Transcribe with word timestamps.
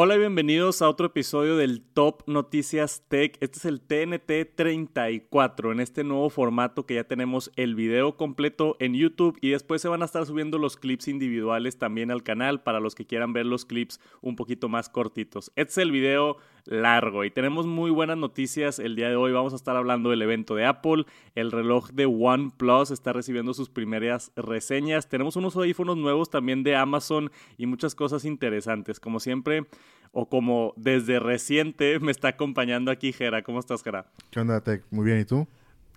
Hola 0.00 0.14
y 0.14 0.20
bienvenidos 0.20 0.80
a 0.80 0.88
otro 0.88 1.06
episodio 1.06 1.56
del 1.56 1.80
Top 1.82 2.22
Noticias 2.28 3.02
Tech. 3.08 3.36
Este 3.40 3.58
es 3.58 3.64
el 3.64 3.80
TNT 3.80 4.54
34 4.54 5.72
en 5.72 5.80
este 5.80 6.04
nuevo 6.04 6.30
formato 6.30 6.86
que 6.86 6.94
ya 6.94 7.02
tenemos 7.02 7.50
el 7.56 7.74
video 7.74 8.16
completo 8.16 8.76
en 8.78 8.94
YouTube 8.94 9.36
y 9.40 9.48
después 9.48 9.82
se 9.82 9.88
van 9.88 10.02
a 10.02 10.04
estar 10.04 10.24
subiendo 10.24 10.56
los 10.58 10.76
clips 10.76 11.08
individuales 11.08 11.78
también 11.78 12.12
al 12.12 12.22
canal 12.22 12.62
para 12.62 12.78
los 12.78 12.94
que 12.94 13.06
quieran 13.06 13.32
ver 13.32 13.46
los 13.46 13.64
clips 13.64 13.98
un 14.20 14.36
poquito 14.36 14.68
más 14.68 14.88
cortitos. 14.88 15.50
Este 15.56 15.72
es 15.72 15.78
el 15.78 15.90
video 15.90 16.36
largo 16.68 17.24
y 17.24 17.30
tenemos 17.30 17.66
muy 17.66 17.90
buenas 17.90 18.18
noticias 18.18 18.78
el 18.78 18.94
día 18.94 19.08
de 19.08 19.16
hoy. 19.16 19.32
Vamos 19.32 19.54
a 19.54 19.56
estar 19.56 19.74
hablando 19.76 20.10
del 20.10 20.22
evento 20.22 20.54
de 20.54 20.66
Apple, 20.66 21.04
el 21.34 21.50
reloj 21.50 21.90
de 21.90 22.06
OnePlus 22.06 22.90
está 22.90 23.12
recibiendo 23.12 23.54
sus 23.54 23.70
primeras 23.70 24.30
reseñas. 24.36 25.08
Tenemos 25.08 25.36
unos 25.36 25.56
audífonos 25.56 25.96
nuevos 25.96 26.30
también 26.30 26.62
de 26.62 26.76
Amazon 26.76 27.30
y 27.56 27.66
muchas 27.66 27.94
cosas 27.94 28.24
interesantes. 28.24 29.00
Como 29.00 29.18
siempre, 29.18 29.66
o 30.12 30.28
como 30.28 30.74
desde 30.76 31.18
reciente 31.18 31.98
me 32.00 32.12
está 32.12 32.28
acompañando 32.28 32.90
aquí 32.90 33.12
Jera. 33.12 33.42
¿Cómo 33.42 33.58
estás, 33.58 33.82
Jera? 33.82 34.06
¿Qué 34.30 34.40
onda, 34.40 34.60
Tech? 34.60 34.84
Muy 34.90 35.06
bien, 35.06 35.20
¿y 35.20 35.24
tú? 35.24 35.48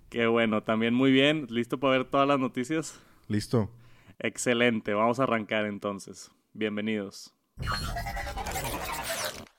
Qué 0.08 0.26
bueno, 0.26 0.62
también 0.62 0.94
muy 0.94 1.10
bien. 1.10 1.46
¿Listo 1.50 1.78
para 1.78 1.98
ver 1.98 2.04
todas 2.06 2.28
las 2.28 2.38
noticias? 2.38 3.00
Listo. 3.28 3.70
Excelente, 4.18 4.94
vamos 4.94 5.20
a 5.20 5.24
arrancar 5.24 5.66
entonces. 5.66 6.30
Bienvenidos. 6.52 7.34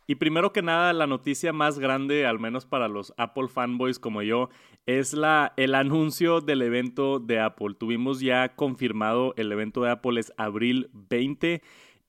Y 0.08 0.16
primero 0.16 0.52
que 0.52 0.62
nada, 0.62 0.94
la 0.94 1.08
noticia 1.08 1.54
más 1.54 1.80
grande, 1.80 2.26
al 2.26 2.40
menos 2.40 2.66
para 2.66 2.88
los 2.88 3.14
Apple 3.18 3.48
fanboys 3.48 4.00
como 4.00 4.22
yo, 4.22 4.50
es 4.86 5.14
la, 5.14 5.54
el 5.58 5.76
anuncio 5.76 6.42
del 6.42 6.62
evento 6.62 7.20
de 7.20 7.40
Apple. 7.40 7.76
Tuvimos 7.80 8.20
ya 8.20 8.56
confirmado 8.56 9.34
el 9.38 9.52
evento 9.52 9.82
de 9.84 9.92
Apple 9.92 10.20
es 10.20 10.34
abril 10.38 10.90
20 10.94 11.62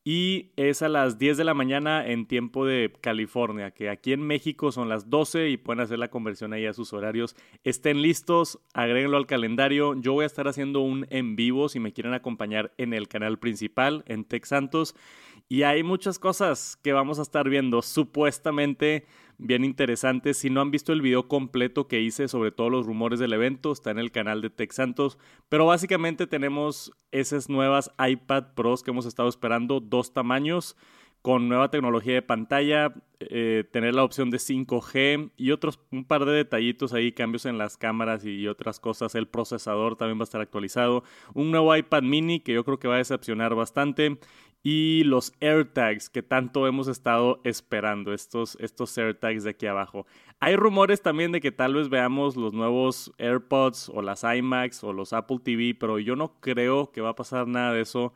y 0.07 0.51
es 0.57 0.83
a 0.83 0.91
las 0.91 1.19
10 1.19 1.39
de 1.39 1.45
la 1.45 1.55
mañana 1.55 2.07
en 2.07 2.27
tiempo 2.27 2.67
de 2.67 2.93
California, 3.01 3.71
que 3.71 3.89
aquí 3.89 4.13
en 4.13 4.21
México 4.21 4.71
son 4.71 4.91
las 4.91 5.09
12 5.09 5.49
y 5.49 5.57
pueden 5.57 5.81
hacer 5.81 5.99
la 5.99 6.11
conversión 6.11 6.53
ahí 6.53 6.67
a 6.67 6.75
sus 6.75 6.93
horarios. 6.93 7.35
Estén 7.65 8.03
listos, 8.03 8.59
agréguenlo 8.75 9.17
al 9.17 9.27
calendario. 9.27 9.95
Yo 9.99 10.13
voy 10.13 10.25
a 10.25 10.27
estar 10.27 10.47
haciendo 10.47 10.81
un 10.81 11.07
en 11.09 11.37
vivo 11.37 11.71
si 11.71 11.81
me 11.81 11.95
quieren 11.95 12.13
acompañar 12.13 12.75
en 12.77 12.93
el 12.93 13.09
canal 13.09 13.39
principal, 13.39 14.05
en 14.07 14.25
Tech 14.25 14.45
Santos. 14.45 14.95
Y 15.49 15.63
hay 15.63 15.83
muchas 15.83 16.19
cosas 16.19 16.79
que 16.83 16.93
vamos 16.93 17.19
a 17.19 17.23
estar 17.23 17.49
viendo. 17.49 17.83
Supuestamente 17.83 19.07
bien 19.39 19.65
interesantes. 19.65 20.39
Si 20.39 20.51
no 20.51 20.61
han 20.61 20.71
visto 20.71 20.93
el 20.93 21.03
video 21.03 21.29
completo 21.29 21.87
que 21.87 22.01
hice 22.01 22.29
sobre 22.29 22.51
todos 22.51 22.71
los 22.71 22.87
rumores 22.87 23.19
del 23.19 23.33
evento, 23.33 23.73
está 23.73 23.91
en 23.91 23.99
el 23.99 24.11
canal 24.11 24.41
de 24.41 24.51
Tech 24.51 24.73
Santos. 24.73 25.19
Pero 25.49 25.67
básicamente 25.67 26.27
tenemos 26.27 26.93
esas 27.11 27.49
nuevas 27.49 27.91
iPad 27.99 28.55
Pros 28.55 28.83
que 28.83 28.91
hemos 28.91 29.07
estado 29.07 29.29
esperando, 29.29 29.81
dos 29.81 30.13
tamaños 30.13 30.77
con 31.25 31.49
nueva 31.49 31.71
tecnología 31.71 32.13
de 32.13 32.21
pantalla, 32.21 32.93
eh, 33.19 33.65
tener 33.73 33.95
la 33.95 34.05
opción 34.05 34.29
de 34.29 34.37
5G 34.39 35.31
y 35.39 35.53
otros 35.53 35.81
un 35.91 36.05
par 36.05 36.27
de 36.27 36.33
detallitos 36.33 36.93
ahí, 36.93 37.13
cambios 37.13 37.47
en 37.47 37.57
las 37.57 37.79
cámaras 37.79 38.27
y 38.27 38.47
otras 38.47 38.79
cosas. 38.79 39.15
El 39.15 39.27
procesador 39.27 39.97
también 39.97 40.19
va 40.19 40.25
a 40.25 40.25
estar 40.25 40.43
actualizado. 40.43 41.03
Un 41.33 41.51
nuevo 41.51 41.75
iPad 41.75 42.03
mini 42.03 42.41
que 42.41 42.53
yo 42.53 42.63
creo 42.63 42.79
que 42.79 42.89
va 42.89 42.97
a 42.97 42.99
decepcionar 42.99 43.55
bastante 43.55 44.19
y 44.67 45.05
los 45.05 45.35
AirTags 45.41 46.09
que 46.09 46.23
tanto 46.23 46.67
hemos 46.67 46.89
estado 46.89 47.41
esperando, 47.45 48.15
estos, 48.15 48.57
estos 48.59 48.97
AirTags 48.97 49.45
de 49.45 49.51
aquí 49.51 49.67
abajo. 49.67 50.07
Hay 50.41 50.57
rumores 50.57 51.03
también 51.03 51.33
de 51.33 51.43
que 51.43 51.53
tal 51.53 51.75
vez 51.75 51.91
veamos 51.91 52.35
los 52.35 52.55
nuevos 52.55 53.13
AirPods 53.19 53.91
o 53.91 54.01
las 54.01 54.25
iMacs 54.25 54.83
o 54.83 54.95
los 54.95 55.13
Apple 55.13 55.39
TV, 55.45 55.77
pero 55.79 55.99
yo 55.99 56.17
no 56.17 56.41
creo 56.41 56.91
que 56.91 57.03
va 57.03 57.11
a 57.11 57.15
pasar 57.15 57.47
nada 57.47 57.75
de 57.75 57.83
eso. 57.83 58.15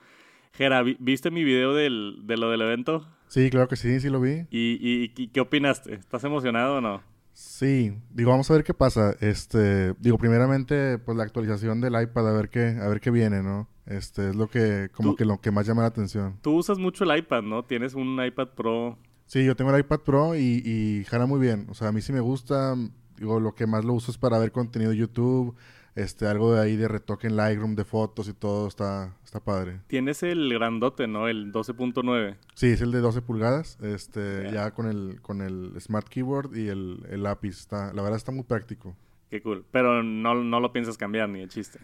Gera, 0.55 0.83
¿viste 0.83 1.31
mi 1.31 1.45
video 1.45 1.75
del, 1.75 2.23
de 2.25 2.39
lo 2.39 2.51
del 2.51 2.63
evento? 2.63 3.07
Sí, 3.27 3.51
claro 3.51 3.69
que 3.69 3.77
sí, 3.77 4.01
sí 4.01 4.09
lo 4.09 4.19
vi. 4.19 4.47
¿Y, 4.51 5.13
y, 5.15 5.29
qué 5.29 5.41
opinaste? 5.41 5.95
¿Estás 5.95 6.25
emocionado 6.25 6.77
o 6.77 6.81
no? 6.81 7.03
Sí, 7.39 7.97
digo, 8.11 8.33
vamos 8.33 8.51
a 8.51 8.55
ver 8.55 8.65
qué 8.65 8.75
pasa. 8.75 9.15
Este, 9.21 9.95
digo, 10.01 10.19
primeramente, 10.19 10.99
pues 10.99 11.17
la 11.17 11.23
actualización 11.23 11.81
del 11.81 12.01
iPad, 12.03 12.29
a 12.29 12.33
ver 12.33 12.49
qué, 12.49 12.77
a 12.81 12.89
ver 12.89 13.01
qué 13.01 13.13
viene, 13.13 13.45
¿no? 13.45 13.69
Este 13.87 14.31
es 14.31 14.35
lo 14.35 14.49
que, 14.49 14.91
como 14.93 15.15
que 15.15 15.25
lo 15.25 15.41
que 15.41 15.53
más 15.53 15.65
llama 15.65 15.83
la 15.83 15.89
atención. 15.89 16.37
Tú 16.43 16.57
usas 16.57 16.79
mucho 16.81 17.05
el 17.05 17.17
iPad, 17.17 17.43
¿no? 17.43 17.65
Tienes 17.65 17.95
un 17.95 18.21
iPad 18.21 18.49
Pro. 18.57 18.99
Sí, 19.27 19.45
yo 19.45 19.55
tengo 19.55 19.73
el 19.73 19.79
iPad 19.79 20.01
Pro 20.01 20.35
y, 20.35 20.63
y 20.65 21.05
jala 21.05 21.27
muy 21.27 21.39
bien. 21.39 21.69
O 21.71 21.75
sea, 21.75 21.89
a 21.89 21.93
mí 21.93 22.01
sí 22.01 22.13
me 22.13 22.19
gusta. 22.19 22.75
Digo, 23.17 23.39
lo 23.39 23.55
que 23.55 23.69
más 23.69 23.85
lo 23.85 23.93
uso 23.93 24.11
es 24.11 24.19
para 24.19 24.37
ver 24.41 24.51
contenido 24.51 24.91
de 24.91 24.97
YouTube. 24.97 25.55
Este, 25.99 26.29
algo 26.29 26.55
de 26.55 26.61
ahí 26.61 26.77
de 26.77 26.87
retoque 26.87 27.27
en 27.27 27.35
Lightroom, 27.35 27.75
de 27.75 27.85
fotos 27.85 28.29
y 28.29 28.33
todo, 28.33 28.69
está, 28.69 29.17
está 29.25 29.41
padre. 29.41 29.81
Tienes 29.89 30.23
el 30.23 30.49
grandote, 30.55 31.09
¿no? 31.09 31.27
El 31.27 31.53
12.9. 31.53 32.37
Sí, 32.55 32.69
es 32.69 32.81
el 32.83 32.93
de 32.93 33.01
12 33.01 33.21
pulgadas, 33.23 33.81
este, 33.83 34.49
ya 34.53 34.71
con 34.71 34.87
el, 34.87 35.21
con 35.23 35.41
el 35.41 35.73
Smart 35.81 36.07
Keyboard 36.09 36.57
y 36.57 36.69
el, 36.69 37.05
el 37.11 37.25
lápiz. 37.25 37.59
Está, 37.59 37.93
la 37.93 38.03
verdad 38.03 38.17
está 38.17 38.31
muy 38.31 38.45
práctico. 38.45 38.95
Qué 39.29 39.43
cool. 39.43 39.65
Pero 39.73 40.05
no, 40.05 40.37
no 40.37 40.61
lo 40.61 40.73
piensas 40.73 40.97
cambiar 40.97 41.29
ni 41.31 41.41
el 41.41 41.49
chiste. 41.49 41.81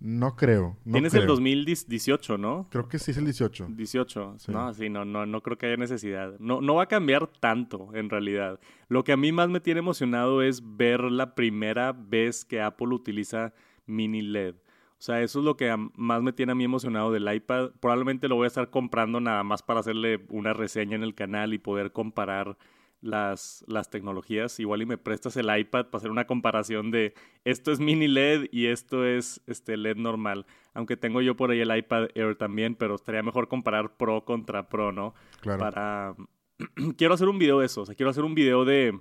No 0.00 0.36
creo. 0.36 0.76
Tienes 0.90 1.12
el 1.14 1.26
2018, 1.26 2.38
¿no? 2.38 2.68
Creo 2.70 2.88
que 2.88 2.98
sí 2.98 3.10
es 3.10 3.16
el 3.16 3.24
18. 3.24 3.66
18. 3.70 4.36
No, 4.48 4.72
sí, 4.72 4.88
no, 4.88 5.04
no, 5.04 5.26
no 5.26 5.42
creo 5.42 5.58
que 5.58 5.66
haya 5.66 5.76
necesidad. 5.76 6.38
No, 6.38 6.60
no 6.60 6.76
va 6.76 6.84
a 6.84 6.86
cambiar 6.86 7.26
tanto, 7.26 7.90
en 7.94 8.08
realidad. 8.08 8.60
Lo 8.88 9.02
que 9.02 9.12
a 9.12 9.16
mí 9.16 9.32
más 9.32 9.48
me 9.48 9.60
tiene 9.60 9.80
emocionado 9.80 10.42
es 10.42 10.62
ver 10.76 11.02
la 11.02 11.34
primera 11.34 11.92
vez 11.92 12.44
que 12.44 12.60
Apple 12.60 12.88
utiliza 12.88 13.52
mini 13.86 14.22
LED. 14.22 14.54
O 14.54 15.00
sea, 15.00 15.22
eso 15.22 15.40
es 15.40 15.44
lo 15.44 15.56
que 15.56 15.74
más 15.94 16.22
me 16.22 16.32
tiene 16.32 16.52
a 16.52 16.54
mí 16.54 16.64
emocionado 16.64 17.12
del 17.12 17.32
iPad. 17.32 17.70
Probablemente 17.80 18.28
lo 18.28 18.36
voy 18.36 18.44
a 18.44 18.48
estar 18.48 18.70
comprando 18.70 19.20
nada 19.20 19.42
más 19.44 19.62
para 19.62 19.80
hacerle 19.80 20.24
una 20.28 20.52
reseña 20.52 20.96
en 20.96 21.04
el 21.04 21.14
canal 21.14 21.54
y 21.54 21.58
poder 21.58 21.92
comparar 21.92 22.56
las, 23.00 23.64
las 23.66 23.90
tecnologías. 23.90 24.58
Igual 24.60 24.82
y 24.82 24.86
me 24.86 24.98
prestas 24.98 25.36
el 25.36 25.56
iPad 25.56 25.86
para 25.86 25.98
hacer 25.98 26.10
una 26.10 26.26
comparación 26.26 26.90
de 26.90 27.14
esto 27.44 27.72
es 27.72 27.80
mini 27.80 28.08
LED 28.08 28.48
y 28.50 28.66
esto 28.66 29.04
es 29.04 29.40
este 29.46 29.76
LED 29.76 29.96
normal. 29.96 30.46
Aunque 30.74 30.96
tengo 30.96 31.20
yo 31.20 31.36
por 31.36 31.50
ahí 31.50 31.60
el 31.60 31.76
iPad 31.76 32.08
Air 32.14 32.36
también, 32.36 32.74
pero 32.74 32.94
estaría 32.94 33.22
mejor 33.22 33.48
comparar 33.48 33.96
Pro 33.96 34.24
contra 34.24 34.68
Pro, 34.68 34.92
¿no? 34.92 35.14
Claro. 35.40 35.58
Para... 35.58 36.14
quiero 36.96 37.14
hacer 37.14 37.28
un 37.28 37.38
video 37.38 37.60
de 37.60 37.66
eso. 37.66 37.82
O 37.82 37.86
sea, 37.86 37.94
quiero 37.94 38.10
hacer 38.10 38.24
un 38.24 38.34
video 38.34 38.64
de 38.64 38.98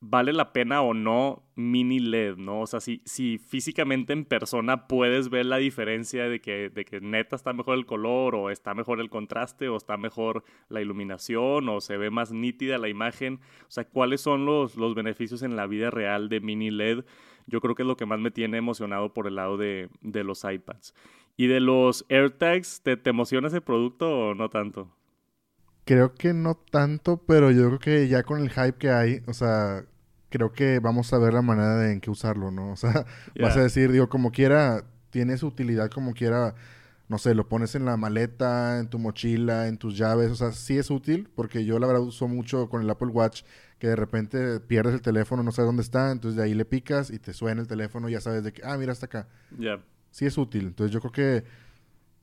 vale 0.00 0.32
la 0.32 0.52
pena 0.52 0.82
o 0.82 0.94
no 0.94 1.42
mini 1.54 1.98
LED, 2.00 2.36
¿no? 2.36 2.60
O 2.60 2.66
sea, 2.66 2.80
si, 2.80 3.00
si 3.04 3.38
físicamente 3.38 4.12
en 4.12 4.24
persona 4.24 4.86
puedes 4.86 5.30
ver 5.30 5.46
la 5.46 5.56
diferencia 5.56 6.28
de 6.28 6.40
que, 6.40 6.68
de 6.70 6.84
que 6.84 7.00
neta 7.00 7.36
está 7.36 7.52
mejor 7.52 7.78
el 7.78 7.86
color 7.86 8.34
o 8.34 8.50
está 8.50 8.74
mejor 8.74 9.00
el 9.00 9.08
contraste 9.08 9.68
o 9.68 9.76
está 9.76 9.96
mejor 9.96 10.44
la 10.68 10.80
iluminación 10.80 11.68
o 11.68 11.80
se 11.80 11.96
ve 11.96 12.10
más 12.10 12.32
nítida 12.32 12.78
la 12.78 12.88
imagen. 12.88 13.40
O 13.62 13.70
sea, 13.70 13.84
¿cuáles 13.84 14.20
son 14.20 14.44
los, 14.44 14.76
los 14.76 14.94
beneficios 14.94 15.42
en 15.42 15.56
la 15.56 15.66
vida 15.66 15.90
real 15.90 16.28
de 16.28 16.40
mini 16.40 16.70
LED? 16.70 17.04
Yo 17.46 17.60
creo 17.60 17.74
que 17.74 17.82
es 17.82 17.88
lo 17.88 17.96
que 17.96 18.06
más 18.06 18.20
me 18.20 18.30
tiene 18.30 18.58
emocionado 18.58 19.14
por 19.14 19.26
el 19.26 19.36
lado 19.36 19.56
de, 19.56 19.88
de 20.02 20.24
los 20.24 20.44
iPads. 20.44 20.94
¿Y 21.36 21.46
de 21.46 21.60
los 21.60 22.04
AirTags, 22.08 22.82
¿te, 22.82 22.96
te 22.96 23.10
emociona 23.10 23.48
ese 23.48 23.60
producto 23.60 24.10
o 24.10 24.34
no 24.34 24.48
tanto? 24.50 24.90
Creo 25.86 26.14
que 26.14 26.34
no 26.34 26.56
tanto, 26.56 27.22
pero 27.28 27.52
yo 27.52 27.68
creo 27.68 27.78
que 27.78 28.08
ya 28.08 28.24
con 28.24 28.40
el 28.40 28.50
hype 28.50 28.74
que 28.74 28.90
hay, 28.90 29.22
o 29.28 29.32
sea, 29.32 29.84
creo 30.30 30.52
que 30.52 30.80
vamos 30.80 31.12
a 31.12 31.18
ver 31.18 31.32
la 31.32 31.42
manera 31.42 31.76
de 31.76 31.92
en 31.92 32.00
qué 32.00 32.10
usarlo, 32.10 32.50
¿no? 32.50 32.72
O 32.72 32.76
sea, 32.76 33.06
vas 33.40 33.56
a 33.56 33.62
decir, 33.62 33.92
digo, 33.92 34.08
como 34.08 34.32
quiera, 34.32 34.84
tiene 35.10 35.36
su 35.36 35.46
utilidad 35.46 35.88
como 35.88 36.12
quiera, 36.12 36.56
no 37.08 37.18
sé, 37.18 37.36
lo 37.36 37.48
pones 37.48 37.76
en 37.76 37.84
la 37.84 37.96
maleta, 37.96 38.80
en 38.80 38.90
tu 38.90 38.98
mochila, 38.98 39.68
en 39.68 39.78
tus 39.78 39.96
llaves, 39.96 40.32
o 40.32 40.34
sea, 40.34 40.50
sí 40.50 40.76
es 40.76 40.90
útil, 40.90 41.30
porque 41.36 41.64
yo 41.64 41.78
la 41.78 41.86
verdad 41.86 42.02
uso 42.02 42.26
mucho 42.26 42.68
con 42.68 42.82
el 42.82 42.90
Apple 42.90 43.10
Watch, 43.10 43.44
que 43.78 43.86
de 43.86 43.94
repente 43.94 44.58
pierdes 44.58 44.92
el 44.92 45.02
teléfono, 45.02 45.44
no 45.44 45.52
sabes 45.52 45.68
dónde 45.68 45.82
está, 45.82 46.10
entonces 46.10 46.36
de 46.36 46.42
ahí 46.42 46.54
le 46.54 46.64
picas 46.64 47.12
y 47.12 47.20
te 47.20 47.32
suena 47.32 47.60
el 47.60 47.68
teléfono 47.68 48.08
y 48.08 48.12
ya 48.12 48.20
sabes 48.20 48.42
de 48.42 48.52
que, 48.52 48.62
ah, 48.64 48.76
mira, 48.76 48.92
está 48.92 49.06
acá. 49.06 49.28
Ya. 49.56 49.80
Sí 50.10 50.26
es 50.26 50.36
útil, 50.36 50.66
entonces 50.66 50.92
yo 50.92 51.00
creo 51.00 51.12
que 51.12 51.44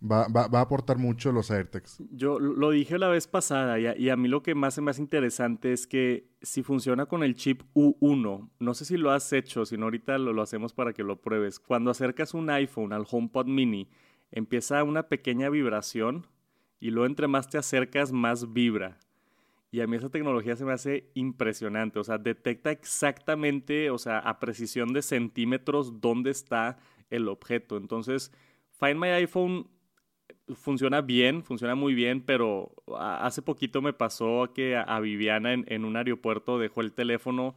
Va, 0.06 0.28
va, 0.28 0.48
va, 0.48 0.60
a 0.60 0.64
aportar 0.64 0.98
mucho 0.98 1.32
los 1.32 1.50
AirTags. 1.50 2.04
Yo 2.12 2.38
lo 2.38 2.72
dije 2.72 2.98
la 2.98 3.08
vez 3.08 3.28
pasada 3.28 3.80
y 3.80 4.10
a, 4.10 4.18
mí 4.18 4.28
lo 4.28 4.44
que 4.44 4.54
más 4.54 4.78
es 4.78 4.84
más 4.84 5.00
interesante 5.00 5.72
es 5.72 5.88
que 5.88 6.28
si 6.42 6.62
funciona 6.62 7.06
con 7.06 7.24
el 7.24 7.36
chip 7.36 7.62
U1, 7.74 8.50
no 8.60 8.74
sé 8.74 8.84
si 8.84 8.98
lo 8.98 9.12
has 9.12 9.32
hecho, 9.32 9.66
si 9.66 9.78
no 9.78 9.86
ahorita 9.86 10.18
lo, 10.18 10.34
lo 10.34 10.42
hacemos 10.42 10.74
para 10.74 10.92
que 10.92 11.04
lo 11.04 11.22
pruebes. 11.22 11.58
Cuando 11.58 11.90
acercas 11.90 12.34
un 12.34 12.50
iPhone 12.50 12.92
al 12.92 13.06
HomePod 13.10 13.46
mini, 13.46 13.90
empieza 14.32 14.84
una 14.84 15.04
pequeña 15.04 15.50
vibración 15.50 16.28
y 16.82 16.92
luego 16.92 17.06
entre 17.06 17.30
más 17.30 17.50
te 17.50 17.58
acercas, 17.58 18.12
más 18.12 18.52
vibra. 18.52 19.00
Y 19.72 19.80
a 19.80 19.88
mí 19.88 19.96
esa 19.96 20.10
tecnología 20.10 20.58
se 20.58 20.66
me 20.66 20.74
hace 20.74 21.10
impresionante. 21.14 21.98
O 21.98 22.04
sea, 22.04 22.18
detecta 22.18 22.72
exactamente, 22.72 23.90
o 23.90 23.98
sea, 23.98 24.20
a 24.20 24.40
precisión 24.40 24.92
de 24.92 25.02
centímetros 25.02 26.02
dónde 26.02 26.30
está 26.30 26.78
el 27.10 27.30
objeto. 27.30 27.78
Entonces, 27.78 28.32
Find 28.80 29.00
My 29.00 29.08
iPhone 29.10 29.70
funciona 30.56 31.02
bien, 31.02 31.44
funciona 31.44 31.76
muy 31.76 31.94
bien, 31.94 32.22
pero 32.22 32.72
hace 32.98 33.42
poquito 33.42 33.82
me 33.82 33.94
pasó 33.94 34.52
que 34.54 34.76
a, 34.76 35.00
Viviana 35.00 35.54
en, 35.54 35.86
un 35.86 35.96
aeropuerto 35.96 36.60
dejó 36.60 36.82
el 36.82 36.94
teléfono 36.94 37.56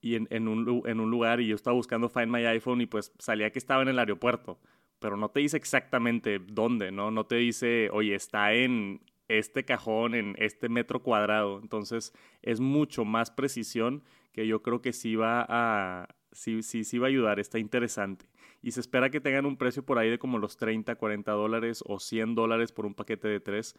y 0.00 0.14
en, 0.14 0.48
un, 0.48 0.82
en 0.86 1.00
un 1.00 1.10
lugar 1.10 1.40
y 1.40 1.48
yo 1.48 1.54
estaba 1.54 1.74
buscando 1.74 2.08
Find 2.08 2.28
My 2.28 2.44
iPhone 2.44 2.80
y 2.80 2.86
pues 2.86 3.12
salía 3.18 3.50
que 3.50 3.58
estaba 3.58 3.82
en 3.82 3.88
el 3.88 3.98
aeropuerto, 3.98 4.58
pero 5.00 5.16
no 5.16 5.30
te 5.30 5.40
dice 5.40 5.56
exactamente 5.56 6.38
dónde, 6.38 6.92
¿no? 6.92 7.10
No 7.10 7.26
te 7.26 7.36
dice, 7.36 7.90
oye, 7.92 8.14
está 8.14 8.52
en 8.52 9.00
este 9.28 9.64
cajón 9.64 10.14
en 10.14 10.34
este 10.38 10.68
metro 10.68 11.02
cuadrado. 11.02 11.60
Entonces 11.62 12.12
es 12.42 12.60
mucho 12.60 13.04
más 13.04 13.30
precisión 13.30 14.02
que 14.32 14.46
yo 14.46 14.62
creo 14.62 14.82
que 14.82 14.92
sí 14.92 15.16
va 15.16 15.46
a, 15.48 16.08
sí, 16.32 16.62
sí, 16.62 16.84
sí 16.84 16.98
va 16.98 17.06
a 17.06 17.10
ayudar, 17.10 17.38
está 17.38 17.58
interesante. 17.58 18.26
Y 18.62 18.72
se 18.72 18.80
espera 18.80 19.10
que 19.10 19.20
tengan 19.20 19.46
un 19.46 19.56
precio 19.56 19.84
por 19.84 19.98
ahí 19.98 20.10
de 20.10 20.18
como 20.18 20.38
los 20.38 20.56
30, 20.56 20.96
40 20.96 21.30
dólares 21.32 21.82
o 21.86 22.00
100 22.00 22.34
dólares 22.34 22.72
por 22.72 22.86
un 22.86 22.94
paquete 22.94 23.28
de 23.28 23.40
tres, 23.40 23.76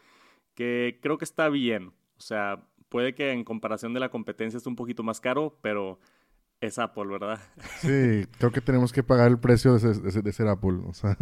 que 0.55 0.99
creo 1.01 1.17
que 1.17 1.25
está 1.25 1.49
bien. 1.49 1.87
O 2.17 2.21
sea, 2.21 2.63
puede 2.89 3.13
que 3.13 3.31
en 3.31 3.43
comparación 3.43 3.93
de 3.93 3.99
la 3.99 4.09
competencia 4.09 4.57
esté 4.57 4.69
un 4.69 4.75
poquito 4.75 5.03
más 5.03 5.19
caro, 5.21 5.57
pero 5.61 5.99
es 6.61 6.79
Apple, 6.79 7.05
¿verdad? 7.05 7.39
Sí, 7.79 8.25
creo 8.37 8.51
que 8.51 8.61
tenemos 8.61 8.91
que 8.91 9.03
pagar 9.03 9.29
el 9.29 9.39
precio 9.39 9.77
de 9.77 10.33
ser, 10.33 10.47
Apple, 10.47 10.79
o 10.85 10.93
sea. 10.93 11.17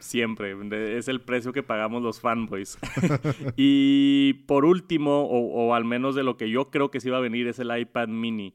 Siempre, 0.00 0.54
es 0.98 1.08
el 1.08 1.20
precio 1.20 1.52
que 1.52 1.62
pagamos 1.62 2.02
los 2.02 2.20
fanboys. 2.20 2.78
y 3.56 4.34
por 4.46 4.64
último, 4.64 5.22
o, 5.22 5.66
o, 5.66 5.74
al 5.74 5.84
menos 5.84 6.14
de 6.14 6.24
lo 6.24 6.36
que 6.36 6.50
yo 6.50 6.70
creo 6.70 6.90
que 6.90 7.00
sí 7.00 7.10
va 7.10 7.18
a 7.18 7.22
venir, 7.22 7.46
es 7.46 7.58
el 7.58 7.76
iPad 7.76 8.08
mini. 8.08 8.54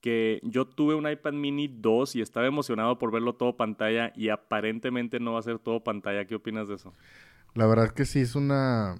Que 0.00 0.40
yo 0.42 0.66
tuve 0.66 0.94
un 0.94 1.08
iPad 1.08 1.32
mini 1.32 1.68
2 1.68 2.16
y 2.16 2.20
estaba 2.20 2.46
emocionado 2.46 2.98
por 2.98 3.10
verlo 3.10 3.34
todo 3.34 3.56
pantalla 3.56 4.12
y 4.14 4.28
aparentemente 4.28 5.20
no 5.20 5.32
va 5.32 5.40
a 5.40 5.42
ser 5.42 5.58
todo 5.58 5.82
pantalla. 5.82 6.24
¿Qué 6.26 6.36
opinas 6.36 6.68
de 6.68 6.76
eso? 6.76 6.94
La 7.54 7.66
verdad 7.66 7.86
es 7.86 7.92
que 7.92 8.04
sí 8.04 8.20
es 8.20 8.34
una, 8.34 8.96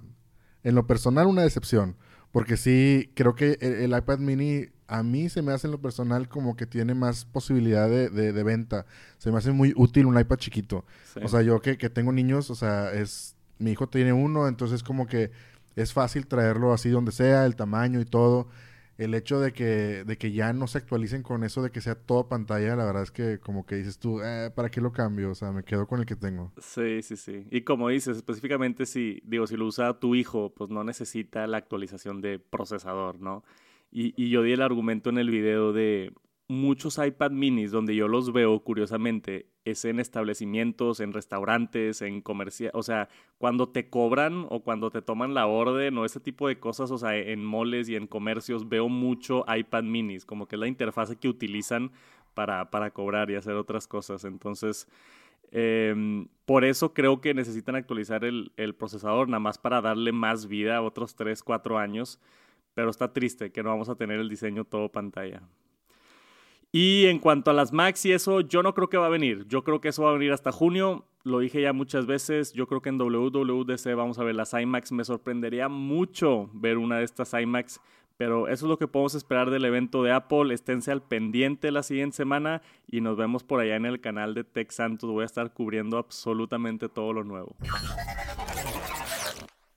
en 0.64 0.74
lo 0.74 0.86
personal, 0.86 1.26
una 1.26 1.42
decepción. 1.42 1.96
Porque 2.32 2.56
sí, 2.56 3.10
creo 3.14 3.34
que 3.34 3.58
el, 3.60 3.96
iPad 3.96 4.18
mini 4.18 4.66
a 4.86 5.02
mí 5.02 5.28
se 5.28 5.40
me 5.42 5.52
hace 5.52 5.66
en 5.66 5.70
lo 5.70 5.80
personal 5.80 6.28
como 6.28 6.56
que 6.56 6.66
tiene 6.66 6.94
más 6.94 7.24
posibilidad 7.24 7.88
de, 7.88 8.10
de, 8.10 8.42
venta. 8.42 8.84
Se 9.16 9.30
me 9.30 9.38
hace 9.38 9.50
muy 9.50 9.72
útil 9.76 10.06
un 10.06 10.18
iPad 10.18 10.36
chiquito. 10.36 10.84
O 11.22 11.28
sea, 11.28 11.42
yo 11.42 11.60
que, 11.60 11.78
que 11.78 11.88
tengo 11.88 12.12
niños, 12.12 12.50
o 12.50 12.54
sea, 12.54 12.92
es 12.92 13.34
mi 13.58 13.72
hijo 13.72 13.88
tiene 13.88 14.12
uno, 14.12 14.46
entonces 14.46 14.82
como 14.82 15.06
que 15.06 15.30
es 15.74 15.92
fácil 15.92 16.26
traerlo 16.26 16.72
así 16.72 16.90
donde 16.90 17.12
sea, 17.12 17.46
el 17.46 17.56
tamaño 17.56 18.00
y 18.00 18.04
todo 18.04 18.48
el 18.98 19.14
hecho 19.14 19.40
de 19.40 19.52
que, 19.52 20.04
de 20.04 20.18
que 20.18 20.32
ya 20.32 20.52
no 20.52 20.66
se 20.66 20.78
actualicen 20.78 21.22
con 21.22 21.44
eso 21.44 21.62
de 21.62 21.70
que 21.70 21.80
sea 21.80 21.94
todo 21.94 22.28
pantalla, 22.28 22.76
la 22.76 22.84
verdad 22.84 23.04
es 23.04 23.12
que 23.12 23.38
como 23.38 23.64
que 23.64 23.76
dices 23.76 23.98
tú, 23.98 24.20
eh, 24.20 24.50
¿para 24.54 24.70
qué 24.70 24.80
lo 24.80 24.92
cambio? 24.92 25.30
O 25.30 25.34
sea, 25.34 25.52
me 25.52 25.62
quedo 25.62 25.86
con 25.86 26.00
el 26.00 26.06
que 26.06 26.16
tengo. 26.16 26.52
Sí, 26.58 27.00
sí, 27.02 27.16
sí. 27.16 27.46
Y 27.50 27.62
como 27.62 27.88
dices, 27.88 28.16
específicamente 28.16 28.86
si, 28.86 29.22
digo, 29.24 29.46
si 29.46 29.56
lo 29.56 29.66
usa 29.66 29.98
tu 30.00 30.16
hijo, 30.16 30.52
pues 30.52 30.68
no 30.68 30.82
necesita 30.82 31.46
la 31.46 31.58
actualización 31.58 32.20
de 32.20 32.40
procesador, 32.40 33.20
¿no? 33.20 33.44
Y, 33.90 34.12
y 34.22 34.30
yo 34.30 34.42
di 34.42 34.52
el 34.52 34.62
argumento 34.62 35.10
en 35.10 35.18
el 35.18 35.30
video 35.30 35.72
de, 35.72 36.12
muchos 36.48 36.98
iPad 36.98 37.30
minis 37.30 37.70
donde 37.70 37.94
yo 37.94 38.08
los 38.08 38.32
veo, 38.32 38.58
curiosamente, 38.60 39.46
es 39.70 39.84
en 39.84 40.00
establecimientos, 40.00 41.00
en 41.00 41.12
restaurantes, 41.12 42.02
en 42.02 42.20
comercial, 42.20 42.70
o 42.74 42.82
sea, 42.82 43.08
cuando 43.38 43.68
te 43.68 43.88
cobran 43.88 44.46
o 44.50 44.60
cuando 44.62 44.90
te 44.90 45.02
toman 45.02 45.34
la 45.34 45.46
orden 45.46 45.96
o 45.98 46.04
ese 46.04 46.20
tipo 46.20 46.48
de 46.48 46.58
cosas, 46.58 46.90
o 46.90 46.98
sea, 46.98 47.16
en 47.16 47.44
moles 47.44 47.88
y 47.88 47.96
en 47.96 48.06
comercios 48.06 48.68
veo 48.68 48.88
mucho 48.88 49.44
iPad 49.48 49.84
minis, 49.84 50.24
como 50.24 50.46
que 50.46 50.56
es 50.56 50.60
la 50.60 50.68
interfase 50.68 51.16
que 51.16 51.28
utilizan 51.28 51.92
para, 52.34 52.70
para 52.70 52.90
cobrar 52.92 53.30
y 53.30 53.36
hacer 53.36 53.54
otras 53.54 53.88
cosas. 53.88 54.24
Entonces, 54.24 54.88
em, 55.50 56.28
por 56.44 56.64
eso 56.64 56.94
creo 56.94 57.20
que 57.20 57.34
necesitan 57.34 57.74
actualizar 57.74 58.24
el, 58.24 58.52
el 58.56 58.74
procesador, 58.74 59.28
nada 59.28 59.40
más 59.40 59.58
para 59.58 59.80
darle 59.80 60.12
más 60.12 60.46
vida 60.46 60.76
a 60.76 60.82
otros 60.82 61.16
3, 61.16 61.42
4 61.42 61.78
años. 61.78 62.20
Pero 62.74 62.90
está 62.90 63.12
triste 63.12 63.50
que 63.50 63.62
no 63.64 63.70
vamos 63.70 63.88
a 63.88 63.96
tener 63.96 64.20
el 64.20 64.28
diseño 64.28 64.64
todo 64.64 64.88
pantalla. 64.92 65.42
Y 66.70 67.06
en 67.06 67.18
cuanto 67.18 67.50
a 67.50 67.54
las 67.54 67.72
Macs 67.72 68.04
y 68.04 68.12
eso, 68.12 68.40
yo 68.40 68.62
no 68.62 68.74
creo 68.74 68.88
que 68.88 68.98
va 68.98 69.06
a 69.06 69.10
venir. 69.10 69.46
Yo 69.48 69.64
creo 69.64 69.80
que 69.80 69.88
eso 69.88 70.02
va 70.02 70.10
a 70.10 70.14
venir 70.14 70.32
hasta 70.32 70.52
junio. 70.52 71.06
Lo 71.24 71.38
dije 71.38 71.62
ya 71.62 71.72
muchas 71.72 72.06
veces. 72.06 72.52
Yo 72.52 72.66
creo 72.66 72.82
que 72.82 72.90
en 72.90 72.98
WWDC 72.98 73.94
vamos 73.94 74.18
a 74.18 74.24
ver 74.24 74.34
las 74.34 74.52
iMacs. 74.52 74.92
Me 74.92 75.04
sorprendería 75.04 75.68
mucho 75.68 76.50
ver 76.52 76.76
una 76.76 76.98
de 76.98 77.04
estas 77.04 77.32
iMacs. 77.32 77.80
Pero 78.18 78.48
eso 78.48 78.66
es 78.66 78.68
lo 78.68 78.78
que 78.78 78.88
podemos 78.88 79.14
esperar 79.14 79.48
del 79.50 79.64
evento 79.64 80.02
de 80.02 80.12
Apple. 80.12 80.52
Esténse 80.52 80.90
al 80.90 81.02
pendiente 81.02 81.70
la 81.70 81.82
siguiente 81.82 82.16
semana 82.16 82.62
y 82.86 83.00
nos 83.00 83.16
vemos 83.16 83.44
por 83.44 83.60
allá 83.60 83.76
en 83.76 83.86
el 83.86 84.00
canal 84.00 84.34
de 84.34 84.44
Tech 84.44 84.70
Santos. 84.70 85.08
Voy 85.08 85.22
a 85.22 85.26
estar 85.26 85.52
cubriendo 85.54 85.96
absolutamente 85.96 86.88
todo 86.88 87.12
lo 87.12 87.24
nuevo. 87.24 87.54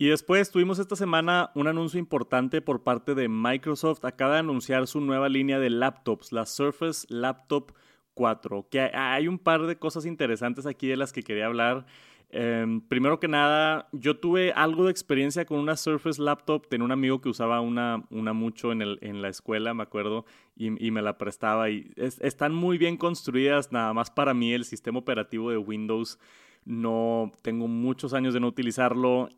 Y 0.01 0.07
después 0.07 0.49
tuvimos 0.49 0.79
esta 0.79 0.95
semana 0.95 1.51
un 1.53 1.67
anuncio 1.67 1.99
importante 1.99 2.59
por 2.63 2.81
parte 2.81 3.13
de 3.13 3.29
Microsoft. 3.29 4.03
Acaba 4.03 4.33
de 4.33 4.39
anunciar 4.39 4.87
su 4.87 4.99
nueva 4.99 5.29
línea 5.29 5.59
de 5.59 5.69
laptops, 5.69 6.31
la 6.31 6.47
Surface 6.47 7.05
Laptop 7.09 7.73
4. 8.15 8.65
Que 8.71 8.79
hay 8.95 9.27
un 9.27 9.37
par 9.37 9.67
de 9.67 9.77
cosas 9.77 10.07
interesantes 10.07 10.65
aquí 10.65 10.87
de 10.87 10.97
las 10.97 11.13
que 11.13 11.21
quería 11.21 11.45
hablar. 11.45 11.85
Em, 12.31 12.81
primero 12.81 13.19
que 13.19 13.27
nada, 13.27 13.89
yo 13.91 14.17
tuve 14.17 14.53
algo 14.53 14.85
de 14.85 14.91
experiencia 14.91 15.45
con 15.45 15.59
una 15.59 15.77
Surface 15.77 16.19
Laptop. 16.19 16.67
Tenía 16.67 16.85
un 16.85 16.91
amigo 16.91 17.21
que 17.21 17.29
usaba 17.29 17.61
una, 17.61 18.03
una 18.09 18.33
mucho 18.33 18.71
en, 18.71 18.81
el, 18.81 18.97
en 19.03 19.21
la 19.21 19.29
escuela, 19.29 19.75
me 19.75 19.83
acuerdo, 19.83 20.25
y, 20.55 20.71
me 20.71 21.03
la 21.03 21.19
prestaba. 21.19 21.69
Y 21.69 21.93
están 21.95 22.55
muy 22.55 22.79
bien 22.79 22.97
construidas, 22.97 23.71
nada 23.71 23.93
más 23.93 24.09
para 24.09 24.33
mí 24.33 24.51
el 24.51 24.65
sistema 24.65 24.97
operativo 24.97 25.51
de 25.51 25.57
Windows. 25.57 26.17
No 26.65 27.31
tengo 27.43 27.67
muchos 27.67 28.15
años 28.15 28.33
de 28.33 28.39
no 28.39 28.47
utilizarlo 28.47 29.29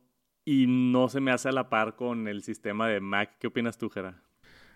y 0.46 0.66
no 0.68 1.10
se 1.10 1.22
me 1.22 1.32
hace 1.32 1.50
a 1.50 1.52
la 1.52 1.70
par 1.70 1.96
con 1.96 2.28
el 2.28 2.44
sistema 2.44 2.88
de 2.88 3.00
Mac. 3.00 3.38
¿Qué 3.40 3.48
opinas 3.48 3.78
tú, 3.78 3.90
Jera? 3.90 4.22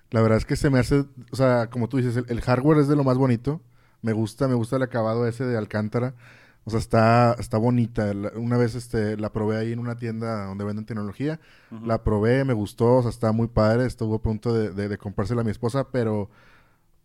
La 0.10 0.22
verdad 0.22 0.38
es 0.38 0.46
que 0.46 0.56
se 0.56 0.70
me 0.70 0.80
hace, 0.80 1.06
o 1.32 1.36
sea, 1.36 1.70
como 1.70 1.90
tú 1.90 1.98
dices, 1.98 2.24
el, 2.28 2.42
hardware 2.42 2.80
es 2.80 2.88
de 2.88 2.96
lo 2.96 3.04
más 3.04 3.18
bonito. 3.18 3.62
Me 4.02 4.14
gusta, 4.14 4.48
me 4.48 4.54
gusta 4.54 4.78
el 4.78 4.84
acabado 4.84 5.28
ese 5.28 5.46
de 5.46 5.58
Alcántara. 5.58 6.16
O 6.64 6.70
sea, 6.70 6.80
está, 6.80 7.36
está 7.40 7.58
bonita. 7.58 8.12
Una 8.36 8.58
vez 8.58 8.76
este, 8.76 9.18
la 9.18 9.32
probé 9.32 9.58
ahí 9.58 9.72
en 9.72 9.80
una 9.80 9.96
tienda 9.96 10.46
donde 10.46 10.66
venden 10.66 10.86
tecnología. 10.86 11.40
La 11.84 12.04
probé, 12.04 12.44
me 12.46 12.54
gustó, 12.54 12.98
o 12.98 13.02
sea, 13.02 13.10
está 13.10 13.32
muy 13.32 13.48
padre. 13.48 13.86
Estuvo 13.86 14.16
a 14.16 14.22
punto 14.22 14.54
de, 14.54 14.72
de, 14.72 14.88
de 14.88 14.98
comprársela 14.98 15.42
a 15.42 15.44
mi 15.44 15.52
esposa, 15.52 15.90
pero, 15.92 16.30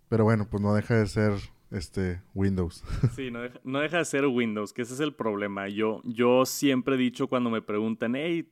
pero 0.09 0.25
bueno, 0.25 0.49
pues 0.49 0.63
no 0.63 0.75
deja 0.75 0.97
de 0.97 1.07
ser 1.07 1.33
este 1.73 2.23
Windows. 2.35 2.85
Sí, 3.15 3.31
no 3.31 3.43
deja, 3.43 3.61
no 3.65 3.81
deja, 3.81 3.99
de 3.99 4.05
ser 4.05 4.27
Windows, 4.27 4.73
que 4.73 4.83
ese 4.83 4.95
es 4.95 5.01
el 5.01 5.15
problema. 5.15 5.69
Yo, 5.69 6.01
yo 6.05 6.47
siempre 6.47 6.95
he 6.95 6.99
dicho 6.99 7.29
cuando 7.29 7.51
me 7.51 7.63
preguntan, 7.63 8.15
hey, 8.15 8.49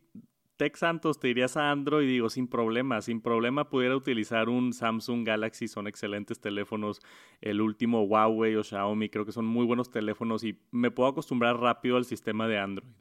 Tech 0.60 0.76
Santos, 0.76 1.18
¿te 1.18 1.30
irías 1.30 1.56
a 1.56 1.70
Android? 1.70 2.06
Y 2.06 2.12
digo, 2.12 2.28
sin 2.28 2.46
problema, 2.46 3.00
sin 3.00 3.22
problema 3.22 3.70
pudiera 3.70 3.96
utilizar 3.96 4.50
un 4.50 4.74
Samsung 4.74 5.26
Galaxy, 5.26 5.68
son 5.68 5.86
excelentes 5.86 6.38
teléfonos. 6.38 7.00
El 7.40 7.62
último 7.62 8.02
Huawei 8.02 8.56
o 8.56 8.62
Xiaomi, 8.62 9.08
creo 9.08 9.24
que 9.24 9.32
son 9.32 9.46
muy 9.46 9.64
buenos 9.64 9.90
teléfonos 9.90 10.44
y 10.44 10.58
me 10.70 10.90
puedo 10.90 11.08
acostumbrar 11.08 11.58
rápido 11.58 11.96
al 11.96 12.04
sistema 12.04 12.46
de 12.46 12.58
Android. 12.58 12.92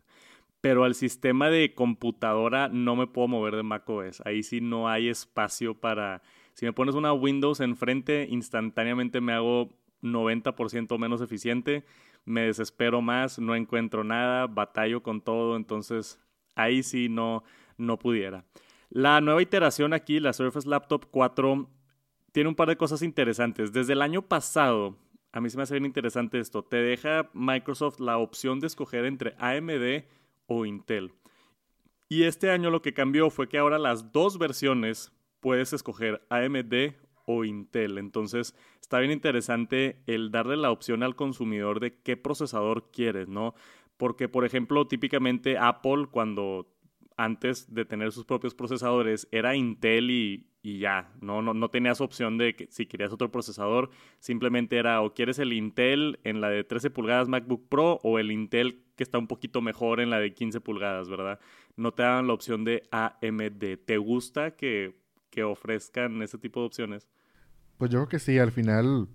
Pero 0.62 0.86
al 0.86 0.95
sistema 0.95 1.50
de 1.50 1.74
computadora 1.74 2.69
no 2.69 2.95
me 2.95 3.07
puedo 3.07 3.27
mover 3.27 3.57
de 3.57 3.63
macOS. 3.63 4.22
Ahí 4.25 4.42
sí 4.42 4.62
no 4.62 4.88
hay 4.88 5.10
espacio 5.10 5.74
para... 5.74 6.22
Si 6.54 6.65
me 6.65 6.72
pones 6.72 6.95
una 6.95 7.12
Windows 7.12 7.60
enfrente, 7.60 8.25
instantáneamente 8.29 9.20
me 9.20 9.34
hago 9.34 9.70
90% 10.01 10.98
menos 10.98 11.22
eficiente, 11.22 11.86
me 12.25 12.41
desespero 12.41 13.01
más, 13.01 13.39
no 13.39 13.56
encuentro 13.56 14.03
nada, 14.03 14.48
batallo 14.48 15.01
con 15.03 15.22
todo, 15.22 15.56
entonces 15.56 16.20
ahí 16.56 16.84
sí 16.84 17.10
no, 17.10 17.44
no 17.77 17.98
pudiera. 17.98 18.46
La 18.89 19.22
nueva 19.22 19.41
iteración 19.41 19.94
aquí, 19.94 20.20
la 20.20 20.34
Surface 20.34 20.68
Laptop 20.68 21.06
4, 21.12 21.70
tiene 22.32 22.50
un 22.50 22.56
par 22.56 22.70
de 22.70 22.77
cosas 22.77 23.01
interesantes. 23.01 23.72
Desde 23.72 23.94
el 23.94 24.01
año 24.01 24.24
pasado, 24.24 24.98
a 25.32 25.41
mí 25.41 25.50
se 25.50 25.58
me 25.58 25.63
hace 25.63 25.75
bien 25.75 25.86
interesante 25.86 26.39
esto, 26.39 26.63
te 26.63 26.77
deja 26.77 27.29
Microsoft 27.34 28.00
la 28.00 28.18
opción 28.18 28.60
de 28.60 28.68
escoger 28.68 29.06
entre 29.06 29.36
AMD 29.38 30.06
o 30.48 30.65
Intel. 30.65 31.13
Y 32.08 32.24
este 32.24 32.50
año 32.50 32.72
lo 32.72 32.82
que 32.82 32.94
cambió 32.94 33.29
fue 33.29 33.48
que 33.48 33.60
ahora 33.60 33.77
las 33.77 34.12
dos 34.12 34.39
versiones 34.39 35.12
puedes 35.39 35.74
escoger 35.74 36.25
AMD 36.29 36.96
o 37.31 37.45
Intel. 37.45 38.00
Entonces, 38.00 38.55
está 38.81 38.98
bien 38.98 39.12
interesante 39.12 40.01
el 40.07 40.31
darle 40.31 40.57
la 40.57 40.71
opción 40.71 41.03
al 41.03 41.15
consumidor 41.15 41.79
de 41.79 41.95
qué 42.01 42.17
procesador 42.17 42.89
quieres, 42.91 43.29
¿no? 43.29 43.53
Porque, 43.98 44.27
por 44.27 44.45
ejemplo, 44.45 44.88
típicamente 44.88 45.59
Apple, 45.59 46.07
cuando 46.09 46.74
antes 47.17 47.71
de 47.71 47.86
tener 47.86 48.12
sus 48.12 48.25
propios 48.25 48.55
procesadores, 48.55 49.27
era 49.31 49.55
Intel 49.55 50.09
y, 50.09 50.48
ya, 50.63 51.13
¿no? 51.21 51.43
No, 51.43 51.53
no 51.53 51.69
tenías 51.69 52.01
opción 52.01 52.39
de 52.39 52.55
que 52.55 52.67
si 52.71 52.88
querías 52.88 53.13
otro 53.13 53.31
procesador, 53.31 53.91
simplemente 54.17 54.77
era 54.77 55.01
o 55.01 55.13
quieres 55.13 55.38
el 55.38 55.53
Intel 55.53 56.19
en 56.24 56.41
la 56.41 56.50
de 56.50 56.63
13 56.63 56.89
pulgadas 56.89 57.27
MacBook 57.27 57.69
Pro 57.69 58.00
o 58.03 58.17
el 58.17 58.31
Intel 58.31 58.83
que 58.95 59.03
está 59.03 59.19
un 59.19 59.27
poquito 59.27 59.62
mejor 59.62 60.00
en 60.00 60.09
la 60.09 60.19
de 60.19 60.33
15 60.33 60.62
pulgadas, 60.62 61.09
¿verdad? 61.09 61.39
No 61.75 61.93
te 61.93 62.03
dan 62.03 62.25
la 62.25 62.33
opción 62.33 62.63
de 62.63 62.83
AMD. 62.91 63.77
¿Te 63.86 63.98
gusta 63.98 64.55
que, 64.55 64.95
que 65.29 65.43
ofrezcan 65.43 66.21
ese 66.21 66.38
tipo 66.38 66.59
de 66.59 66.65
opciones? 66.65 67.07
Pues 67.79 67.89
yo 67.91 68.00
creo 68.00 68.09
que 68.09 68.19
sí, 68.19 68.38
al 68.38 68.51
final 68.51 69.07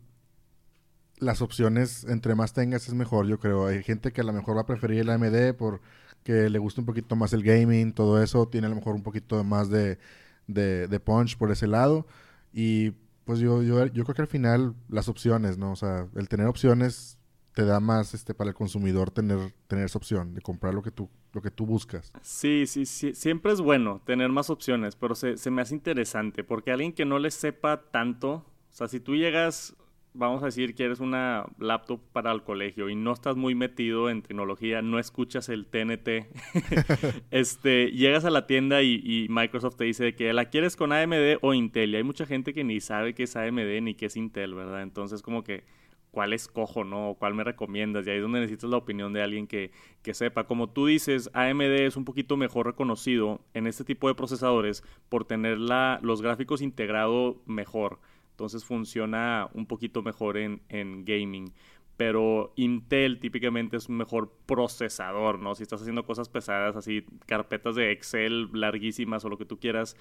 las 1.19 1.43
opciones, 1.43 2.05
entre 2.05 2.35
más 2.35 2.55
tengas, 2.55 2.89
es 2.89 2.95
mejor, 2.95 3.27
yo 3.27 3.39
creo. 3.39 3.67
Hay 3.67 3.83
gente 3.83 4.11
que 4.11 4.23
a 4.23 4.25
lo 4.25 4.33
mejor 4.33 4.57
va 4.57 4.63
a 4.63 4.67
preferir 4.67 5.01
el 5.01 5.11
AMD 5.11 5.55
porque 5.55 6.49
le 6.49 6.59
gusta 6.59 6.81
un 6.81 6.87
poquito 6.87 7.15
más 7.15 7.35
el 7.35 7.43
gaming, 7.43 7.93
todo 7.93 8.23
eso, 8.23 8.49
tiene 8.49 8.67
a 8.67 8.71
lo 8.71 8.77
mejor 8.77 8.95
un 8.95 9.03
poquito 9.03 9.45
más 9.45 9.69
de, 9.69 9.99
de, 10.47 11.01
punch 11.01 11.37
por 11.37 11.53
ese 11.53 11.67
lado. 11.67 12.07
Y 12.55 12.93
pues 13.27 13.39
yo, 13.39 13.63
yo, 13.63 13.85
yo 13.85 14.05
creo 14.05 14.15
que 14.15 14.23
al 14.23 14.29
final 14.29 14.75
las 14.89 15.11
opciones, 15.11 15.59
¿no? 15.59 15.73
O 15.73 15.77
sea, 15.77 16.09
el 16.17 16.31
tener 16.31 16.47
opciones 16.47 17.19
te 17.53 17.67
da 17.67 17.81
más 17.81 18.15
este 18.15 18.33
para 18.33 18.49
el 18.49 18.57
consumidor 18.57 19.11
tener, 19.11 19.53
tener 19.69 19.85
esa 19.85 19.99
opción 19.99 20.35
de 20.35 20.41
comprar 20.41 20.73
lo 20.73 20.83
que 20.83 20.91
tú, 20.91 21.11
lo 21.33 21.41
que 21.41 21.51
tú 21.51 21.67
buscas. 21.67 22.13
Sí, 22.23 22.65
sí, 22.67 22.87
sí. 22.87 23.15
Siempre 23.15 23.53
es 23.53 23.61
bueno 23.61 24.01
tener 24.05 24.31
más 24.31 24.51
opciones, 24.51 24.97
pero 24.97 25.15
se, 25.15 25.37
se 25.37 25.51
me 25.51 25.63
hace 25.63 25.75
interesante 25.75 26.43
porque 26.43 26.73
alguien 26.73 26.93
que 26.93 27.05
no 27.05 27.19
le 27.19 27.31
sepa 27.31 27.83
tanto, 27.91 28.45
o 28.75 28.77
sea, 28.77 28.89
si 28.89 28.99
tú 28.99 29.15
llegas 29.15 29.77
vamos 30.15 30.43
a 30.43 30.47
decir 30.47 30.75
que 30.75 30.85
eres 30.85 31.01
una 31.01 31.45
laptop 31.59 32.01
para 32.13 32.33
el 32.33 32.43
colegio 32.43 32.89
y 32.89 32.97
no 32.97 33.13
estás 33.13 33.37
muy 33.37 33.55
metido 33.55 34.09
en 34.11 34.23
tecnología, 34.23 34.81
no 34.81 34.99
escuchas 34.99 35.49
el 35.49 35.67
TNT, 35.67 36.27
este, 37.31 37.91
llegas 37.91 38.25
a 38.25 38.31
la 38.31 38.47
tienda 38.47 38.83
y, 38.83 39.27
Microsoft 39.29 39.77
te 39.77 39.85
dice 39.85 40.17
que 40.17 40.33
la 40.33 40.47
quieres 40.47 40.77
con 40.77 40.93
AMD 40.93 41.39
o 41.43 41.55
Intel. 41.55 41.91
Y 41.91 41.97
hay 41.97 42.03
mucha 42.03 42.27
gente 42.27 42.53
que 42.53 42.65
ni 42.65 42.81
sabe 42.81 43.15
qué 43.15 43.25
es 43.25 43.37
AMD 43.37 43.83
ni 43.83 43.95
qué 43.95 44.07
es 44.07 44.17
Intel, 44.17 44.55
¿verdad? 44.55 44.83
Entonces 44.83 45.23
como 45.23 45.43
que, 45.43 45.65
¿cuál 46.11 46.33
escojo, 46.33 46.85
no? 46.85 47.17
¿Cuál 47.19 47.35
me 47.35 47.43
recomiendas? 47.45 48.07
Y 48.07 48.11
ahí 48.11 48.17
es 48.17 48.23
donde 48.23 48.41
necesitas 48.41 48.71
la 48.71 48.77
opinión 48.77 49.13
de 49.13 49.23
alguien 49.23 49.47
que, 49.47 49.73
que 50.03 50.15
sepa. 50.15 50.45
Como 50.45 50.71
tú 50.71 50.87
dices, 50.87 51.31
AMD 51.33 51.63
es 51.63 51.97
un 51.97 52.05
poquito 52.05 52.37
mejor 52.37 52.67
reconocido 52.67 53.41
en 53.55 53.67
este 53.67 53.85
tipo 53.85 54.09
de 54.09 54.15
procesadores 54.15 54.85
por 55.09 55.25
tener 55.25 55.59
la, 55.59 55.99
los 56.03 56.23
gráficos 56.23 56.63
integrados 56.63 57.37
mejor. 57.47 57.99
Entonces 58.35 58.65
funciona 58.65 59.49
un 59.55 59.67
poquito 59.67 60.03
mejor 60.03 60.37
en, 60.37 60.61
gaming. 61.05 61.53
Pero 61.97 62.53
Intel 62.57 63.21
típicamente 63.21 63.77
es 63.77 63.89
un 63.89 63.97
mejor 63.97 64.33
procesador, 64.45 65.39
¿no? 65.39 65.55
Si 65.55 65.63
estás 65.63 65.81
haciendo 65.83 66.05
cosas 66.05 66.29
pesadas, 66.29 66.75
así 66.75 67.07
carpetas 67.27 67.77
de 67.77 67.93
Excel 67.93 68.51
larguísimas 68.53 69.25
o 69.25 69.29
lo 69.29 69.39
que 69.39 69.45
tú 69.45 69.61
quieras. 69.61 69.97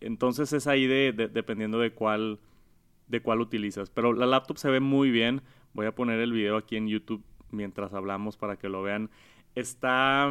Entonces 0.00 0.52
es 0.52 0.66
ahí 0.66 0.88
de, 0.88 1.12
dependiendo 1.12 1.78
de 1.78 1.92
cuál, 1.92 2.40
de 3.06 3.22
cuál 3.22 3.40
utilizas. 3.40 3.90
Pero 3.90 4.12
la 4.12 4.26
laptop 4.26 4.58
se 4.58 4.68
ve 4.68 4.80
muy 4.80 5.12
bien. 5.12 5.42
Voy 5.72 5.86
a 5.86 5.94
poner 5.94 6.18
el 6.18 6.32
video 6.32 6.56
aquí 6.56 6.74
en 6.74 6.88
YouTube 6.88 7.22
mientras 7.52 7.94
hablamos 7.94 8.36
para 8.36 8.56
que 8.56 8.68
lo 8.68 8.82
vean. 8.82 9.08
Está, 9.54 10.28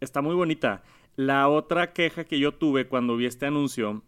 está 0.00 0.20
muy 0.20 0.34
bonita. 0.34 0.82
La 1.14 1.48
otra 1.48 1.92
queja 1.92 2.24
que 2.24 2.40
yo 2.40 2.54
tuve 2.54 2.88
cuando 2.88 3.16
vi 3.16 3.26
este 3.26 3.46
anuncio 3.46 4.02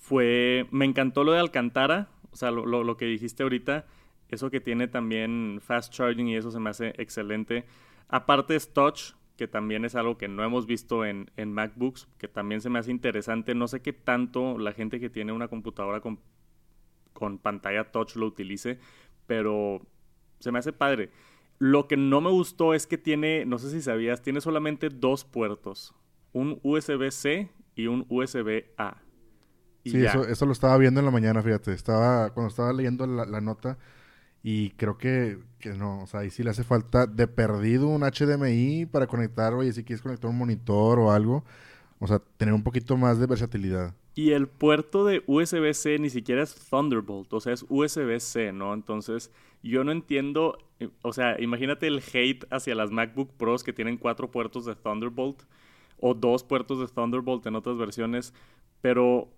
fue, 0.00 0.66
me 0.70 0.86
encantó 0.86 1.24
lo 1.24 1.32
de 1.32 1.40
Alcantara, 1.40 2.08
o 2.32 2.36
sea, 2.36 2.50
lo, 2.50 2.64
lo, 2.64 2.96
que 2.96 3.04
dijiste 3.04 3.42
ahorita, 3.42 3.84
eso 4.30 4.50
que 4.50 4.60
tiene 4.60 4.88
también 4.88 5.60
fast 5.62 5.92
charging 5.92 6.26
y 6.26 6.36
eso 6.36 6.50
se 6.50 6.58
me 6.58 6.70
hace 6.70 6.94
excelente. 6.96 7.66
Aparte 8.08 8.56
es 8.56 8.72
touch, 8.72 9.12
que 9.36 9.46
también 9.46 9.84
es 9.84 9.94
algo 9.94 10.16
que 10.16 10.26
no 10.26 10.42
hemos 10.42 10.64
visto 10.66 11.04
en, 11.04 11.30
MacBooks, 11.36 12.08
que 12.16 12.28
también 12.28 12.62
se 12.62 12.70
me 12.70 12.78
hace 12.78 12.90
interesante. 12.90 13.54
No 13.54 13.68
sé 13.68 13.82
qué 13.82 13.92
tanto 13.92 14.58
la 14.58 14.72
gente 14.72 15.00
que 15.00 15.10
tiene 15.10 15.32
una 15.32 15.48
computadora 15.48 16.00
con 16.00 17.38
pantalla 17.38 17.92
touch 17.92 18.16
lo 18.16 18.26
utilice, 18.26 18.78
pero 19.26 19.82
se 20.38 20.50
me 20.50 20.60
hace 20.60 20.72
padre. 20.72 21.10
Lo 21.58 21.88
que 21.88 21.98
no 21.98 22.22
me 22.22 22.30
gustó 22.30 22.72
es 22.72 22.86
que 22.86 22.96
tiene, 22.96 23.44
no 23.44 23.58
sé 23.58 23.70
si 23.70 23.82
sabías, 23.82 24.22
tiene 24.22 24.40
solamente 24.40 24.88
dos 24.88 25.26
puertos, 25.26 25.94
un 26.32 26.58
USB-C 26.62 27.50
y 27.74 27.86
un 27.86 28.06
USB-A 28.08 29.02
sí, 29.84 30.04
eso, 30.04 30.26
eso, 30.26 30.46
lo 30.46 30.52
estaba 30.52 30.76
viendo 30.78 31.00
en 31.00 31.06
la 31.06 31.12
mañana, 31.12 31.42
fíjate. 31.42 31.72
Estaba, 31.72 32.30
cuando 32.30 32.48
estaba 32.48 32.72
leyendo 32.72 33.06
la, 33.06 33.40
nota, 33.40 33.78
y 34.42 34.70
creo 34.70 34.98
que, 34.98 35.38
que, 35.58 35.70
no, 35.70 36.02
o 36.02 36.06
sea, 36.06 36.20
ahí 36.20 36.30
sí 36.30 36.42
le 36.42 36.50
hace 36.50 36.64
falta 36.64 37.06
de 37.06 37.26
perdido 37.26 37.88
un 37.88 38.02
HDMI 38.02 38.86
para 38.86 39.06
conectar, 39.06 39.54
oye, 39.54 39.72
si 39.72 39.84
quieres 39.84 40.02
conectar 40.02 40.30
un 40.30 40.38
monitor 40.38 40.98
o 40.98 41.12
algo. 41.12 41.44
O 42.00 42.06
sea, 42.06 42.20
tener 42.38 42.54
un 42.54 42.62
poquito 42.62 42.96
más 42.96 43.18
de 43.18 43.26
versatilidad. 43.26 43.94
Y 44.14 44.32
el 44.32 44.48
puerto 44.48 45.04
de 45.04 45.22
USB-C 45.26 45.98
ni 45.98 46.10
siquiera 46.10 46.42
es 46.42 46.54
Thunderbolt, 46.54 47.32
o 47.32 47.40
sea, 47.40 47.52
es 47.52 47.64
USB-C, 47.68 48.52
¿no? 48.52 48.74
Entonces, 48.74 49.30
yo 49.62 49.84
no 49.84 49.92
entiendo, 49.92 50.58
eh, 50.80 50.88
o 51.02 51.12
sea, 51.12 51.40
imagínate 51.40 51.86
el 51.86 52.02
hate 52.12 52.44
hacia 52.50 52.74
las 52.74 52.90
MacBook 52.90 53.30
Pros 53.36 53.62
que 53.62 53.72
tienen 53.72 53.98
cuatro 53.98 54.30
puertos 54.30 54.64
de 54.64 54.74
Thunderbolt 54.74 55.42
o 56.00 56.14
dos 56.14 56.42
puertos 56.42 56.80
de 56.80 56.88
Thunderbolt 56.88 57.46
en 57.46 57.54
otras 57.54 57.76
versiones, 57.76 58.32
pero 58.80 59.28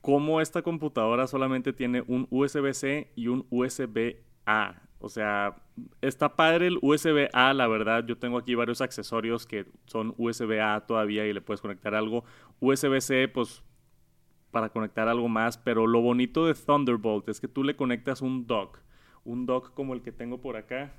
cómo 0.00 0.40
esta 0.40 0.62
computadora 0.62 1.26
solamente 1.26 1.72
tiene 1.72 2.02
un 2.06 2.26
USB-C 2.30 3.12
y 3.16 3.28
un 3.28 3.46
USB-A. 3.50 4.82
O 5.00 5.08
sea, 5.08 5.56
está 6.00 6.34
padre 6.34 6.66
el 6.66 6.78
USB-A, 6.82 7.54
la 7.54 7.68
verdad. 7.68 8.04
Yo 8.06 8.18
tengo 8.18 8.38
aquí 8.38 8.54
varios 8.54 8.80
accesorios 8.80 9.46
que 9.46 9.66
son 9.86 10.14
USB-A 10.16 10.86
todavía 10.86 11.26
y 11.26 11.32
le 11.32 11.40
puedes 11.40 11.60
conectar 11.60 11.94
algo. 11.94 12.24
USB-C, 12.60 13.28
pues 13.28 13.62
para 14.50 14.70
conectar 14.70 15.08
algo 15.08 15.28
más. 15.28 15.58
Pero 15.58 15.86
lo 15.86 16.00
bonito 16.00 16.46
de 16.46 16.54
Thunderbolt 16.54 17.28
es 17.28 17.40
que 17.40 17.48
tú 17.48 17.62
le 17.64 17.76
conectas 17.76 18.22
un 18.22 18.46
dock. 18.46 18.80
Un 19.24 19.46
dock 19.46 19.72
como 19.74 19.94
el 19.94 20.02
que 20.02 20.12
tengo 20.12 20.40
por 20.40 20.56
acá. 20.56 20.92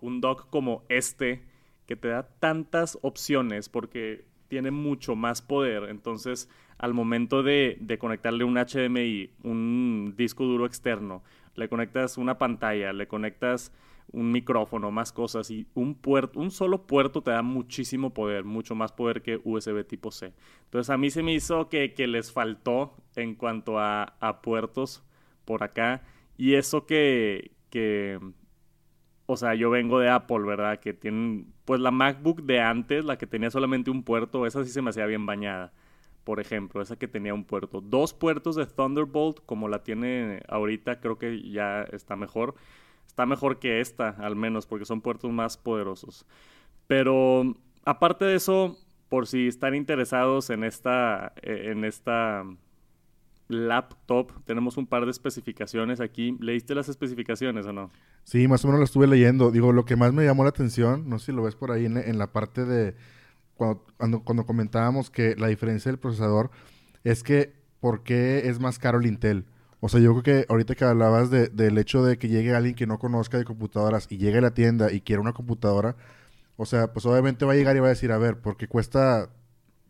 Un 0.00 0.20
dock 0.20 0.48
como 0.50 0.84
este, 0.88 1.42
que 1.86 1.96
te 1.96 2.08
da 2.08 2.28
tantas 2.38 2.98
opciones 3.02 3.68
porque 3.68 4.26
tiene 4.48 4.70
mucho 4.70 5.16
más 5.16 5.42
poder. 5.42 5.84
Entonces, 5.84 6.48
al 6.78 6.94
momento 6.94 7.42
de, 7.42 7.96
conectarle 7.98 8.44
un 8.44 8.56
HDMI, 8.56 9.30
un 9.42 10.14
disco 10.16 10.44
duro 10.44 10.66
externo, 10.66 11.22
le 11.54 11.68
conectas 11.68 12.18
una 12.18 12.38
pantalla, 12.38 12.92
le 12.92 13.08
conectas 13.08 13.72
un 14.12 14.30
micrófono, 14.30 14.90
más 14.90 15.12
cosas 15.12 15.50
y 15.50 15.66
un 15.74 15.94
puerto, 15.94 16.38
un 16.38 16.50
solo 16.50 16.86
puerto 16.86 17.22
te 17.22 17.30
da 17.32 17.42
muchísimo 17.42 18.14
poder, 18.14 18.44
mucho 18.44 18.74
más 18.74 18.92
poder 18.92 19.22
que 19.22 19.40
USB 19.42 19.84
tipo 19.86 20.10
C. 20.10 20.32
Entonces 20.64 20.90
a 20.90 20.98
mí 20.98 21.10
se 21.10 21.22
me 21.22 21.32
hizo 21.32 21.68
que, 21.68 21.92
les 22.06 22.30
faltó 22.30 22.94
en 23.16 23.34
cuanto 23.34 23.78
a, 23.78 24.16
a, 24.20 24.42
puertos 24.42 25.02
por 25.44 25.64
acá 25.64 26.02
y 26.36 26.54
eso 26.54 26.86
que, 26.86 27.52
que, 27.70 28.20
o 29.24 29.36
sea, 29.36 29.54
yo 29.54 29.70
vengo 29.70 29.98
de 29.98 30.10
Apple, 30.10 30.44
¿verdad? 30.44 30.78
Que 30.78 30.92
tienen, 30.92 31.52
pues 31.64 31.80
la 31.80 31.90
MacBook 31.90 32.42
de 32.42 32.60
antes, 32.60 33.04
la 33.04 33.18
que 33.18 33.26
tenía 33.26 33.50
solamente 33.50 33.90
un 33.90 34.04
puerto, 34.04 34.46
esa 34.46 34.62
sí 34.64 34.70
se 34.70 34.82
me 34.82 34.90
hacía 34.90 35.06
bien 35.06 35.26
bañada 35.26 35.72
por 36.26 36.40
ejemplo, 36.40 36.82
esa 36.82 36.96
que 36.96 37.06
tenía 37.06 37.32
un 37.32 37.44
puerto. 37.44 37.80
Dos 37.80 38.12
puertos 38.12 38.56
de 38.56 38.66
Thunderbolt, 38.66 39.38
como 39.46 39.68
la 39.68 39.84
tiene 39.84 40.42
ahorita, 40.48 40.98
creo 40.98 41.18
que 41.18 41.40
ya 41.48 41.82
está 41.92 42.16
mejor. 42.16 42.56
Está 43.06 43.26
mejor 43.26 43.60
que 43.60 43.80
esta, 43.80 44.08
al 44.08 44.34
menos, 44.34 44.66
porque 44.66 44.86
son 44.86 45.02
puertos 45.02 45.30
más 45.30 45.56
poderosos. 45.56 46.26
Pero 46.88 47.54
aparte 47.84 48.24
de 48.24 48.34
eso, 48.34 48.76
por 49.08 49.28
si 49.28 49.46
están 49.46 49.76
interesados 49.76 50.50
en 50.50 50.64
esta, 50.64 51.32
eh, 51.42 51.70
en 51.70 51.84
esta 51.84 52.42
laptop, 53.46 54.32
tenemos 54.46 54.78
un 54.78 54.88
par 54.88 55.04
de 55.04 55.12
especificaciones 55.12 56.00
aquí. 56.00 56.36
¿Leíste 56.40 56.74
las 56.74 56.88
especificaciones 56.88 57.66
o 57.66 57.72
no? 57.72 57.92
Sí, 58.24 58.48
más 58.48 58.64
o 58.64 58.66
menos 58.66 58.80
lo 58.80 58.84
estuve 58.84 59.06
leyendo. 59.06 59.52
Digo, 59.52 59.70
lo 59.70 59.84
que 59.84 59.94
más 59.94 60.12
me 60.12 60.24
llamó 60.24 60.42
la 60.42 60.50
atención, 60.50 61.08
no 61.08 61.20
sé 61.20 61.26
si 61.26 61.32
lo 61.32 61.44
ves 61.44 61.54
por 61.54 61.70
ahí 61.70 61.84
en 61.84 62.18
la 62.18 62.32
parte 62.32 62.64
de 62.64 62.96
cuando, 63.56 64.22
cuando, 64.22 64.46
comentábamos 64.46 65.10
que 65.10 65.34
la 65.36 65.48
diferencia 65.48 65.90
del 65.90 65.98
procesador 65.98 66.50
es 67.04 67.22
que 67.22 67.54
¿por 67.80 68.02
qué 68.02 68.48
es 68.48 68.60
más 68.60 68.78
caro 68.78 68.98
el 69.00 69.06
Intel? 69.06 69.46
O 69.80 69.88
sea, 69.88 70.00
yo 70.00 70.12
creo 70.12 70.22
que 70.22 70.46
ahorita 70.48 70.74
que 70.74 70.84
hablabas 70.84 71.30
de, 71.30 71.48
del 71.48 71.78
hecho 71.78 72.04
de 72.04 72.18
que 72.18 72.28
llegue 72.28 72.54
alguien 72.54 72.74
que 72.74 72.86
no 72.86 72.98
conozca 72.98 73.38
de 73.38 73.44
computadoras 73.44 74.06
y 74.10 74.18
llegue 74.18 74.38
a 74.38 74.42
la 74.42 74.54
tienda 74.54 74.92
y 74.92 75.00
quiera 75.00 75.20
una 75.20 75.32
computadora, 75.32 75.96
o 76.56 76.66
sea, 76.66 76.92
pues 76.92 77.04
obviamente 77.06 77.44
va 77.44 77.52
a 77.52 77.56
llegar 77.56 77.76
y 77.76 77.80
va 77.80 77.86
a 77.86 77.90
decir, 77.90 78.12
a 78.12 78.18
ver, 78.18 78.40
porque 78.40 78.66
cuesta 78.66 79.30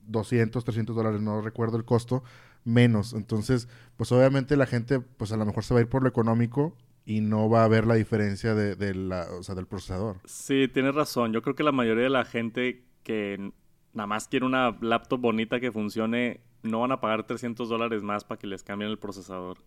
200, 0.06 0.64
300 0.64 0.96
dólares, 0.96 1.20
no 1.20 1.40
recuerdo 1.40 1.76
el 1.76 1.84
costo, 1.84 2.24
menos. 2.64 3.12
Entonces, 3.12 3.68
pues 3.96 4.10
obviamente 4.12 4.56
la 4.56 4.66
gente, 4.66 5.00
pues 5.00 5.32
a 5.32 5.36
lo 5.36 5.46
mejor 5.46 5.64
se 5.64 5.74
va 5.74 5.80
a 5.80 5.82
ir 5.82 5.88
por 5.88 6.02
lo 6.02 6.08
económico 6.08 6.76
y 7.04 7.20
no 7.20 7.48
va 7.48 7.64
a 7.64 7.68
ver 7.68 7.86
la 7.86 7.94
diferencia 7.94 8.54
de, 8.54 8.94
la, 8.94 9.26
o 9.38 9.42
sea, 9.42 9.54
del 9.54 9.66
procesador. 9.66 10.18
Sí, 10.24 10.68
tienes 10.68 10.94
razón. 10.94 11.32
Yo 11.32 11.40
creo 11.40 11.54
que 11.54 11.62
la 11.62 11.72
mayoría 11.72 12.04
de 12.04 12.10
la 12.10 12.24
gente 12.24 12.84
que 13.06 13.52
nada 13.92 14.08
más 14.08 14.26
quiere 14.26 14.44
una 14.44 14.76
laptop 14.80 15.20
bonita 15.20 15.60
que 15.60 15.70
funcione, 15.70 16.40
no 16.64 16.80
van 16.80 16.90
a 16.90 17.00
pagar 17.00 17.24
300 17.24 17.68
dólares 17.68 18.02
más 18.02 18.24
para 18.24 18.40
que 18.40 18.48
les 18.48 18.64
cambien 18.64 18.90
el 18.90 18.98
procesador. 18.98 19.58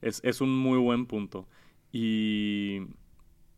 Es, 0.00 0.22
es 0.24 0.40
un 0.40 0.56
muy 0.56 0.78
buen 0.78 1.04
punto. 1.04 1.46
Y 1.92 2.86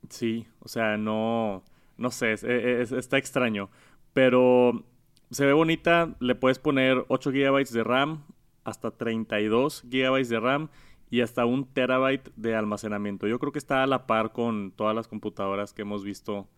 sí, 0.09 0.49
o 0.59 0.67
sea, 0.67 0.97
no, 0.97 1.63
no 1.97 2.11
sé, 2.11 2.33
está 2.33 3.17
extraño. 3.17 3.71
Pero 4.13 4.85
se 5.31 5.47
ve 5.47 5.53
bonita, 5.53 6.17
le 6.19 6.35
puedes 6.35 6.59
poner 6.59 7.05
8 7.07 7.31
GB 7.31 7.65
de 7.71 7.85
RAM, 7.85 8.25
hasta 8.65 8.91
32 8.91 9.85
GB 9.85 10.27
de 10.27 10.41
RAM 10.41 10.69
y 11.11 11.21
hasta 11.21 11.47
un 11.47 11.65
terabyte 11.65 12.33
de 12.35 12.57
almacenamiento. 12.57 13.29
Yo 13.29 13.39
creo 13.39 13.53
que 13.53 13.61
está 13.61 13.85
a 13.85 13.87
la 13.87 14.09
par 14.09 14.33
con 14.33 14.73
todas 14.73 14.97
las 14.97 15.07
computadoras 15.07 15.73
que 15.73 15.83
hemos 15.83 16.03
visto 16.03 16.49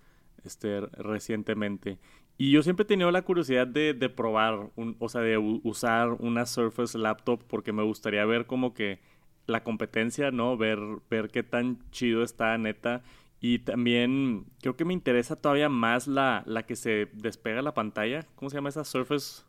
este, 0.44 0.80
recientemente. 0.80 1.98
Y 2.40 2.52
yo 2.52 2.62
siempre 2.62 2.84
he 2.84 2.86
tenido 2.86 3.10
la 3.10 3.20
curiosidad 3.20 3.66
de, 3.66 3.92
de 3.92 4.08
probar, 4.08 4.70
un, 4.74 4.96
o 4.98 5.10
sea, 5.10 5.20
de 5.20 5.36
usar 5.36 6.12
una 6.12 6.46
Surface 6.46 6.96
Laptop 6.96 7.44
porque 7.46 7.70
me 7.74 7.82
gustaría 7.82 8.24
ver 8.24 8.46
como 8.46 8.72
que 8.72 8.98
la 9.46 9.62
competencia, 9.62 10.30
¿no? 10.30 10.56
Ver, 10.56 10.78
ver 11.10 11.28
qué 11.28 11.42
tan 11.42 11.80
chido 11.90 12.22
está, 12.22 12.56
neta. 12.56 13.02
Y 13.42 13.58
también 13.58 14.46
creo 14.62 14.74
que 14.74 14.86
me 14.86 14.94
interesa 14.94 15.36
todavía 15.36 15.68
más 15.68 16.06
la, 16.06 16.42
la 16.46 16.62
que 16.64 16.76
se 16.76 17.10
despega 17.12 17.60
la 17.60 17.74
pantalla. 17.74 18.26
¿Cómo 18.36 18.48
se 18.48 18.56
llama 18.56 18.70
esa 18.70 18.84
Surface 18.84 19.42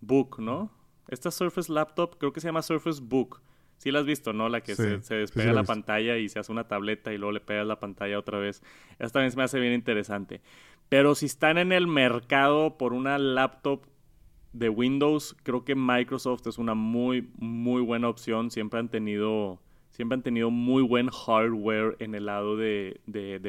Book, 0.00 0.40
no? 0.40 0.72
Esta 1.06 1.30
Surface 1.30 1.70
Laptop 1.72 2.18
creo 2.18 2.32
que 2.32 2.40
se 2.40 2.48
llama 2.48 2.62
Surface 2.62 3.00
Book 3.00 3.40
Sí 3.78 3.90
la 3.90 4.00
has 4.00 4.06
visto, 4.06 4.32
¿no? 4.32 4.48
La 4.48 4.62
que 4.62 4.74
se, 4.74 4.98
despega 5.14 5.52
la, 5.52 5.64
pantalla 5.64 6.16
y 6.16 6.28
se 6.28 6.38
hace 6.38 6.50
una 6.50 6.66
tableta 6.66 7.12
y 7.12 7.18
luego 7.18 7.32
le 7.32 7.40
pegas 7.40 7.66
la 7.66 7.78
pantalla 7.80 8.18
otra 8.18 8.38
vez. 8.38 8.62
Esta 8.92 9.10
también 9.10 9.30
se 9.30 9.36
me 9.36 9.42
hace 9.42 9.60
bien 9.60 9.74
interesante. 9.74 10.40
Pero 10.88 11.14
si 11.14 11.26
están 11.26 11.58
en 11.58 11.72
el 11.72 11.86
mercado 11.86 12.76
por 12.76 12.92
una 12.92 13.18
laptop 13.18 13.86
de 14.52 14.68
Windows, 14.68 15.36
creo 15.42 15.64
que 15.64 15.74
Microsoft 15.74 16.46
es 16.46 16.58
una 16.58 16.74
muy, 16.74 17.28
muy 17.36 17.82
buena 17.82 18.08
opción. 18.08 18.50
Siempre 18.50 18.78
han 18.78 18.88
tenido, 18.88 19.60
siempre 19.90 20.14
han 20.14 20.22
tenido 20.22 20.50
muy 20.50 20.82
buen 20.82 21.08
hardware 21.08 21.96
en 21.98 22.14
el 22.14 22.26
lado 22.26 22.56
de, 22.56 23.00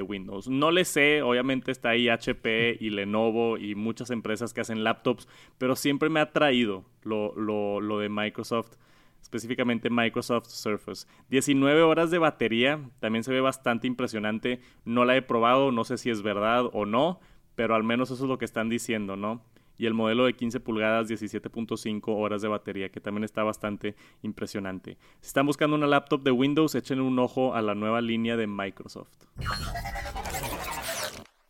Windows. 0.08 0.48
No 0.48 0.72
le 0.72 0.86
sé, 0.86 1.22
obviamente 1.22 1.72
está 1.72 1.89
ahí 1.89 2.10
HP 2.10 2.77
y 2.80 2.89
Lenovo 2.89 3.58
y 3.58 3.75
muchas 3.75 4.10
empresas 4.10 4.54
que 4.54 4.62
hacen 4.62 4.84
laptops, 4.84 5.27
pero 5.58 5.75
siempre 5.75 6.10
me 6.10 6.20
ha 6.20 6.32
traído 6.32 6.86
lo, 7.04 7.36
lo 7.36 8.00
de 8.00 8.10
Microsoft 8.10 8.77
específicamente 9.25 9.89
Microsoft 9.89 10.50
Surface. 10.50 11.08
19 11.29 11.82
horas 11.82 12.12
de 12.12 12.20
batería, 12.20 12.79
también 13.00 13.24
se 13.24 13.34
ve 13.34 13.41
bastante 13.41 13.88
impresionante. 13.88 14.62
No 14.86 15.03
la 15.03 15.17
he 15.17 15.24
probado, 15.24 15.72
no 15.72 15.84
sé 15.84 15.98
si 15.98 16.12
es 16.12 16.22
verdad 16.22 16.65
o 16.74 16.86
no, 16.86 17.20
pero 17.55 17.74
al 17.74 17.84
menos 17.84 18.12
eso 18.12 18.24
es 18.24 18.29
lo 18.29 18.38
que 18.38 18.46
están 18.46 18.70
diciendo, 18.70 19.15
¿no? 19.15 19.41
Y 19.77 19.88
el 19.88 19.96
modelo 19.96 20.25
de 20.25 20.34
15 20.34 20.60
pulgadas, 20.60 21.10
17.5 21.10 22.03
horas 22.05 22.44
de 22.44 22.48
batería, 22.48 22.89
que 22.89 23.01
también 23.01 23.24
está 23.24 23.41
bastante 23.44 23.96
impresionante. 24.22 25.00
Si 25.22 25.27
están 25.27 25.48
buscando 25.48 25.75
una 25.75 25.88
laptop 25.88 26.22
de 26.22 26.29
Windows, 26.29 26.75
echen 26.75 27.01
un 27.01 27.17
ojo 27.17 27.55
a 27.55 27.63
la 27.63 27.74
nueva 27.74 28.01
línea 28.01 28.38
de 28.38 28.46
Microsoft. 28.46 29.10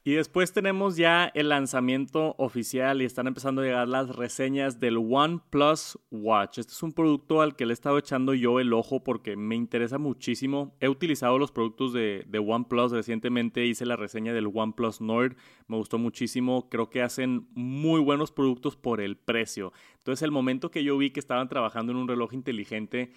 Y 0.07 0.13
después 0.13 0.53
tenemos 0.53 0.97
ya 0.97 1.31
el 1.33 1.49
lanzamiento 1.49 2.35
oficial 2.37 3.01
y 3.01 3.05
están 3.05 3.25
empezando 3.25 3.63
a 3.63 3.65
llegar 3.65 3.87
las 3.87 4.15
reseñas 4.15 4.79
del 4.79 4.97
OnePlus 4.97 5.97
Watch. 6.11 6.59
Este 6.59 6.73
es 6.73 6.83
un 6.83 6.93
producto 6.93 7.41
al 7.41 7.55
que 7.55 7.65
le 7.65 7.71
he 7.71 7.73
estado 7.73 7.97
echando 7.97 8.35
yo 8.35 8.59
el 8.59 8.71
ojo 8.73 9.03
porque 9.03 9.35
me 9.35 9.55
interesa 9.55 9.97
muchísimo. 9.97 10.75
He 10.79 10.89
utilizado 10.89 11.39
los 11.39 11.51
productos 11.51 11.91
de, 11.91 12.23
de 12.27 12.37
OnePlus 12.37 12.91
recientemente, 12.91 13.65
hice 13.65 13.87
la 13.87 13.95
reseña 13.95 14.31
del 14.31 14.51
OnePlus 14.53 15.01
Nord, 15.01 15.37
me 15.67 15.77
gustó 15.77 15.97
muchísimo. 15.97 16.69
Creo 16.69 16.91
que 16.91 17.01
hacen 17.01 17.47
muy 17.55 17.99
buenos 17.99 18.31
productos 18.31 18.75
por 18.75 19.01
el 19.01 19.17
precio. 19.17 19.73
Entonces 19.97 20.21
el 20.21 20.29
momento 20.29 20.69
que 20.69 20.83
yo 20.83 20.99
vi 20.99 21.09
que 21.09 21.19
estaban 21.19 21.49
trabajando 21.49 21.93
en 21.93 21.97
un 21.97 22.07
reloj 22.07 22.31
inteligente, 22.35 23.11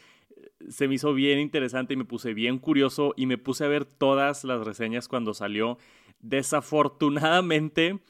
se 0.68 0.88
me 0.88 0.94
hizo 0.94 1.14
bien 1.14 1.38
interesante 1.38 1.94
y 1.94 1.96
me 1.96 2.04
puse 2.04 2.34
bien 2.34 2.58
curioso 2.58 3.14
y 3.16 3.26
me 3.26 3.38
puse 3.38 3.64
a 3.64 3.68
ver 3.68 3.84
todas 3.84 4.44
las 4.44 4.64
reseñas 4.64 5.08
cuando 5.08 5.34
salió 5.34 5.78
Desafortunadamente, 6.20 8.00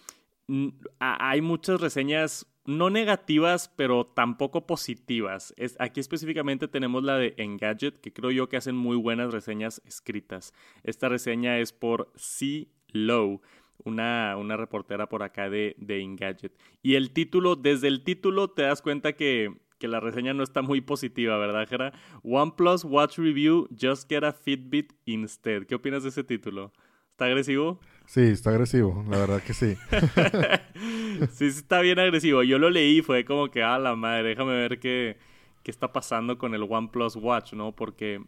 hay 0.99 1.41
muchas 1.41 1.81
reseñas 1.81 2.47
no 2.65 2.91
negativas, 2.91 3.69
pero 3.77 4.07
tampoco 4.07 4.67
positivas. 4.67 5.55
Es, 5.57 5.77
aquí 5.79 6.01
específicamente 6.01 6.69
tenemos 6.69 7.03
la 7.03 7.17
de 7.17 7.35
Engadget, 7.39 8.01
que 8.01 8.13
creo 8.13 8.31
yo 8.31 8.49
que 8.49 8.59
hacen 8.59 8.77
muy 8.77 8.97
buenas 8.97 9.33
reseñas 9.33 9.83
escritas. 9.87 10.53
Esta 10.85 11.09
reseña 11.09 11.59
es 11.59 11.73
por 11.73 12.13
C. 12.15 12.69
Low, 12.91 13.43
una, 13.85 14.37
una 14.39 14.57
reportera 14.57 15.09
por 15.09 15.23
acá 15.23 15.51
de, 15.51 15.77
de 15.79 16.01
Engadget. 16.01 16.59
Y 16.83 16.95
el 16.95 17.13
título, 17.13 17.57
desde 17.57 17.89
el 17.89 18.03
título 18.03 18.49
te 18.49 18.63
das 18.63 18.81
cuenta 18.81 19.15
que, 19.15 19.55
que 19.79 19.89
la 19.89 20.01
reseña 20.01 20.35
no 20.35 20.43
está 20.43 20.63
muy 20.63 20.81
positiva, 20.81 21.39
¿verdad, 21.39 21.67
Jera? 21.69 21.93
OnePlus 22.23 22.85
Watch 22.85 23.19
Review, 23.19 23.69
Just 23.81 24.09
Get 24.09 24.25
a 24.25 24.33
Fitbit 24.33 24.93
Instead. 25.07 25.65
¿Qué 25.67 25.75
opinas 25.75 26.03
de 26.03 26.11
ese 26.11 26.25
título? 26.25 26.73
¿Está 27.13 27.27
agresivo? 27.27 27.81
Sí, 28.07 28.23
está 28.23 28.51
agresivo, 28.51 29.05
la 29.11 29.19
verdad 29.19 29.43
que 29.43 29.53
sí. 29.53 29.77
sí, 31.33 31.47
está 31.47 31.81
bien 31.81 31.99
agresivo. 31.99 32.43
Yo 32.43 32.59
lo 32.59 32.71
leí 32.71 32.99
y 32.99 33.03
fue 33.03 33.25
como 33.25 33.51
que, 33.51 33.63
ah, 33.63 33.79
la 33.79 33.97
madre, 33.97 34.31
déjame 34.31 34.53
ver 34.53 34.79
qué, 34.79 35.19
qué 35.63 35.71
está 35.71 35.93
pasando 35.93 36.39
con 36.39 36.55
el 36.55 36.63
OnePlus 36.63 37.17
Watch, 37.17 37.53
¿no? 37.55 37.73
Porque, 37.73 38.23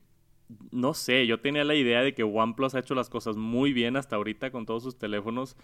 no 0.70 0.94
sé, 0.94 1.26
yo 1.26 1.40
tenía 1.40 1.64
la 1.64 1.74
idea 1.74 2.02
de 2.02 2.14
que 2.14 2.22
OnePlus 2.22 2.74
ha 2.74 2.80
hecho 2.80 2.94
las 2.94 3.10
cosas 3.10 3.36
muy 3.36 3.72
bien 3.72 3.96
hasta 3.96 4.16
ahorita 4.16 4.50
con 4.50 4.66
todos 4.66 4.82
sus 4.82 4.98
teléfonos 4.98 5.56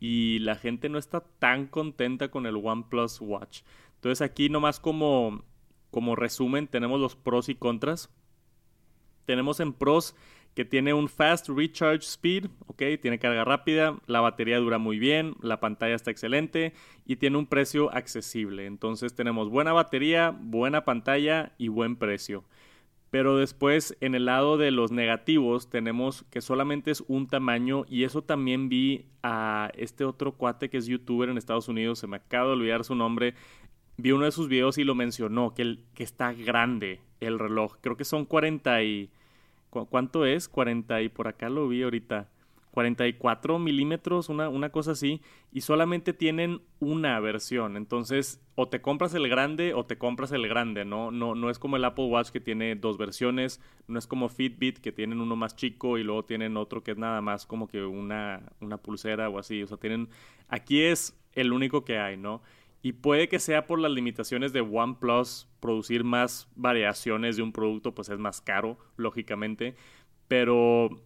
y 0.00 0.38
la 0.40 0.56
gente 0.56 0.88
no 0.88 0.98
está 0.98 1.20
tan 1.20 1.66
contenta 1.66 2.30
con 2.30 2.46
el 2.46 2.56
OnePlus 2.56 3.20
Watch. 3.20 3.62
Entonces 3.96 4.22
aquí 4.22 4.48
nomás 4.48 4.80
como, 4.80 5.44
como 5.90 6.16
resumen 6.16 6.66
tenemos 6.66 7.00
los 7.00 7.16
pros 7.16 7.48
y 7.48 7.54
contras. 7.54 8.10
Tenemos 9.26 9.60
en 9.60 9.72
pros 9.72 10.16
que 10.54 10.64
tiene 10.64 10.92
un 10.92 11.08
fast 11.08 11.48
recharge 11.48 12.04
speed, 12.04 12.46
ok, 12.66 12.82
tiene 13.00 13.18
carga 13.18 13.44
rápida, 13.44 13.98
la 14.06 14.20
batería 14.20 14.58
dura 14.58 14.78
muy 14.78 14.98
bien, 14.98 15.34
la 15.40 15.60
pantalla 15.60 15.94
está 15.94 16.10
excelente 16.10 16.74
y 17.06 17.16
tiene 17.16 17.38
un 17.38 17.46
precio 17.46 17.92
accesible. 17.94 18.66
Entonces 18.66 19.14
tenemos 19.14 19.48
buena 19.48 19.72
batería, 19.72 20.36
buena 20.38 20.84
pantalla 20.84 21.52
y 21.56 21.68
buen 21.68 21.96
precio. 21.96 22.44
Pero 23.12 23.36
después 23.36 23.94
en 24.00 24.14
el 24.14 24.24
lado 24.24 24.56
de 24.56 24.70
los 24.70 24.90
negativos 24.90 25.68
tenemos 25.68 26.24
que 26.30 26.40
solamente 26.40 26.90
es 26.90 27.04
un 27.08 27.28
tamaño 27.28 27.84
y 27.86 28.04
eso 28.04 28.22
también 28.22 28.68
vi 28.68 29.04
a 29.22 29.70
este 29.76 30.04
otro 30.04 30.32
cuate 30.32 30.70
que 30.70 30.78
es 30.78 30.86
youtuber 30.86 31.28
en 31.28 31.36
Estados 31.36 31.68
Unidos, 31.68 31.98
se 31.98 32.06
me 32.06 32.16
acaba 32.16 32.46
de 32.46 32.52
olvidar 32.54 32.84
su 32.84 32.94
nombre, 32.94 33.34
vi 33.98 34.12
uno 34.12 34.24
de 34.24 34.32
sus 34.32 34.48
videos 34.48 34.78
y 34.78 34.84
lo 34.84 34.94
mencionó, 34.94 35.52
que, 35.52 35.60
el, 35.60 35.84
que 35.92 36.04
está 36.04 36.32
grande 36.32 37.00
el 37.20 37.38
reloj, 37.38 37.76
creo 37.82 37.98
que 37.98 38.06
son 38.06 38.24
40 38.24 38.82
y 38.82 39.10
¿Cuánto 39.72 40.26
es? 40.26 40.50
40 40.50 41.00
y 41.00 41.08
por 41.08 41.28
acá 41.28 41.48
lo 41.48 41.66
vi 41.66 41.82
ahorita. 41.82 42.28
44 42.72 43.58
milímetros, 43.58 44.30
una, 44.30 44.48
una 44.48 44.70
cosa 44.70 44.92
así, 44.92 45.20
y 45.52 45.60
solamente 45.60 46.14
tienen 46.14 46.62
una 46.80 47.20
versión. 47.20 47.76
Entonces, 47.76 48.42
o 48.54 48.68
te 48.68 48.80
compras 48.80 49.12
el 49.14 49.28
grande 49.28 49.74
o 49.74 49.84
te 49.84 49.98
compras 49.98 50.32
el 50.32 50.48
grande, 50.48 50.86
¿no? 50.86 51.10
No, 51.10 51.34
no 51.34 51.50
es 51.50 51.58
como 51.58 51.76
el 51.76 51.84
Apple 51.84 52.06
Watch 52.06 52.30
que 52.30 52.40
tiene 52.40 52.74
dos 52.74 52.96
versiones, 52.96 53.60
no 53.88 53.98
es 53.98 54.06
como 54.06 54.30
Fitbit 54.30 54.78
que 54.78 54.90
tienen 54.90 55.20
uno 55.20 55.36
más 55.36 55.54
chico 55.54 55.98
y 55.98 56.02
luego 56.02 56.24
tienen 56.24 56.56
otro 56.56 56.82
que 56.82 56.92
es 56.92 56.98
nada 56.98 57.20
más 57.20 57.46
como 57.46 57.68
que 57.68 57.84
una, 57.84 58.42
una 58.60 58.78
pulsera 58.78 59.28
o 59.28 59.38
así. 59.38 59.62
O 59.62 59.66
sea, 59.66 59.76
tienen. 59.76 60.08
Aquí 60.48 60.80
es 60.82 61.14
el 61.34 61.52
único 61.52 61.84
que 61.84 61.98
hay, 61.98 62.16
¿no? 62.16 62.42
Y 62.80 62.92
puede 62.92 63.28
que 63.28 63.38
sea 63.38 63.66
por 63.66 63.78
las 63.80 63.92
limitaciones 63.92 64.54
de 64.54 64.62
OnePlus, 64.62 65.46
producir 65.60 66.04
más 66.04 66.48
variaciones 66.56 67.36
de 67.36 67.42
un 67.42 67.52
producto, 67.52 67.94
pues 67.94 68.08
es 68.08 68.18
más 68.18 68.40
caro, 68.40 68.78
lógicamente. 68.96 69.76
Pero 70.26 71.02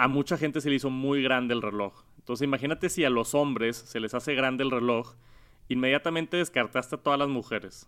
a 0.00 0.08
mucha 0.08 0.38
gente 0.38 0.62
se 0.62 0.70
le 0.70 0.76
hizo 0.76 0.88
muy 0.88 1.22
grande 1.22 1.52
el 1.52 1.60
reloj. 1.60 1.92
Entonces 2.16 2.42
imagínate 2.42 2.88
si 2.88 3.04
a 3.04 3.10
los 3.10 3.34
hombres 3.34 3.76
se 3.76 4.00
les 4.00 4.14
hace 4.14 4.34
grande 4.34 4.64
el 4.64 4.70
reloj, 4.70 5.14
inmediatamente 5.68 6.38
descartaste 6.38 6.96
a 6.96 6.98
todas 6.98 7.18
las 7.18 7.28
mujeres. 7.28 7.86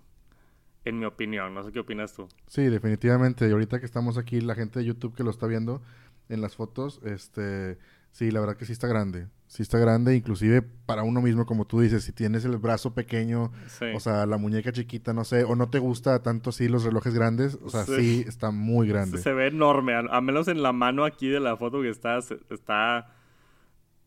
En 0.84 0.98
mi 0.98 1.06
opinión, 1.06 1.54
no 1.54 1.62
sé 1.62 1.72
qué 1.72 1.80
opinas 1.80 2.12
tú. 2.12 2.28
Sí, 2.48 2.64
definitivamente. 2.64 3.48
Y 3.48 3.52
ahorita 3.52 3.80
que 3.80 3.86
estamos 3.86 4.18
aquí, 4.18 4.42
la 4.42 4.54
gente 4.54 4.80
de 4.80 4.84
YouTube 4.84 5.14
que 5.14 5.24
lo 5.24 5.30
está 5.30 5.46
viendo 5.46 5.80
en 6.28 6.42
las 6.42 6.54
fotos, 6.54 7.00
este, 7.02 7.78
sí, 8.10 8.30
la 8.30 8.40
verdad 8.40 8.58
que 8.58 8.66
sí 8.66 8.72
está 8.72 8.88
grande 8.88 9.28
sí 9.52 9.62
está 9.62 9.78
grande, 9.78 10.16
inclusive 10.16 10.62
para 10.62 11.02
uno 11.02 11.20
mismo, 11.20 11.44
como 11.44 11.66
tú 11.66 11.80
dices, 11.80 12.02
si 12.04 12.12
tienes 12.12 12.46
el 12.46 12.56
brazo 12.56 12.94
pequeño, 12.94 13.52
o 13.94 14.00
sea, 14.00 14.24
la 14.24 14.38
muñeca 14.38 14.72
chiquita, 14.72 15.12
no 15.12 15.24
sé, 15.24 15.44
o 15.44 15.54
no 15.54 15.68
te 15.68 15.78
gusta 15.78 16.22
tanto 16.22 16.48
así 16.48 16.68
los 16.68 16.84
relojes 16.84 17.12
grandes, 17.12 17.58
o 17.62 17.68
sea, 17.68 17.84
sí, 17.84 18.24
está 18.26 18.50
muy 18.50 18.88
grande. 18.88 19.18
Se, 19.18 19.34
ve 19.34 19.48
enorme, 19.48 19.92
a, 19.94 20.20
menos 20.22 20.48
en 20.48 20.62
la 20.62 20.72
mano 20.72 21.04
aquí 21.04 21.28
de 21.28 21.38
la 21.38 21.58
foto 21.58 21.82
que 21.82 21.90
está, 21.90 22.16
está, 22.48 23.14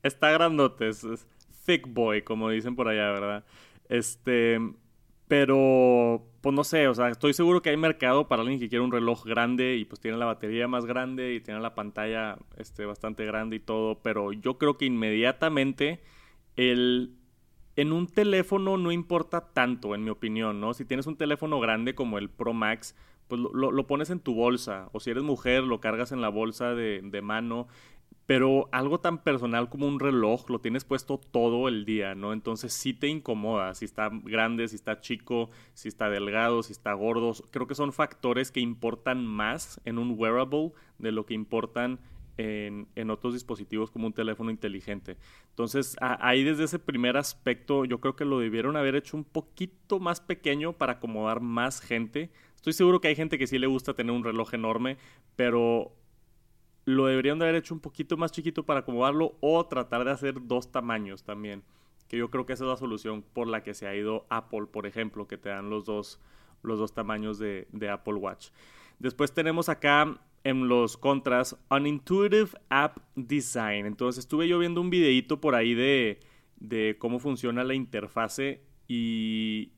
está 0.01 0.31
grandote, 0.31 0.89
es 0.89 1.05
thick 1.67 1.93
boy, 1.93 2.23
como 2.23 2.49
dicen 2.49 2.75
por 2.75 2.87
allá, 2.87 3.11
¿verdad? 3.11 3.45
Este, 3.87 4.59
pero, 5.27 6.23
pues 6.41 6.53
no 6.53 6.63
sé, 6.63 6.87
o 6.87 6.93
sea, 6.93 7.09
estoy 7.09 7.33
seguro 7.33 7.61
que 7.61 7.71
hay 7.71 7.77
mercado 7.77 8.27
para 8.27 8.43
alguien 8.43 8.59
que 8.59 8.69
quiere 8.69 8.85
un 8.85 8.91
reloj 8.91 9.25
grande 9.25 9.75
y 9.75 9.85
pues 9.85 9.99
tiene 9.99 10.17
la 10.17 10.25
batería 10.25 10.67
más 10.67 10.85
grande 10.85 11.33
y 11.33 11.39
tiene 11.41 11.59
la 11.59 11.73
pantalla 11.73 12.37
este, 12.57 12.85
bastante 12.85 13.25
grande 13.25 13.55
y 13.55 13.59
todo, 13.59 14.01
pero 14.03 14.33
yo 14.33 14.57
creo 14.57 14.77
que 14.77 14.85
inmediatamente 14.85 16.01
el... 16.55 17.15
En 17.77 17.91
un 17.91 18.07
teléfono 18.07 18.77
no 18.77 18.93
importa 18.93 19.51
tanto, 19.51 19.95
en 19.95 20.05
mi 20.05 20.09
opinión, 20.09 20.61
¿no? 20.61 20.73
Si 20.73 20.85
tienes 20.85 21.07
un 21.07 21.17
teléfono 21.17 21.59
grande 21.59 21.93
como 21.93 22.17
el 22.17 22.29
Pro 22.29 22.53
Max, 22.53 22.95
pues 23.27 23.41
lo, 23.41 23.69
lo, 23.71 23.87
pones 23.87 24.09
en 24.11 24.21
tu 24.21 24.33
bolsa. 24.33 24.87
O 24.93 25.01
si 25.01 25.09
eres 25.09 25.23
mujer, 25.23 25.63
lo 25.63 25.81
cargas 25.81 26.13
en 26.13 26.21
la 26.21 26.29
bolsa 26.29 26.73
de, 26.73 27.01
de 27.03 27.21
mano. 27.21 27.67
Pero 28.25 28.69
algo 28.71 28.99
tan 28.99 29.23
personal 29.23 29.69
como 29.69 29.87
un 29.87 29.99
reloj 29.99 30.49
lo 30.49 30.59
tienes 30.59 30.83
puesto 30.83 31.19
todo 31.19 31.67
el 31.67 31.85
día, 31.85 32.15
¿no? 32.15 32.33
Entonces 32.33 32.73
sí 32.73 32.93
te 32.93 33.07
incomoda, 33.07 33.75
si 33.75 33.85
está 33.85 34.09
grande, 34.11 34.67
si 34.67 34.75
está 34.75 34.99
chico, 34.99 35.51
si 35.73 35.89
está 35.89 36.09
delgado, 36.09 36.63
si 36.63 36.71
está 36.71 36.93
gordo. 36.93 37.33
Creo 37.51 37.67
que 37.67 37.75
son 37.75 37.93
factores 37.93 38.51
que 38.51 38.61
importan 38.61 39.25
más 39.25 39.79
en 39.85 39.99
un 39.99 40.15
wearable 40.17 40.71
de 40.97 41.11
lo 41.11 41.25
que 41.27 41.35
importan 41.35 41.99
en, 42.37 42.87
en 42.95 43.09
otros 43.09 43.33
dispositivos 43.33 43.91
como 43.91 44.07
un 44.07 44.13
teléfono 44.13 44.49
inteligente. 44.49 45.17
Entonces 45.49 45.95
ahí 46.01 46.43
desde 46.43 46.65
ese 46.65 46.79
primer 46.79 47.17
aspecto 47.17 47.85
yo 47.85 47.99
creo 47.99 48.15
que 48.15 48.25
lo 48.25 48.39
debieron 48.39 48.75
haber 48.75 48.95
hecho 48.95 49.17
un 49.17 49.23
poquito 49.23 49.99
más 49.99 50.19
pequeño 50.19 50.73
para 50.73 50.93
acomodar 50.93 51.41
más 51.41 51.79
gente. 51.79 52.31
Estoy 52.55 52.73
seguro 52.73 52.99
que 52.99 53.07
hay 53.07 53.15
gente 53.15 53.37
que 53.37 53.47
sí 53.47 53.59
le 53.59 53.67
gusta 53.67 53.93
tener 53.93 54.13
un 54.13 54.23
reloj 54.23 54.53
enorme, 54.53 54.97
pero 55.35 55.93
lo 56.85 57.07
deberían 57.07 57.39
de 57.39 57.45
haber 57.45 57.55
hecho 57.55 57.73
un 57.73 57.79
poquito 57.79 58.15
más 58.15 58.31
chiquito 58.31 58.63
para 58.63 58.81
acomodarlo 58.81 59.35
o 59.41 59.65
tratar 59.65 60.05
de 60.05 60.11
hacer 60.11 60.35
dos 60.45 60.71
tamaños 60.71 61.23
también. 61.23 61.63
Que 62.07 62.17
yo 62.17 62.29
creo 62.29 62.45
que 62.45 62.53
esa 62.53 62.63
es 62.65 62.69
la 62.69 62.77
solución 62.77 63.23
por 63.33 63.47
la 63.47 63.63
que 63.63 63.73
se 63.73 63.87
ha 63.87 63.95
ido 63.95 64.25
Apple, 64.29 64.67
por 64.71 64.85
ejemplo, 64.85 65.27
que 65.27 65.37
te 65.37 65.49
dan 65.49 65.71
los 65.71 65.85
dos, 65.85 66.21
los 66.61 66.77
dos 66.77 66.93
tamaños 66.93 67.39
de, 67.39 67.67
de 67.71 67.89
Apple 67.89 68.13
Watch. 68.13 68.49
Después 68.99 69.33
tenemos 69.33 69.67
acá 69.67 70.19
en 70.43 70.67
los 70.67 70.95
contras 70.95 71.57
Unintuitive 71.71 72.51
App 72.69 72.99
Design. 73.15 73.87
Entonces 73.87 74.23
estuve 74.23 74.47
yo 74.47 74.59
viendo 74.59 74.79
un 74.79 74.91
videito 74.91 75.41
por 75.41 75.55
ahí 75.55 75.73
de, 75.73 76.19
de 76.57 76.97
cómo 76.99 77.17
funciona 77.17 77.63
la 77.63 77.73
interfase 77.73 78.61
y 78.87 79.71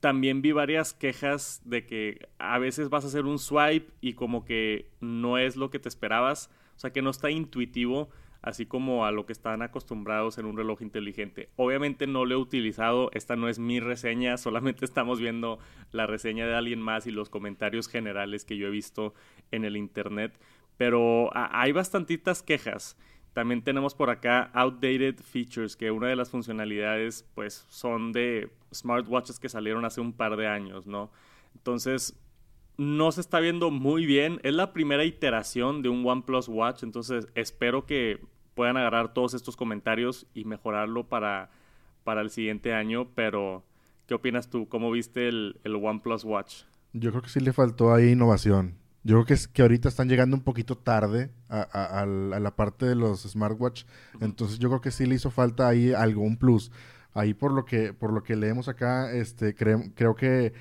también 0.00 0.42
vi 0.42 0.52
varias 0.52 0.94
quejas 0.94 1.60
de 1.64 1.86
que 1.86 2.28
a 2.38 2.58
veces 2.58 2.88
vas 2.88 3.04
a 3.04 3.08
hacer 3.08 3.24
un 3.24 3.38
swipe 3.38 3.92
y 4.00 4.14
como 4.14 4.44
que 4.44 4.90
no 5.00 5.38
es 5.38 5.56
lo 5.56 5.70
que 5.70 5.78
te 5.78 5.88
esperabas, 5.88 6.50
o 6.76 6.78
sea 6.78 6.92
que 6.92 7.02
no 7.02 7.10
está 7.10 7.30
intuitivo 7.30 8.08
así 8.42 8.66
como 8.66 9.04
a 9.04 9.12
lo 9.12 9.26
que 9.26 9.32
están 9.32 9.62
acostumbrados 9.62 10.38
en 10.38 10.46
un 10.46 10.56
reloj 10.56 10.82
inteligente. 10.82 11.50
Obviamente 11.56 12.06
no 12.06 12.24
lo 12.24 12.34
he 12.34 12.38
utilizado, 12.38 13.10
esta 13.12 13.36
no 13.36 13.48
es 13.48 13.58
mi 13.58 13.80
reseña, 13.80 14.36
solamente 14.38 14.84
estamos 14.84 15.20
viendo 15.20 15.58
la 15.92 16.06
reseña 16.06 16.46
de 16.46 16.54
alguien 16.54 16.80
más 16.80 17.06
y 17.06 17.10
los 17.10 17.30
comentarios 17.30 17.88
generales 17.88 18.44
que 18.44 18.56
yo 18.56 18.68
he 18.68 18.70
visto 18.70 19.14
en 19.50 19.64
el 19.64 19.76
internet, 19.76 20.38
pero 20.76 21.30
hay 21.34 21.72
bastantitas 21.72 22.42
quejas. 22.42 22.96
También 23.32 23.62
tenemos 23.62 23.94
por 23.94 24.10
acá 24.10 24.50
outdated 24.54 25.16
features, 25.20 25.76
que 25.76 25.90
una 25.90 26.08
de 26.08 26.16
las 26.16 26.30
funcionalidades 26.30 27.28
pues 27.34 27.66
son 27.68 28.12
de 28.12 28.50
smartwatches 28.72 29.38
que 29.38 29.48
salieron 29.48 29.84
hace 29.84 30.00
un 30.00 30.12
par 30.12 30.36
de 30.36 30.46
años, 30.46 30.86
¿no? 30.86 31.10
Entonces, 31.54 32.14
no 32.76 33.10
se 33.12 33.20
está 33.20 33.40
viendo 33.40 33.70
muy 33.70 34.06
bien. 34.06 34.40
Es 34.42 34.54
la 34.54 34.72
primera 34.72 35.04
iteración 35.04 35.82
de 35.82 35.88
un 35.88 36.06
OnePlus 36.06 36.48
Watch, 36.48 36.82
entonces 36.82 37.26
espero 37.34 37.86
que 37.86 38.20
puedan 38.54 38.76
agarrar 38.76 39.12
todos 39.14 39.34
estos 39.34 39.56
comentarios 39.56 40.26
y 40.34 40.44
mejorarlo 40.44 41.08
para, 41.08 41.50
para 42.04 42.20
el 42.20 42.30
siguiente 42.30 42.74
año. 42.74 43.08
Pero, 43.14 43.64
¿qué 44.06 44.14
opinas 44.14 44.50
tú? 44.50 44.68
¿Cómo 44.68 44.90
viste 44.90 45.28
el, 45.28 45.60
el 45.64 45.76
OnePlus 45.76 46.24
Watch? 46.24 46.62
Yo 46.92 47.10
creo 47.10 47.22
que 47.22 47.28
sí 47.28 47.40
le 47.40 47.52
faltó 47.52 47.92
ahí 47.92 48.10
innovación. 48.10 48.76
Yo 49.04 49.14
creo 49.14 49.26
que 49.26 49.34
es 49.34 49.48
que 49.48 49.62
ahorita 49.62 49.88
están 49.88 50.08
llegando 50.08 50.36
un 50.36 50.42
poquito 50.42 50.76
tarde 50.76 51.30
a, 51.48 52.04
la 52.06 52.56
parte 52.56 52.84
de 52.84 52.94
los 52.94 53.22
smartwatch. 53.22 53.84
Entonces 54.20 54.58
yo 54.58 54.68
creo 54.68 54.80
que 54.80 54.90
sí 54.90 55.06
le 55.06 55.14
hizo 55.14 55.30
falta 55.30 55.68
ahí 55.68 55.92
algo, 55.92 56.22
un 56.22 56.36
plus. 56.36 56.70
Ahí 57.18 57.34
por 57.34 57.52
lo 57.52 57.64
que, 57.64 57.92
por 57.92 58.12
lo 58.12 58.22
que 58.22 58.36
leemos 58.36 58.68
acá, 58.68 59.12
este, 59.12 59.54
creo 59.54 60.14
que 60.14 60.52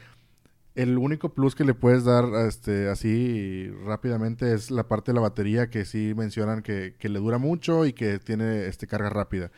el 0.74 0.98
único 0.98 1.30
plus 1.30 1.56
que 1.56 1.64
le 1.64 1.74
puedes 1.74 2.04
dar 2.04 2.26
este, 2.48 2.88
así 2.88 3.70
rápidamente 3.84 4.54
es 4.54 4.72
la 4.72 4.88
parte 4.88 5.12
de 5.12 5.16
la 5.16 5.22
batería 5.22 5.70
que 5.70 5.86
sí 5.86 6.14
mencionan 6.16 6.62
que, 6.62 6.96
le 7.00 7.20
dura 7.20 7.40
mucho 7.40 7.86
y 7.86 7.94
que 7.94 8.20
tiene 8.20 8.66
este, 8.66 8.88
carga 8.88 9.10
rápida. 9.10 9.52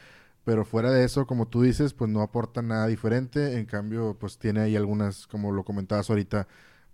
Pero 0.45 0.63
fuera 0.63 0.91
de 0.91 1.03
eso, 1.05 1.27
como 1.27 1.47
tú 1.47 1.61
dices, 1.61 1.93
pues 1.93 2.09
no 2.09 2.21
aporta 2.21 2.61
nada 2.61 2.87
diferente. 2.87 3.59
En 3.59 3.65
cambio, 3.65 4.17
pues 4.19 4.37
tiene 4.37 4.61
ahí 4.61 4.75
algunas, 4.75 5.27
como 5.27 5.51
lo 5.51 5.63
comentabas 5.63 6.09
ahorita, 6.09 6.47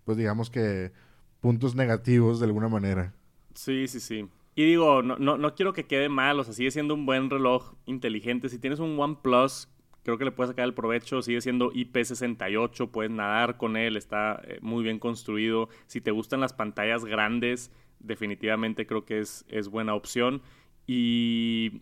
pues 0.06 0.18
digamos 0.18 0.50
que 0.50 0.92
puntos 1.40 1.76
negativos 1.76 2.40
de 2.40 2.46
alguna 2.46 2.68
manera. 2.68 3.14
Sí, 3.54 3.88
sí, 3.88 4.00
sí. 4.00 4.28
Y 4.56 4.66
digo, 4.66 5.04
no, 5.04 5.18
no, 5.18 5.38
no 5.38 5.54
quiero 5.54 5.74
que 5.74 5.86
quede 5.86 6.10
mal, 6.10 6.40
o 6.40 6.44
sea, 6.44 6.54
sigue 6.54 6.72
siendo 6.72 6.96
un 6.96 7.06
buen 7.06 7.30
reloj 7.30 7.74
inteligente. 7.86 8.50
Si 8.50 8.58
tienes 8.58 8.80
un 8.80 9.00
OnePlus 9.00 9.68
creo 10.06 10.20
que 10.20 10.26
le 10.26 10.32
puedes 10.32 10.52
sacar 10.52 10.66
el 10.66 10.76
provecho, 10.76 11.24
sigue 11.24 11.42
siendo 11.42 11.72
IP68, 11.72 12.92
puedes 12.92 13.12
nadar 13.12 13.58
con 13.58 13.76
él, 13.76 13.98
está 13.98 14.40
eh, 14.44 14.60
muy 14.62 14.84
bien 14.84 15.00
construido. 15.00 15.68
Si 15.88 16.00
te 16.00 16.12
gustan 16.12 16.42
las 16.42 16.54
pantallas 16.54 17.04
grandes, 17.06 17.72
definitivamente 18.00 18.86
creo 18.86 19.04
que 19.04 19.20
es, 19.20 19.46
es 19.50 19.68
buena 19.68 19.96
opción. 19.96 20.44
Y 20.86 21.82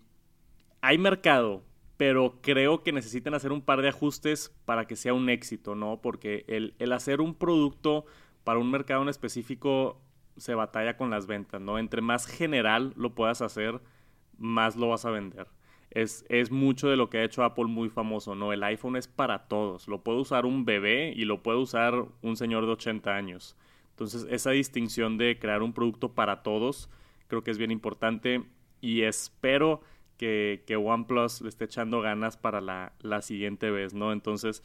hay 0.80 0.98
mercado, 0.98 1.66
pero 1.98 2.40
creo 2.42 2.82
que 2.82 2.94
necesitan 2.94 3.34
hacer 3.34 3.52
un 3.52 3.62
par 3.62 3.82
de 3.82 3.90
ajustes 3.90 4.56
para 4.64 4.88
que 4.88 4.96
sea 4.96 5.14
un 5.14 5.30
éxito, 5.30 5.76
¿no? 5.76 6.00
Porque 6.02 6.46
el, 6.48 6.76
el 6.80 6.94
hacer 6.94 7.20
un 7.20 7.36
producto 7.36 8.06
para 8.46 8.58
un 8.58 8.72
mercado 8.72 9.02
en 9.02 9.10
específico 9.10 10.02
se 10.38 10.56
batalla 10.56 10.96
con 10.96 11.10
las 11.10 11.28
ventas, 11.28 11.60
¿no? 11.60 11.78
Entre 11.78 12.02
más 12.02 12.26
general 12.26 12.94
lo 12.96 13.16
puedas 13.16 13.42
hacer, 13.42 13.82
más 14.38 14.78
lo 14.78 14.88
vas 14.88 15.04
a 15.04 15.12
vender 15.12 15.48
es, 15.94 16.26
es 16.28 16.52
mucho 16.52 16.90
de 16.90 16.98
lo 16.98 17.10
que 17.10 17.20
ha 17.20 17.24
hecho 17.24 17.44
Apple 17.44 17.66
muy 17.66 17.88
famoso, 17.90 18.34
¿no? 18.34 18.52
El 18.52 18.64
iPhone 18.64 18.96
es 18.96 19.08
para 19.08 19.48
todos. 19.48 19.88
Lo 19.88 20.04
puede 20.04 20.20
usar 20.20 20.46
un 20.48 20.66
bebé 20.66 21.14
y 21.16 21.26
lo 21.26 21.44
puede 21.44 21.60
usar 21.60 22.06
un 22.24 22.36
señor 22.36 22.66
de 22.66 22.72
80 22.72 23.16
años. 23.16 23.56
Entonces, 23.92 24.26
esa 24.32 24.50
distinción 24.52 25.20
de 25.20 25.38
crear 25.38 25.62
un 25.62 25.72
producto 25.72 26.14
para 26.14 26.42
todos 26.42 26.90
creo 27.28 27.44
que 27.44 27.52
es 27.52 27.60
bien 27.60 27.72
importante 27.72 28.44
y 28.82 29.04
espero 29.04 29.82
que, 30.18 30.64
que 30.66 30.76
OnePlus 30.76 31.42
le 31.42 31.50
esté 31.50 31.66
echando 31.66 32.02
ganas 32.02 32.38
para 32.38 32.60
la, 32.60 32.94
la 33.02 33.22
siguiente 33.22 33.70
vez, 33.70 33.94
¿no? 33.94 34.12
Entonces, 34.12 34.64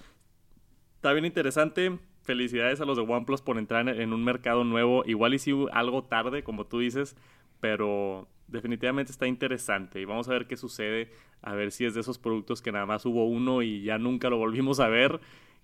está 0.94 1.12
bien 1.12 1.26
interesante. 1.26 1.98
Felicidades 2.22 2.80
a 2.80 2.86
los 2.86 2.96
de 2.96 3.04
OnePlus 3.04 3.42
por 3.42 3.58
entrar 3.58 3.86
en 3.88 4.14
un 4.14 4.24
mercado 4.24 4.64
nuevo. 4.64 5.02
Igual 5.04 5.34
y 5.34 5.38
si 5.38 5.52
algo 5.72 6.04
tarde, 6.04 6.42
como 6.42 6.66
tú 6.66 6.78
dices, 6.78 7.16
pero 7.60 8.28
definitivamente 8.48 9.12
está 9.12 9.26
interesante 9.26 10.00
y 10.00 10.04
vamos 10.04 10.28
a 10.28 10.32
ver 10.32 10.46
qué 10.46 10.56
sucede, 10.56 11.10
a 11.42 11.52
ver 11.54 11.70
si 11.70 11.84
es 11.84 11.94
de 11.94 12.00
esos 12.00 12.18
productos 12.18 12.62
que 12.62 12.72
nada 12.72 12.86
más 12.86 13.04
hubo 13.06 13.26
uno 13.26 13.62
y 13.62 13.82
ya 13.82 13.98
nunca 13.98 14.30
lo 14.30 14.38
volvimos 14.38 14.80
a 14.80 14.88
ver, 14.88 15.20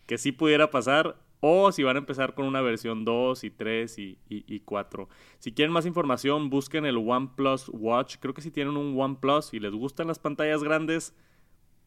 que 0.07 0.18
sí 0.18 0.33
pudiera 0.33 0.70
pasar, 0.70 1.16
o 1.40 1.72
si 1.72 1.83
van 1.83 1.96
a 1.96 1.98
empezar 1.98 2.35
con 2.35 2.46
una 2.46 2.62
versión 2.62 3.04
2 3.04 3.44
y 3.44 3.50
3 3.50 3.98
y, 3.98 4.18
y, 4.28 4.61
4. 4.61 5.09
Si 5.38 5.52
quieren 5.52 5.72
más 5.72 5.85
información, 5.85 6.48
busquen 6.48 6.87
el 6.87 6.96
OnePlus 6.96 7.68
Watch, 7.68 8.16
creo 8.18 8.33
que 8.33 8.40
si 8.40 8.50
tienen 8.50 8.76
un 8.76 8.98
OnePlus 8.98 9.52
y 9.52 9.61
les 9.61 9.72
gustan 9.72 10.07
las 10.07 10.18
pantallas 10.18 10.62
grandes, 10.62 11.14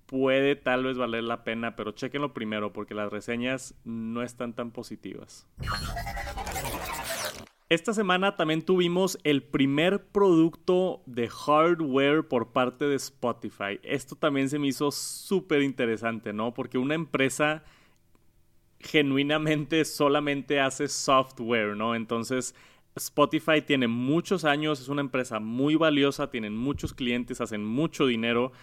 puede 0.05 0.55
tal 0.55 0.83
vez 0.83 0.97
valer 0.97 1.23
la 1.23 1.43
pena, 1.43 1.75
pero 1.75 1.91
chequenlo 1.91 2.33
primero 2.33 2.71
porque 2.71 2.93
las 2.93 3.11
reseñas 3.11 3.75
no 3.83 4.23
están 4.23 4.53
tan 4.53 4.71
positivas. 4.71 5.47
Esta 7.69 7.93
semana 7.93 8.37
también 8.37 8.61
tuvimos 8.61 9.19
el 9.25 9.43
primer 9.43 10.05
producto 10.07 11.03
de 11.05 11.27
hardware 11.27 12.25
por 12.25 12.53
parte 12.53 12.85
de 12.85 12.95
Spotify. 12.95 13.77
Esto 13.83 14.15
también 14.15 14.47
se 14.49 14.57
me 14.57 14.67
hizo 14.67 14.89
súper 14.89 15.61
interesante, 15.61 16.31
¿no? 16.31 16.53
Porque 16.53 16.77
una 16.77 16.95
empresa 16.95 17.65
genuinamente 18.79 19.83
solamente 19.83 20.61
hace 20.61 20.87
software, 20.87 21.75
¿no? 21.75 21.93
Entonces, 21.93 22.55
Spotify 22.95 23.61
tiene 23.61 23.89
muchos 23.89 24.45
años, 24.45 24.79
es 24.79 24.87
una 24.87 25.01
empresa 25.01 25.41
muy 25.41 25.75
valiosa, 25.75 26.29
tienen 26.29 26.55
muchos 26.55 26.93
clientes, 26.93 27.41
hacen 27.41 27.65
mucho 27.65 28.05
dinero 28.05 28.53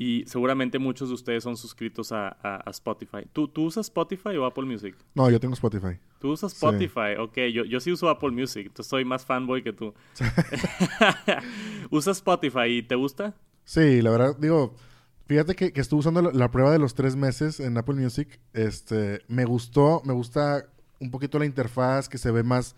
y 0.00 0.24
seguramente 0.26 0.78
muchos 0.78 1.10
de 1.10 1.14
ustedes 1.14 1.44
son 1.44 1.58
suscritos 1.58 2.10
a, 2.10 2.64
Spotify. 2.68 3.28
¿Tú, 3.34 3.48
¿Tú, 3.48 3.64
usas 3.64 3.88
Spotify 3.88 4.30
o 4.30 4.46
Apple 4.46 4.64
Music? 4.64 4.96
No, 5.14 5.28
yo 5.28 5.38
tengo 5.38 5.52
Spotify. 5.52 5.98
¿Tú 6.18 6.32
usas 6.32 6.54
Spotify? 6.54 7.18
Ok, 7.18 7.36
yo, 7.52 7.66
yo 7.66 7.80
sí 7.80 7.92
uso 7.92 8.08
Apple 8.08 8.30
Music. 8.30 8.68
Entonces 8.68 8.88
soy 8.88 9.04
más 9.04 9.26
fanboy 9.26 9.62
que 9.62 9.74
tú. 9.74 9.92
¿Usas 11.90 12.16
Spotify 12.16 12.78
y 12.78 12.82
te 12.82 12.94
gusta? 12.94 13.34
Sí, 13.64 14.00
la 14.00 14.10
verdad, 14.10 14.36
digo, 14.38 14.74
fíjate 15.26 15.54
que, 15.54 15.70
que 15.70 15.82
estuve 15.82 16.00
usando 16.00 16.22
la, 16.22 16.50
prueba 16.50 16.72
de 16.72 16.78
los 16.78 16.94
tres 16.94 17.14
meses 17.14 17.60
en 17.60 17.76
Apple 17.76 17.96
Music. 17.96 18.40
Este, 18.54 19.20
me 19.28 19.44
gustó, 19.44 20.00
me 20.06 20.14
gusta 20.14 20.64
un 20.98 21.10
poquito 21.10 21.38
la 21.38 21.44
interfaz, 21.44 22.08
que 22.08 22.16
se 22.16 22.30
ve 22.30 22.42
más 22.42 22.74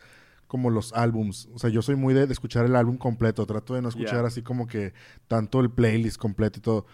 como 0.48 0.70
los 0.70 0.92
álbums. 0.92 1.48
O 1.54 1.61
sea, 1.61 1.70
yo 1.70 1.82
soy 1.82 1.94
muy 1.94 2.14
de, 2.14 2.24
escuchar 2.24 2.66
el 2.66 2.74
álbum 2.74 2.96
completo. 2.96 3.46
Trato 3.46 3.74
de 3.74 3.80
no 3.80 3.90
escuchar 3.90 4.24
así 4.24 4.42
como 4.42 4.66
que 4.66 4.92
tanto 5.28 5.61
el 5.61 5.70
playlist 5.70 6.16
completo 6.16 6.58
y 6.58 6.62
todo. 6.62 6.87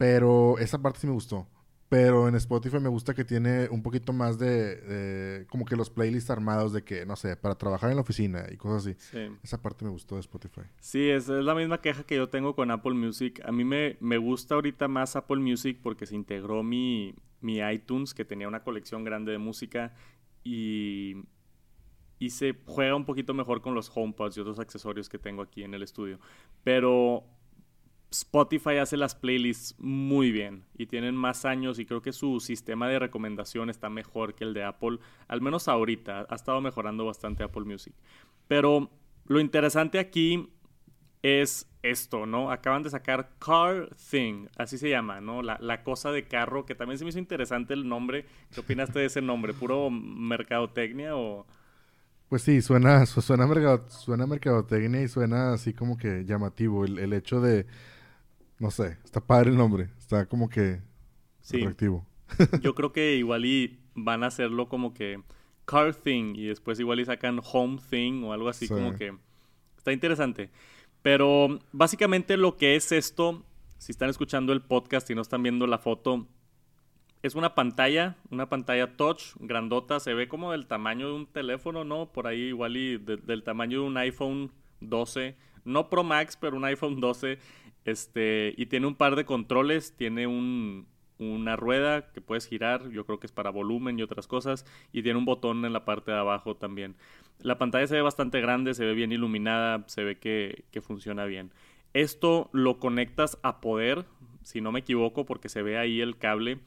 Pero 0.00 0.56
esa 0.58 0.80
parte 0.80 0.98
sí 1.00 1.06
me 1.06 1.12
gustó. 1.12 1.46
Pero 1.90 2.26
en 2.26 2.34
Spotify 2.36 2.78
me 2.80 2.88
gusta 2.88 3.12
que 3.12 3.22
tiene 3.22 3.68
un 3.68 3.82
poquito 3.82 4.14
más 4.14 4.38
de, 4.38 5.44
como 5.50 5.66
que 5.66 5.76
los 5.76 5.90
playlists 5.90 6.30
armados 6.30 6.72
de 6.72 6.82
que, 6.84 7.04
no 7.04 7.16
sé, 7.16 7.36
para 7.36 7.54
trabajar 7.56 7.90
en 7.90 7.96
la 7.96 8.00
oficina 8.00 8.46
y 8.50 8.56
cosas 8.56 8.86
así. 8.86 8.96
Sí. 8.98 9.36
Esa 9.42 9.60
parte 9.60 9.84
me 9.84 9.90
gustó 9.90 10.14
de 10.14 10.22
Spotify. 10.22 10.62
Sí, 10.80 11.10
es, 11.10 11.28
es 11.28 11.44
la 11.44 11.54
misma 11.54 11.82
queja 11.82 12.04
que 12.04 12.16
yo 12.16 12.30
tengo 12.30 12.54
con 12.54 12.70
Apple 12.70 12.94
Music. 12.94 13.42
A 13.44 13.52
mí 13.52 13.62
me, 13.62 13.98
me 14.00 14.16
gusta 14.16 14.54
ahorita 14.54 14.88
más 14.88 15.16
Apple 15.16 15.40
Music 15.40 15.80
porque 15.82 16.06
se 16.06 16.14
integró 16.14 16.62
mi, 16.62 17.14
mi 17.42 17.58
iTunes, 17.58 18.14
que 18.14 18.24
tenía 18.24 18.48
una 18.48 18.62
colección 18.62 19.04
grande 19.04 19.32
de 19.32 19.38
música, 19.38 19.94
y, 20.42 21.24
y 22.18 22.30
se 22.30 22.56
juega 22.64 22.94
un 22.94 23.04
poquito 23.04 23.34
mejor 23.34 23.60
con 23.60 23.74
los 23.74 23.92
HomePods 23.94 24.38
y 24.38 24.40
otros 24.40 24.60
accesorios 24.60 25.10
que 25.10 25.18
tengo 25.18 25.42
aquí 25.42 25.62
en 25.62 25.74
el 25.74 25.82
estudio. 25.82 26.20
Pero 26.64 27.26
Spotify 28.10 28.78
hace 28.78 28.96
las 28.96 29.14
playlists 29.14 29.76
muy 29.78 30.32
bien 30.32 30.64
y 30.76 30.86
tienen 30.86 31.14
más 31.14 31.44
años 31.44 31.78
y 31.78 31.86
creo 31.86 32.02
que 32.02 32.12
su 32.12 32.40
sistema 32.40 32.88
de 32.88 32.98
recomendación 32.98 33.70
está 33.70 33.88
mejor 33.88 34.34
que 34.34 34.42
el 34.42 34.52
de 34.52 34.64
Apple, 34.64 34.98
al 35.28 35.40
menos 35.40 35.68
ahorita, 35.68 36.26
ha 36.28 36.34
estado 36.34 36.60
mejorando 36.60 37.06
bastante 37.06 37.44
Apple 37.44 37.64
Music. 37.64 37.94
Pero 38.48 38.90
lo 39.26 39.38
interesante 39.38 40.00
aquí 40.00 40.50
es 41.22 41.68
esto, 41.82 42.26
¿no? 42.26 42.50
Acaban 42.50 42.82
de 42.82 42.90
sacar 42.90 43.30
Car 43.38 43.90
Thing, 44.10 44.48
así 44.56 44.76
se 44.76 44.90
llama, 44.90 45.20
¿no? 45.20 45.42
La, 45.42 45.82
cosa 45.84 46.10
de 46.10 46.26
carro, 46.26 46.66
que 46.66 46.74
también 46.74 46.98
se 46.98 47.04
me 47.04 47.10
hizo 47.10 47.18
interesante 47.20 47.74
el 47.74 47.88
nombre. 47.88 48.26
¿Qué 48.52 48.60
opinaste 48.60 48.98
de 48.98 49.06
ese 49.06 49.22
nombre? 49.22 49.54
¿Puro 49.54 49.88
mercadotecnia 49.88 51.16
o...? 51.16 51.46
Pues 52.28 52.42
sí, 52.42 52.62
suena, 52.62 53.06
suena, 53.06 53.80
suena 53.88 54.26
mercadotecnia 54.26 55.02
y 55.02 55.08
suena 55.08 55.52
así 55.52 55.74
como 55.74 55.96
que 55.96 56.24
llamativo. 56.24 56.84
el 56.84 57.12
hecho 57.12 57.40
de 57.40 57.66
no 58.60 58.70
sé, 58.70 58.98
está 59.04 59.20
padre 59.20 59.50
el 59.50 59.56
nombre. 59.56 59.88
Está 59.98 60.26
como 60.26 60.48
que 60.48 60.80
sí. 61.40 61.58
atractivo. 61.60 62.06
Yo 62.60 62.74
creo 62.76 62.92
que 62.92 63.16
igual 63.16 63.44
y 63.44 63.80
van 63.94 64.22
a 64.22 64.26
hacerlo 64.28 64.68
como 64.68 64.94
que 64.94 65.20
Car 65.64 65.94
Thing 65.94 66.36
y 66.36 66.46
después 66.46 66.78
igual 66.78 67.00
y 67.00 67.04
sacan 67.06 67.40
Home 67.52 67.78
Thing 67.90 68.22
o 68.22 68.32
algo 68.32 68.48
así 68.48 68.68
como 68.68 68.94
que 68.94 69.16
está 69.76 69.92
interesante. 69.92 70.50
Pero 71.02 71.58
básicamente 71.72 72.36
lo 72.36 72.58
que 72.58 72.76
es 72.76 72.92
esto, 72.92 73.42
si 73.78 73.92
están 73.92 74.10
escuchando 74.10 74.52
el 74.52 74.60
podcast 74.60 75.08
y 75.10 75.14
no 75.14 75.22
están 75.22 75.42
viendo 75.42 75.66
la 75.66 75.78
foto, 75.78 76.28
es 77.22 77.34
una 77.34 77.54
pantalla, 77.54 78.16
una 78.30 78.50
pantalla 78.50 78.96
touch 78.96 79.34
grandota, 79.38 80.00
se 80.00 80.12
ve 80.12 80.28
como 80.28 80.52
del 80.52 80.66
tamaño 80.66 81.08
de 81.08 81.14
un 81.14 81.26
teléfono, 81.26 81.84
¿no? 81.84 82.12
Por 82.12 82.26
ahí 82.26 82.48
igual 82.48 82.76
y 82.76 82.98
del 82.98 83.42
tamaño 83.42 83.80
de 83.80 83.86
un 83.86 83.96
iPhone 83.96 84.52
12, 84.80 85.36
no 85.64 85.88
Pro 85.88 86.04
Max, 86.04 86.36
pero 86.38 86.56
un 86.56 86.64
iPhone 86.64 87.00
12, 87.00 87.38
este, 87.90 88.54
y 88.56 88.66
tiene 88.66 88.86
un 88.86 88.94
par 88.94 89.16
de 89.16 89.24
controles, 89.24 89.96
tiene 89.96 90.26
un, 90.26 90.86
una 91.18 91.56
rueda 91.56 92.12
que 92.12 92.20
puedes 92.20 92.46
girar, 92.46 92.90
yo 92.90 93.04
creo 93.04 93.20
que 93.20 93.26
es 93.26 93.32
para 93.32 93.50
volumen 93.50 93.98
y 93.98 94.02
otras 94.02 94.26
cosas, 94.26 94.64
y 94.92 95.02
tiene 95.02 95.18
un 95.18 95.24
botón 95.24 95.64
en 95.64 95.72
la 95.72 95.84
parte 95.84 96.10
de 96.10 96.18
abajo 96.18 96.56
también. 96.56 96.96
La 97.40 97.58
pantalla 97.58 97.86
se 97.86 97.94
ve 97.94 98.02
bastante 98.02 98.40
grande, 98.40 98.74
se 98.74 98.84
ve 98.84 98.94
bien 98.94 99.12
iluminada, 99.12 99.84
se 99.86 100.04
ve 100.04 100.18
que 100.18 100.80
funciona 100.80 101.24
bien. 101.24 101.52
Esto 101.92 102.50
lo 102.52 102.78
conectas 102.78 103.38
a 103.42 103.60
poder, 103.60 104.04
si 104.42 104.60
no 104.60 104.72
me 104.72 104.80
equivoco, 104.80 105.26
porque 105.26 105.48
se 105.48 105.62
ve 105.62 105.78
ahí 105.78 106.00
el 106.00 106.16
cable, 106.16 106.58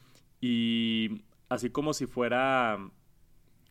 y 0.41 1.21
así 1.49 1.69
como 1.69 1.93
si 1.93 2.05
fuera 2.05 2.77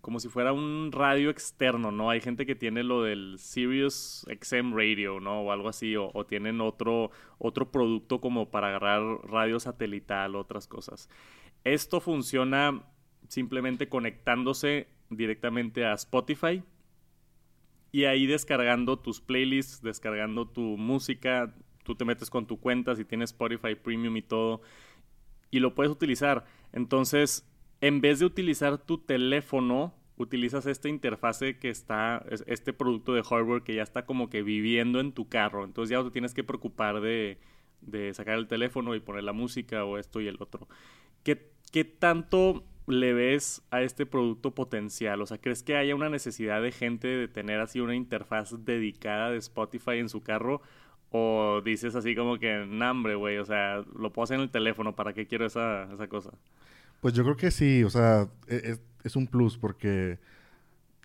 como 0.03 0.19
si 0.19 0.29
fuera 0.29 0.53
un 0.53 0.91
radio 0.91 1.31
externo, 1.31 1.93
¿no? 1.93 2.11
Hay 2.11 2.21
gente 2.21 2.45
que 2.45 2.57
tiene 2.57 2.83
lo 2.83 3.05
del 3.05 3.37
Sirius 3.39 4.27
XM 4.29 4.75
Radio, 4.75 5.21
¿no? 5.21 5.43
O 5.43 5.53
algo 5.53 5.69
así, 5.69 5.95
o, 5.97 6.11
tienen 6.27 6.61
otro, 6.61 7.13
otro 7.39 7.71
producto 7.71 8.21
como 8.21 8.51
para 8.51 8.69
agarrar 8.69 9.01
radio 9.23 9.61
satelital, 9.61 10.35
otras 10.35 10.67
cosas. 10.67 11.09
Esto 11.63 12.01
funciona 12.01 12.83
simplemente 13.29 13.89
conectándose 13.89 14.89
directamente 15.09 15.87
a 15.87 15.93
Spotify 15.93 16.65
y 17.93 18.05
ahí 18.05 18.27
descargando 18.27 18.99
tus 18.99 19.21
playlists, 19.21 19.83
descargando 19.83 20.49
tu 20.49 20.63
música, 20.63 21.55
tú 21.85 21.95
te 21.95 22.05
metes 22.05 22.29
con 22.29 22.47
tu 22.47 22.59
cuenta 22.59 22.97
si 22.97 23.05
tienes 23.05 23.31
Spotify 23.31 23.77
Premium 23.77 24.17
y 24.17 24.23
todo 24.23 24.63
y 25.53 25.61
lo 25.61 25.77
puedes 25.77 25.93
utilizar. 25.93 26.45
Entonces, 26.73 27.47
en 27.83 28.01
vez 28.01 28.21
de 28.21 28.27
utilizar 28.27 28.79
tu 28.79 28.99
teléfono, 28.99 29.93
utilizas 30.17 30.67
esta 30.67 30.89
interfase 30.89 31.59
que 31.59 31.69
está, 31.69 32.25
este 32.47 32.73
producto 32.73 33.13
de 33.13 33.25
hardware 33.25 33.65
que 33.65 33.75
ya 33.75 33.83
está 33.83 34.07
como 34.07 34.31
que 34.31 34.43
viviendo 34.43 35.01
en 35.01 35.13
tu 35.13 35.29
carro. 35.29 35.65
Entonces 35.65 35.91
ya 35.91 35.99
no 35.99 36.05
te 36.05 36.13
tienes 36.13 36.33
que 36.33 36.45
preocupar 36.45 37.01
de, 37.01 37.39
sacar 38.15 38.39
el 38.39 38.47
teléfono 38.47 38.95
y 38.95 39.01
poner 39.01 39.25
la 39.25 39.33
música 39.33 39.85
o 39.85 39.99
esto 39.99 40.21
y 40.21 40.29
el 40.29 40.37
otro. 40.39 40.69
¿Qué, 41.25 41.51
¿Qué 41.73 41.85
tanto 41.85 42.65
le 42.87 43.15
ves 43.15 43.67
a 43.73 43.83
este 43.83 44.07
producto 44.07 44.55
potencial? 44.55 45.21
O 45.21 45.27
sea, 45.27 45.39
¿crees 45.39 45.65
que 45.65 45.77
haya 45.77 45.97
una 45.97 46.09
necesidad 46.09 46.63
de 46.63 46.71
gente 46.71 47.09
de 47.09 47.27
tener 47.27 47.59
así 47.59 47.81
una 47.81 47.97
interfaz 47.97 48.65
dedicada 48.65 49.31
de 49.33 49.39
Spotify 49.39 49.99
en 49.99 50.09
su 50.09 50.23
carro? 50.23 50.63
¿O 51.11 51.61
dices 51.65 51.97
así 51.97 52.15
como 52.15 52.39
que, 52.39 52.53
hambre, 52.81 53.17
güey, 53.17 53.39
o 53.39 53.45
sea, 53.45 53.85
lo 53.99 54.13
puedo 54.13 54.25
hacer 54.25 54.37
en 54.37 54.43
el 54.43 54.51
teléfono, 54.51 54.95
¿para 54.95 55.13
qué 55.15 55.27
quiero 55.27 55.47
esa, 55.47 55.93
esa 55.93 56.09
cosa? 56.09 56.31
Pues 57.03 57.15
yo 57.15 57.25
creo 57.25 57.37
que 57.37 57.51
sí, 57.51 57.83
o 57.83 57.91
sea, 57.91 58.29
e, 58.47 58.79
es, 59.03 59.17
un 59.17 59.27
plus 59.27 59.59
porque 59.59 60.21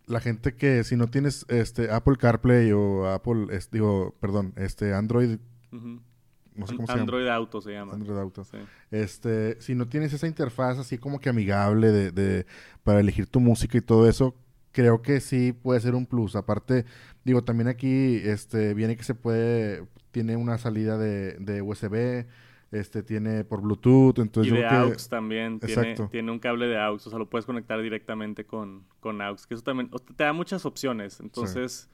la 0.05 0.19
gente 0.19 0.53
que 0.55 0.83
si 0.83 0.95
no 0.95 1.07
tienes 1.07 1.43
este 1.49 1.89
Apple 1.89 2.17
CarPlay 2.17 2.71
o 2.71 3.07
Apple, 3.09 3.47
digo, 3.71 4.15
perdón, 4.19 4.53
este 4.57 4.93
Android, 4.93 5.39
no 5.71 6.67
sé 6.67 6.75
cómo 6.75 6.85
se 6.85 6.93
llama. 6.93 7.01
Android 7.01 7.27
Auto 7.27 7.61
se 7.61 7.71
llama. 7.71 7.93
Android 7.93 8.19
Auto. 8.19 8.43
Sí. 8.43 8.59
Este, 8.91 9.59
si 9.59 9.73
no 9.73 9.87
tienes 9.87 10.13
esa 10.13 10.27
interfaz 10.27 10.77
así 10.77 10.99
como 10.99 11.19
que 11.19 11.29
amigable 11.29 11.91
de, 11.91 12.11
de, 12.11 12.45
para 12.83 12.99
elegir 12.99 13.25
tu 13.25 13.39
música 13.39 13.75
y 13.79 13.81
todo 13.81 14.07
eso, 14.07 14.35
creo 14.73 15.01
que 15.01 15.19
sí 15.19 15.51
puede 15.51 15.79
ser 15.79 15.95
un 15.95 16.05
plus. 16.05 16.35
Aparte, 16.35 16.85
digo, 17.25 17.43
también 17.43 17.69
aquí 17.69 18.17
este 18.23 18.75
viene 18.75 18.97
que 18.97 19.03
se 19.03 19.15
puede, 19.15 19.87
tiene 20.11 20.35
una 20.35 20.59
salida 20.59 20.99
de, 20.99 21.33
de 21.39 21.63
USB 21.63 22.27
este 22.71 23.01
tiene 23.01 23.43
por 23.43 23.61
Bluetooth, 23.61 24.19
entonces 24.19 24.51
y 24.51 24.57
de 24.57 24.65
AUX 24.65 25.07
también, 25.07 25.59
tiene, 25.59 25.95
tiene, 26.11 26.31
un 26.31 26.39
cable 26.39 26.67
de 26.67 26.77
AUX, 26.77 27.07
o 27.07 27.09
sea, 27.09 27.19
lo 27.19 27.29
puedes 27.29 27.45
conectar 27.45 27.81
directamente 27.81 28.45
con, 28.45 28.85
con 28.99 29.21
AUX, 29.21 29.47
que 29.47 29.53
eso 29.53 29.63
también 29.63 29.89
te 30.15 30.23
da 30.23 30.33
muchas 30.33 30.65
opciones, 30.65 31.19
entonces, 31.21 31.89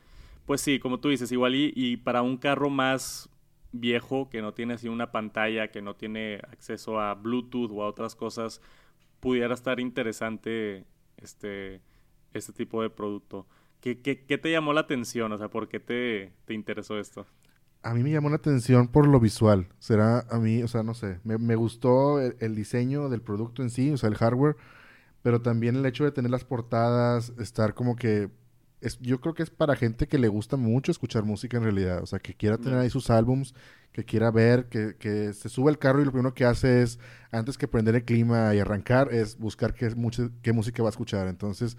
pues 0.46 0.62
sí, 0.62 0.80
como 0.80 1.00
tú 1.00 1.10
dices, 1.10 1.32
igual 1.32 1.54
y, 1.56 1.98
para 1.98 2.22
un 2.24 2.38
carro 2.38 2.70
más 2.70 3.30
viejo, 3.72 4.30
que 4.30 4.42
no 4.42 4.54
tiene 4.54 4.74
así 4.74 4.88
una 4.88 5.12
pantalla, 5.12 5.70
que 5.70 5.82
no 5.82 5.96
tiene 5.96 6.40
acceso 6.52 7.00
a 7.00 7.14
Bluetooth 7.14 7.72
o 7.72 7.84
a 7.84 7.88
otras 7.88 8.16
cosas, 8.16 8.62
pudiera 9.20 9.54
estar 9.54 9.80
interesante 9.80 10.86
este, 11.18 11.82
este 12.34 12.52
tipo 12.52 12.82
de 12.82 12.90
producto. 12.90 13.48
¿Qué, 13.80 14.00
qué, 14.00 14.26
qué 14.26 14.38
te 14.38 14.52
llamó 14.52 14.74
la 14.74 14.82
atención? 14.82 15.32
O 15.32 15.38
sea, 15.38 15.50
¿por 15.50 15.68
qué 15.68 15.80
te, 15.80 16.34
te 16.46 16.54
interesó 16.54 17.00
esto? 17.00 17.26
A 17.84 17.94
mí 17.94 18.02
me 18.02 18.12
llamó 18.12 18.30
la 18.30 18.38
atención 18.38 18.88
por 18.88 19.08
lo 19.08 19.20
visual. 19.20 19.68
Será 19.78 20.26
a 20.30 20.40
mí, 20.40 20.64
o 20.64 20.68
sea, 20.68 20.84
no 20.84 20.94
sé, 20.94 21.20
me, 21.24 21.56
gustó 21.56 22.20
el, 22.20 22.56
diseño 22.56 23.10
del 23.10 23.22
producto 23.22 23.62
en 23.62 23.70
sí, 23.70 23.92
o 23.92 23.98
sea, 23.98 24.10
el 24.10 24.16
hardware, 24.16 24.56
pero 25.22 25.42
también 25.42 25.76
el 25.76 25.86
hecho 25.86 26.06
de 26.06 26.12
tener 26.12 26.32
las 26.32 26.46
portadas, 26.46 27.34
estar 27.38 27.74
como 27.74 27.96
que... 27.96 28.30
Es, 28.82 29.00
yo 29.00 29.22
creo 29.22 29.34
que 29.34 29.44
es 29.44 29.50
para 29.50 29.78
gente 29.78 30.08
que 30.08 30.18
le 30.18 30.28
gusta 30.28 30.58
mucho 30.58 30.92
escuchar 30.92 31.24
música 31.24 31.56
en 31.56 31.64
realidad, 31.64 32.04
o 32.04 32.06
sea, 32.06 32.20
que 32.20 32.34
quiera 32.34 32.58
tener 32.58 32.80
ahí 32.80 32.90
sus 32.90 33.10
álbums, 33.10 33.56
que 33.94 34.04
quiera 34.04 34.30
ver, 34.30 34.68
que, 34.68 34.98
que 34.98 35.32
se 35.32 35.48
sube 35.48 35.72
el 35.72 35.78
carro 35.78 36.02
y 36.02 36.06
lo 36.06 36.12
primero 36.12 36.34
que 36.34 36.44
hace 36.44 36.82
es, 36.82 37.00
antes 37.32 37.58
que 37.58 37.70
prender 37.70 37.96
el 37.96 38.04
clima 38.04 38.54
y 38.54 38.60
arrancar, 38.60 39.14
es 39.14 39.38
buscar 39.38 39.74
qué, 39.74 39.94
qué 40.42 40.52
música 40.52 40.84
va 40.84 40.90
a 40.90 40.92
escuchar. 40.92 41.28
Entonces, 41.28 41.78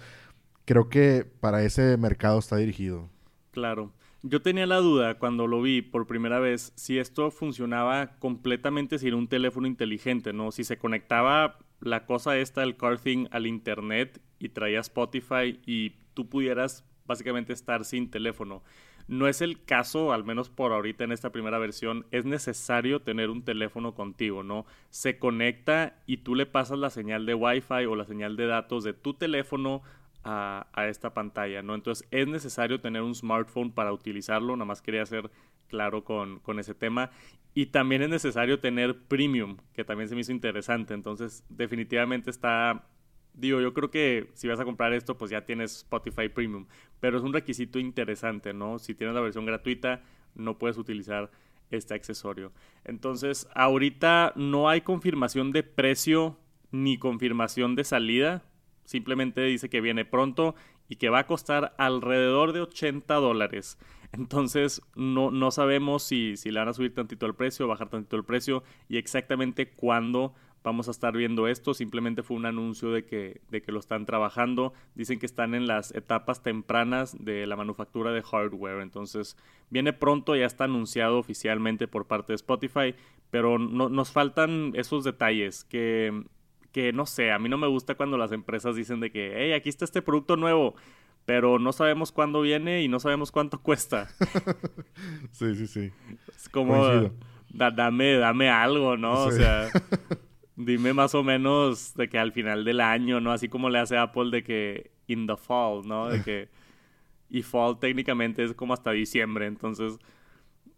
creo 0.64 0.88
que 0.88 1.30
para 1.40 1.62
ese 1.62 1.98
mercado 1.98 2.38
está 2.38 2.56
dirigido. 2.56 3.10
Claro. 3.50 3.92
Yo 4.26 4.40
tenía 4.40 4.66
la 4.66 4.78
duda 4.78 5.18
cuando 5.18 5.46
lo 5.46 5.60
vi 5.60 5.82
por 5.82 6.06
primera 6.06 6.40
vez 6.40 6.72
si 6.76 6.98
esto 6.98 7.30
funcionaba 7.30 8.16
completamente 8.18 8.98
sin 8.98 9.12
un 9.12 9.28
teléfono 9.28 9.66
inteligente, 9.66 10.32
¿no? 10.32 10.50
Si 10.50 10.64
se 10.64 10.78
conectaba 10.78 11.58
la 11.80 12.06
cosa 12.06 12.38
esta 12.38 12.62
del 12.62 12.78
car 12.78 12.98
thing 12.98 13.26
al 13.32 13.46
internet 13.46 14.22
y 14.38 14.48
traía 14.48 14.80
Spotify 14.80 15.60
y 15.66 15.90
tú 16.14 16.26
pudieras 16.26 16.86
básicamente 17.04 17.52
estar 17.52 17.84
sin 17.84 18.10
teléfono. 18.10 18.62
No 19.08 19.28
es 19.28 19.42
el 19.42 19.62
caso, 19.62 20.14
al 20.14 20.24
menos 20.24 20.48
por 20.48 20.72
ahorita 20.72 21.04
en 21.04 21.12
esta 21.12 21.30
primera 21.30 21.58
versión, 21.58 22.06
es 22.10 22.24
necesario 22.24 23.02
tener 23.02 23.28
un 23.28 23.44
teléfono 23.44 23.94
contigo, 23.94 24.42
¿no? 24.42 24.64
Se 24.88 25.18
conecta 25.18 25.98
y 26.06 26.16
tú 26.16 26.34
le 26.34 26.46
pasas 26.46 26.78
la 26.78 26.88
señal 26.88 27.26
de 27.26 27.34
Wi-Fi 27.34 27.84
o 27.84 27.94
la 27.94 28.06
señal 28.06 28.36
de 28.36 28.46
datos 28.46 28.84
de 28.84 28.94
tu 28.94 29.12
teléfono 29.12 29.82
a, 30.24 30.66
esta 30.88 31.12
pantalla, 31.14 31.62
¿no? 31.62 31.74
Entonces 31.74 32.06
es 32.10 32.26
necesario 32.26 32.80
tener 32.80 33.02
un 33.02 33.14
smartphone 33.14 33.72
para 33.72 33.92
utilizarlo, 33.92 34.56
nada 34.56 34.64
más 34.64 34.82
quería 34.82 35.04
ser 35.06 35.30
claro 35.68 36.04
con, 36.04 36.40
con 36.40 36.58
ese 36.58 36.74
tema. 36.74 37.10
Y 37.54 37.66
también 37.66 38.02
es 38.02 38.08
necesario 38.08 38.58
tener 38.58 39.02
premium, 39.04 39.58
que 39.74 39.84
también 39.84 40.08
se 40.08 40.14
me 40.14 40.22
hizo 40.22 40.32
interesante. 40.32 40.94
Entonces 40.94 41.44
definitivamente 41.48 42.30
está 42.30 42.84
digo, 43.34 43.60
yo 43.60 43.74
creo 43.74 43.90
que 43.90 44.30
si 44.34 44.48
vas 44.48 44.60
a 44.60 44.64
comprar 44.64 44.92
esto, 44.92 45.18
pues 45.18 45.30
ya 45.30 45.44
tienes 45.44 45.78
Spotify 45.78 46.28
Premium, 46.28 46.66
pero 47.00 47.18
es 47.18 47.24
un 47.24 47.32
requisito 47.32 47.78
interesante, 47.78 48.54
¿no? 48.54 48.78
Si 48.78 48.94
tienes 48.94 49.14
la 49.14 49.20
versión 49.20 49.44
gratuita, 49.44 50.02
no 50.34 50.58
puedes 50.58 50.78
utilizar 50.78 51.30
este 51.70 51.94
accesorio. 51.94 52.52
Entonces, 52.84 53.48
ahorita 53.54 54.32
no 54.36 54.68
hay 54.68 54.82
confirmación 54.82 55.50
de 55.52 55.62
precio 55.62 56.38
ni 56.70 56.98
confirmación 56.98 57.74
de 57.74 57.84
salida, 57.84 58.42
Simplemente 58.84 59.42
dice 59.42 59.68
que 59.68 59.80
viene 59.80 60.04
pronto 60.04 60.54
y 60.88 60.96
que 60.96 61.08
va 61.08 61.20
a 61.20 61.26
costar 61.26 61.74
alrededor 61.78 62.52
de 62.52 62.60
80 62.60 63.14
dólares. 63.14 63.78
Entonces 64.12 64.82
no, 64.94 65.30
no 65.30 65.50
sabemos 65.50 66.02
si, 66.02 66.36
si 66.36 66.50
le 66.50 66.60
van 66.60 66.68
a 66.68 66.74
subir 66.74 66.94
tantito 66.94 67.26
el 67.26 67.34
precio 67.34 67.66
bajar 67.66 67.88
tantito 67.88 68.16
el 68.16 68.24
precio 68.24 68.62
y 68.88 68.98
exactamente 68.98 69.70
cuándo 69.70 70.34
vamos 70.64 70.88
a 70.88 70.90
estar 70.90 71.16
viendo 71.16 71.46
esto. 71.46 71.74
Simplemente 71.74 72.24
fue 72.24 72.36
un 72.36 72.46
anuncio 72.46 72.90
de 72.90 73.04
que, 73.04 73.42
de 73.50 73.62
que 73.62 73.70
lo 73.70 73.78
están 73.78 74.06
trabajando. 74.06 74.72
Dicen 74.94 75.20
que 75.20 75.26
están 75.26 75.54
en 75.54 75.66
las 75.66 75.94
etapas 75.94 76.42
tempranas 76.42 77.16
de 77.22 77.46
la 77.46 77.54
manufactura 77.54 78.10
de 78.12 78.22
hardware. 78.22 78.80
Entonces 78.80 79.36
viene 79.70 79.92
pronto, 79.92 80.34
ya 80.34 80.46
está 80.46 80.64
anunciado 80.64 81.18
oficialmente 81.18 81.86
por 81.86 82.06
parte 82.06 82.32
de 82.32 82.36
Spotify, 82.36 82.94
pero 83.30 83.58
no, 83.58 83.88
nos 83.88 84.10
faltan 84.10 84.72
esos 84.74 85.04
detalles 85.04 85.64
que 85.64 86.24
que 86.74 86.92
no 86.92 87.06
sé, 87.06 87.30
a 87.30 87.38
mí 87.38 87.48
no 87.48 87.56
me 87.56 87.68
gusta 87.68 87.94
cuando 87.94 88.18
las 88.18 88.32
empresas 88.32 88.74
dicen 88.74 88.98
de 88.98 89.12
que, 89.12 89.32
hey, 89.36 89.52
aquí 89.52 89.68
está 89.68 89.84
este 89.84 90.02
producto 90.02 90.36
nuevo, 90.36 90.74
pero 91.24 91.60
no 91.60 91.72
sabemos 91.72 92.10
cuándo 92.10 92.40
viene 92.40 92.82
y 92.82 92.88
no 92.88 92.98
sabemos 92.98 93.30
cuánto 93.30 93.60
cuesta. 93.62 94.08
sí, 95.30 95.54
sí, 95.54 95.68
sí. 95.68 95.92
Es 96.34 96.48
como, 96.48 97.12
dame, 97.50 98.14
dame 98.14 98.50
algo, 98.50 98.96
¿no? 98.96 99.22
O 99.22 99.30
sea, 99.30 99.68
dime 100.56 100.92
más 100.92 101.14
o 101.14 101.22
menos 101.22 101.94
de 101.94 102.08
que 102.08 102.18
al 102.18 102.32
final 102.32 102.64
del 102.64 102.80
año, 102.80 103.20
¿no? 103.20 103.30
Así 103.30 103.48
como 103.48 103.70
le 103.70 103.78
hace 103.78 103.96
Apple 103.96 104.30
de 104.32 104.42
que 104.42 104.90
in 105.06 105.28
the 105.28 105.36
fall, 105.36 105.86
¿no? 105.86 106.08
De 106.08 106.22
que... 106.22 106.48
Y 107.30 107.42
fall 107.42 107.78
técnicamente 107.78 108.42
es 108.42 108.52
como 108.52 108.74
hasta 108.74 108.90
diciembre, 108.90 109.46
entonces 109.46 109.98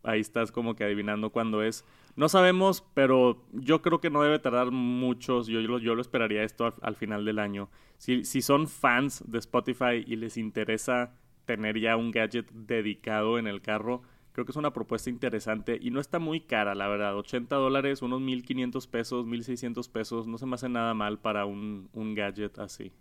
ahí 0.03 0.21
estás 0.21 0.53
como 0.53 0.77
que 0.77 0.85
adivinando 0.85 1.31
cuándo 1.31 1.63
es. 1.63 1.87
No 2.17 2.31
sabemos, 2.31 2.83
pero 2.95 3.47
yo 3.53 3.83
creo 3.83 4.01
que 4.01 4.09
no 4.09 4.23
debe 4.23 4.39
tardar 4.39 4.71
muchos. 4.71 5.47
Yo, 5.49 5.61
yo, 5.61 5.95
lo 5.95 6.01
esperaría 6.01 6.43
esto 6.43 6.73
al, 6.81 6.97
final 6.97 7.27
del 7.27 7.39
año. 7.39 7.69
Si, 7.99 8.25
si 8.25 8.41
son 8.41 8.69
fans 8.69 9.23
de 9.27 9.39
Spotify 9.39 10.03
y 10.07 10.17
les 10.17 10.39
interesa 10.39 11.15
tener 11.45 11.79
ya 11.79 11.97
un 11.97 12.11
gadget 12.11 12.51
dedicado 12.53 13.39
en 13.39 13.47
el 13.47 13.61
carro, 13.61 14.03
creo 14.33 14.47
que 14.47 14.53
es 14.53 14.57
una 14.57 14.73
propuesta 14.73 15.11
interesante 15.11 15.79
y 15.81 15.91
no 15.91 16.01
está 16.01 16.19
muy 16.19 16.41
cara, 16.41 16.75
la 16.75 16.89
verdad. 16.89 17.17
80 17.17 17.55
dólares, 17.55 18.01
unos 18.01 18.23
1500 18.23 18.87
pesos, 18.87 19.27
1600 19.27 19.89
pesos, 19.91 20.27
no 20.27 20.39
se 20.39 20.47
me 20.47 20.55
hace 20.55 20.71
nada 20.71 20.95
mal 20.95 21.19
para 21.19 21.45
un, 21.45 21.91
un 21.93 22.15
gadget 22.15 22.59
así. 22.59 22.93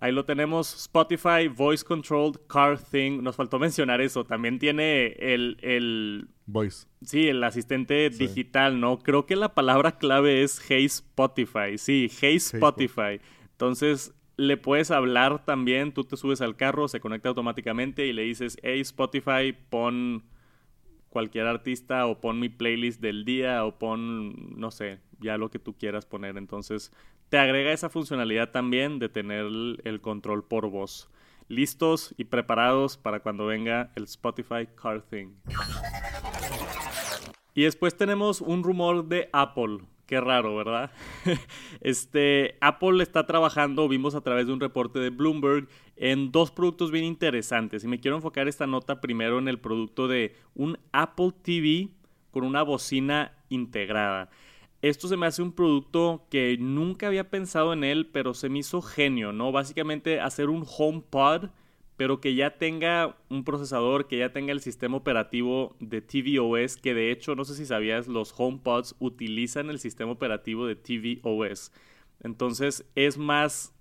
Ahí 0.00 0.10
lo 0.10 0.24
tenemos, 0.24 0.74
Spotify 0.74 1.48
Voice 1.48 1.84
Controlled 1.84 2.40
Car 2.48 2.78
Thing. 2.78 3.22
Nos 3.22 3.36
faltó 3.36 3.58
mencionar 3.58 4.00
eso. 4.00 4.24
También 4.24 4.58
tiene 4.58 5.08
el... 5.18 5.58
el 5.60 6.28
Voice. 6.46 6.86
Sí, 7.02 7.28
el 7.28 7.42
asistente 7.42 8.10
digital, 8.10 8.80
¿no? 8.80 8.98
Creo 8.98 9.26
que 9.26 9.36
la 9.36 9.54
palabra 9.54 9.98
clave 9.98 10.42
es 10.42 10.60
Hey 10.68 10.84
Spotify. 10.84 11.78
Sí, 11.78 12.10
Hey 12.20 12.36
Spotify. 12.36 13.20
Entonces, 13.52 14.14
le 14.36 14.56
puedes 14.56 14.90
hablar 14.90 15.44
también. 15.44 15.92
Tú 15.92 16.04
te 16.04 16.16
subes 16.16 16.40
al 16.40 16.56
carro, 16.56 16.88
se 16.88 17.00
conecta 17.00 17.28
automáticamente 17.28 18.06
y 18.06 18.12
le 18.12 18.22
dices, 18.22 18.58
hey 18.62 18.80
Spotify, 18.80 19.56
pon 19.70 20.24
cualquier 21.08 21.46
artista 21.46 22.06
o 22.06 22.20
pon 22.20 22.40
mi 22.40 22.48
playlist 22.48 23.00
del 23.00 23.24
día 23.24 23.64
o 23.64 23.78
pon, 23.78 24.58
no 24.58 24.70
sé, 24.70 24.98
ya 25.20 25.38
lo 25.38 25.50
que 25.50 25.60
tú 25.60 25.74
quieras 25.78 26.06
poner. 26.06 26.36
Entonces, 26.36 26.92
te 27.28 27.38
agrega 27.38 27.72
esa 27.72 27.88
funcionalidad 27.88 28.50
también 28.50 28.98
de 28.98 29.08
tener 29.08 29.46
el 29.46 30.00
control 30.00 30.44
por 30.44 30.68
voz. 30.68 31.08
Listos 31.48 32.14
y 32.16 32.24
preparados 32.24 32.96
para 32.96 33.20
cuando 33.20 33.46
venga 33.46 33.90
el 33.96 34.04
Spotify 34.04 34.66
Car 34.74 35.02
Thing. 35.02 35.32
Y 37.54 37.62
después 37.62 37.96
tenemos 37.96 38.40
un 38.40 38.62
rumor 38.62 39.06
de 39.06 39.28
Apple. 39.32 39.78
Qué 40.06 40.20
raro, 40.20 40.56
¿verdad? 40.56 40.90
este, 41.80 42.58
Apple 42.60 43.02
está 43.02 43.26
trabajando, 43.26 43.88
vimos 43.88 44.14
a 44.14 44.20
través 44.20 44.46
de 44.46 44.52
un 44.52 44.60
reporte 44.60 44.98
de 44.98 45.10
Bloomberg, 45.10 45.68
en 45.96 46.30
dos 46.30 46.50
productos 46.50 46.90
bien 46.90 47.04
interesantes. 47.04 47.84
Y 47.84 47.88
me 47.88 48.00
quiero 48.00 48.16
enfocar 48.16 48.48
esta 48.48 48.66
nota 48.66 49.00
primero 49.00 49.38
en 49.38 49.48
el 49.48 49.58
producto 49.58 50.08
de 50.08 50.36
un 50.54 50.78
Apple 50.92 51.32
TV 51.42 51.88
con 52.30 52.44
una 52.44 52.62
bocina 52.62 53.32
integrada. 53.48 54.28
Esto 54.84 55.08
se 55.08 55.16
me 55.16 55.24
hace 55.24 55.40
un 55.40 55.52
producto 55.52 56.26
que 56.28 56.58
nunca 56.58 57.06
había 57.06 57.30
pensado 57.30 57.72
en 57.72 57.84
él, 57.84 58.10
pero 58.12 58.34
se 58.34 58.50
me 58.50 58.58
hizo 58.58 58.82
genio, 58.82 59.32
¿no? 59.32 59.50
Básicamente 59.50 60.20
hacer 60.20 60.50
un 60.50 60.66
HomePod, 60.66 61.48
pero 61.96 62.20
que 62.20 62.34
ya 62.34 62.58
tenga 62.58 63.16
un 63.30 63.44
procesador, 63.44 64.08
que 64.08 64.18
ya 64.18 64.34
tenga 64.34 64.52
el 64.52 64.60
sistema 64.60 64.98
operativo 64.98 65.74
de 65.80 66.02
tvOS, 66.02 66.76
que 66.76 66.92
de 66.92 67.10
hecho, 67.10 67.34
no 67.34 67.46
sé 67.46 67.54
si 67.54 67.64
sabías, 67.64 68.08
los 68.08 68.34
HomePods 68.36 68.96
utilizan 68.98 69.70
el 69.70 69.78
sistema 69.78 70.12
operativo 70.12 70.66
de 70.66 70.76
tvOS. 70.76 71.72
Entonces 72.20 72.84
es 72.94 73.16
más 73.16 73.74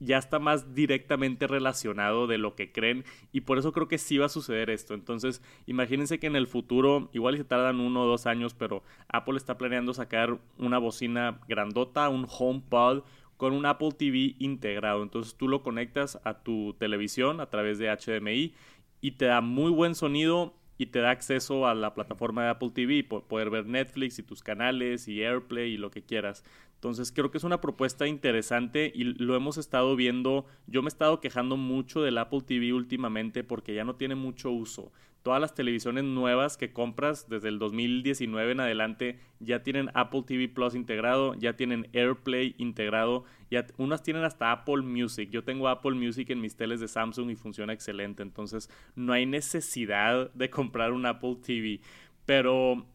ya 0.00 0.18
está 0.18 0.38
más 0.38 0.74
directamente 0.74 1.46
relacionado 1.46 2.26
de 2.26 2.38
lo 2.38 2.54
que 2.54 2.72
creen 2.72 3.04
y 3.32 3.42
por 3.42 3.58
eso 3.58 3.72
creo 3.72 3.88
que 3.88 3.98
sí 3.98 4.18
va 4.18 4.26
a 4.26 4.30
suceder 4.30 4.70
esto. 4.70 4.94
Entonces, 4.94 5.42
imagínense 5.66 6.18
que 6.18 6.26
en 6.26 6.36
el 6.36 6.46
futuro, 6.46 7.10
igual 7.12 7.36
se 7.36 7.44
tardan 7.44 7.80
uno 7.80 8.02
o 8.02 8.06
dos 8.06 8.26
años, 8.26 8.54
pero 8.54 8.82
Apple 9.08 9.36
está 9.36 9.58
planeando 9.58 9.94
sacar 9.94 10.38
una 10.56 10.78
bocina 10.78 11.40
grandota, 11.48 12.08
un 12.08 12.26
HomePod 12.28 13.02
con 13.36 13.52
un 13.52 13.66
Apple 13.66 13.92
TV 13.92 14.34
integrado. 14.38 15.02
Entonces 15.02 15.34
tú 15.36 15.48
lo 15.48 15.62
conectas 15.62 16.20
a 16.24 16.42
tu 16.42 16.74
televisión 16.78 17.40
a 17.40 17.50
través 17.50 17.78
de 17.78 17.88
HDMI 17.88 18.54
y 19.00 19.12
te 19.12 19.26
da 19.26 19.40
muy 19.40 19.70
buen 19.70 19.94
sonido 19.94 20.54
y 20.76 20.86
te 20.86 21.00
da 21.00 21.10
acceso 21.10 21.66
a 21.66 21.74
la 21.74 21.92
plataforma 21.92 22.44
de 22.44 22.50
Apple 22.50 22.70
TV, 22.70 23.02
poder 23.02 23.50
ver 23.50 23.66
Netflix 23.66 24.18
y 24.20 24.22
tus 24.22 24.42
canales 24.42 25.08
y 25.08 25.22
AirPlay 25.22 25.72
y 25.72 25.76
lo 25.76 25.90
que 25.90 26.02
quieras. 26.02 26.44
Entonces 26.78 27.10
creo 27.10 27.32
que 27.32 27.38
es 27.38 27.44
una 27.44 27.60
propuesta 27.60 28.06
interesante 28.06 28.92
y 28.94 29.02
lo 29.02 29.34
hemos 29.34 29.58
estado 29.58 29.96
viendo. 29.96 30.46
Yo 30.68 30.80
me 30.80 30.86
he 30.86 30.94
estado 30.94 31.18
quejando 31.18 31.56
mucho 31.56 32.02
del 32.02 32.18
Apple 32.18 32.42
TV 32.46 32.72
últimamente 32.72 33.42
porque 33.42 33.74
ya 33.74 33.82
no 33.82 33.96
tiene 33.96 34.14
mucho 34.14 34.52
uso. 34.52 34.92
Todas 35.24 35.40
las 35.40 35.56
televisiones 35.56 36.04
nuevas 36.04 36.56
que 36.56 36.72
compras 36.72 37.28
desde 37.28 37.48
el 37.48 37.58
2019 37.58 38.52
en 38.52 38.60
adelante 38.60 39.18
ya 39.40 39.64
tienen 39.64 39.90
Apple 39.94 40.22
TV 40.24 40.48
Plus 40.48 40.76
integrado, 40.76 41.34
ya 41.34 41.56
tienen 41.56 41.88
AirPlay 41.92 42.54
integrado, 42.58 43.24
ya 43.50 43.66
unas 43.76 44.04
tienen 44.04 44.22
hasta 44.22 44.52
Apple 44.52 44.82
Music. 44.82 45.30
Yo 45.30 45.42
tengo 45.42 45.66
Apple 45.66 45.96
Music 45.96 46.30
en 46.30 46.40
mis 46.40 46.54
teles 46.54 46.78
de 46.78 46.86
Samsung 46.86 47.30
y 47.30 47.34
funciona 47.34 47.72
excelente. 47.72 48.22
Entonces 48.22 48.70
no 48.94 49.12
hay 49.12 49.26
necesidad 49.26 50.32
de 50.32 50.48
comprar 50.48 50.92
un 50.92 51.06
Apple 51.06 51.38
TV. 51.42 51.80
Pero 52.24 52.86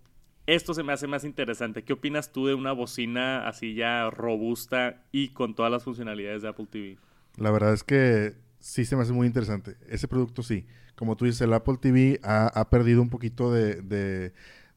esto 0.46 0.74
se 0.74 0.84
me 0.84 0.94
hace 0.94 1.08
más 1.08 1.24
interesante. 1.24 1.84
¿Qué 1.84 1.94
opinas 1.94 2.32
tú 2.32 2.48
de 2.48 2.54
una 2.54 2.72
bocina 2.74 3.48
así 3.48 3.76
ya 3.76 4.10
robusta 4.10 5.04
y 5.12 5.30
con 5.30 5.56
todas 5.56 5.72
las 5.72 5.84
funcionalidades 5.84 6.42
de 6.42 6.50
Apple 6.50 6.68
TV? 6.70 6.98
La 7.38 7.52
verdad 7.52 7.74
es 7.74 7.84
que 7.84 8.36
sí 8.60 8.86
se 8.86 8.96
me 8.96 9.04
hace 9.04 9.14
muy 9.14 9.28
interesante. 9.28 9.76
Ese 9.88 10.08
producto 10.08 10.44
sí. 10.44 10.66
Como 10.96 11.16
tú 11.18 11.26
dices, 11.26 11.42
el 11.42 11.54
Apple 11.54 11.78
TV 11.80 12.20
ha, 12.24 12.70
perdido 12.70 13.02
un 13.02 13.10
poquito 13.10 13.52
de, 13.52 13.82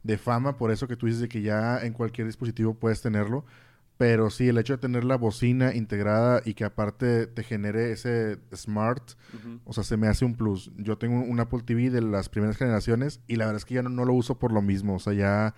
de, 0.03 0.19
fama, 0.19 0.57
por 0.57 0.71
eso 0.71 0.89
que 0.89 0.97
tú 0.97 1.07
dices 1.07 1.21
de 1.21 1.29
que 1.29 1.43
ya 1.43 1.79
en 1.85 1.93
cualquier 1.93 2.27
dispositivo 2.27 2.75
puedes 2.75 3.03
tenerlo. 3.03 3.45
Pero 3.99 4.29
sí, 4.29 4.49
el 4.49 4.59
hecho 4.59 4.75
de 4.75 4.79
tener 4.79 5.05
la 5.05 5.17
bocina 5.17 5.75
integrada 5.75 6.43
y 6.45 6.53
que 6.53 6.65
aparte 6.65 7.27
te 7.27 7.43
genere 7.43 7.93
ese 7.93 8.39
smart, 8.55 9.13
o 9.65 9.73
sea, 9.73 9.85
se 9.85 9.97
me 9.97 10.07
hace 10.07 10.27
un 10.27 10.35
plus. 10.35 10.71
Yo 10.77 10.99
tengo 10.99 11.21
un 11.21 11.41
Apple 11.41 11.61
TV 11.65 11.89
de 11.89 12.03
las 12.03 12.29
primeras 12.29 12.59
generaciones 12.59 13.23
y 13.27 13.37
la 13.37 13.47
verdad 13.47 13.59
es 13.59 13.65
que 13.65 13.75
ya 13.75 13.83
no, 13.83 14.05
lo 14.05 14.13
uso 14.13 14.39
por 14.39 14.53
lo 14.53 14.61
mismo. 14.61 14.97
O 14.97 14.99
sea, 14.99 15.15
ya, 15.15 15.55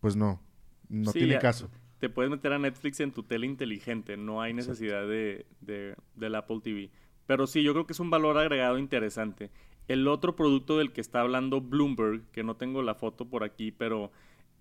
pues 0.00 0.16
no, 0.16 0.40
no 0.88 1.12
tiene 1.12 1.38
caso. 1.38 1.70
Te 1.98 2.08
puedes 2.08 2.30
meter 2.30 2.54
a 2.54 2.58
Netflix 2.58 3.00
en 3.00 3.12
tu 3.12 3.22
tele 3.22 3.46
inteligente, 3.46 4.16
no 4.16 4.40
hay 4.40 4.54
necesidad 4.54 5.06
de, 5.06 5.46
de, 5.60 5.94
del 6.14 6.34
Apple 6.36 6.60
TV. 6.62 6.90
Pero 7.26 7.46
sí, 7.46 7.62
yo 7.62 7.72
creo 7.72 7.86
que 7.86 7.92
es 7.92 8.00
un 8.00 8.10
valor 8.10 8.38
agregado 8.38 8.78
interesante. 8.78 9.50
El 9.88 10.08
otro 10.08 10.36
producto 10.36 10.78
del 10.78 10.92
que 10.92 11.02
está 11.02 11.20
hablando 11.20 11.60
Bloomberg, 11.60 12.22
que 12.30 12.42
no 12.42 12.56
tengo 12.56 12.82
la 12.82 12.94
foto 12.94 13.26
por 13.26 13.44
aquí, 13.44 13.70
pero 13.70 14.10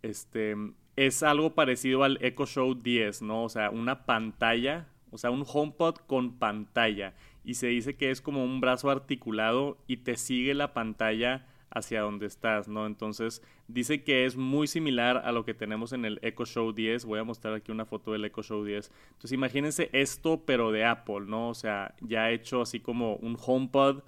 este 0.04 0.56
es 0.96 1.24
algo 1.24 1.56
parecido 1.56 2.04
al 2.04 2.20
Echo 2.22 2.46
Show 2.46 2.76
10, 2.76 3.24
¿no? 3.24 3.44
O 3.44 3.50
sea, 3.50 3.72
una 3.72 4.06
pantalla, 4.06 4.88
o 5.12 5.18
sea, 5.18 5.32
un 5.32 5.44
HomePod 5.48 5.96
con 6.06 6.38
pantalla. 6.38 7.16
Y 7.44 7.56
se 7.56 7.68
dice 7.68 7.96
que 7.96 8.12
es 8.12 8.22
como 8.22 8.44
un 8.44 8.62
brazo 8.62 8.90
articulado 8.90 9.78
y 9.88 9.98
te 9.98 10.16
sigue 10.18 10.54
la 10.54 10.74
pantalla 10.74 11.48
hacia 11.72 12.02
donde 12.02 12.28
estás, 12.28 12.68
¿no? 12.68 12.86
Entonces, 12.86 13.42
dice 13.68 14.04
que 14.04 14.26
es 14.26 14.38
muy 14.38 14.68
similar 14.68 15.18
a 15.26 15.32
lo 15.32 15.44
que 15.44 15.56
tenemos 15.56 15.92
en 15.92 16.06
el 16.06 16.20
Echo 16.22 16.46
Show 16.46 16.72
10. 16.72 17.06
Voy 17.06 17.20
a 17.20 17.24
mostrar 17.24 17.56
aquí 17.56 17.72
una 17.72 17.86
foto 17.86 18.12
del 18.12 18.26
Echo 18.26 18.44
Show 18.44 18.64
10. 18.64 18.92
Entonces, 19.14 19.32
imagínense 19.32 19.90
esto, 19.92 20.44
pero 20.46 20.72
de 20.72 20.86
Apple, 20.86 21.22
¿no? 21.26 21.50
O 21.50 21.56
sea, 21.56 21.96
ya 22.02 22.30
hecho 22.30 22.62
así 22.62 22.80
como 22.80 23.16
un 23.16 23.36
HomePod 23.44 24.04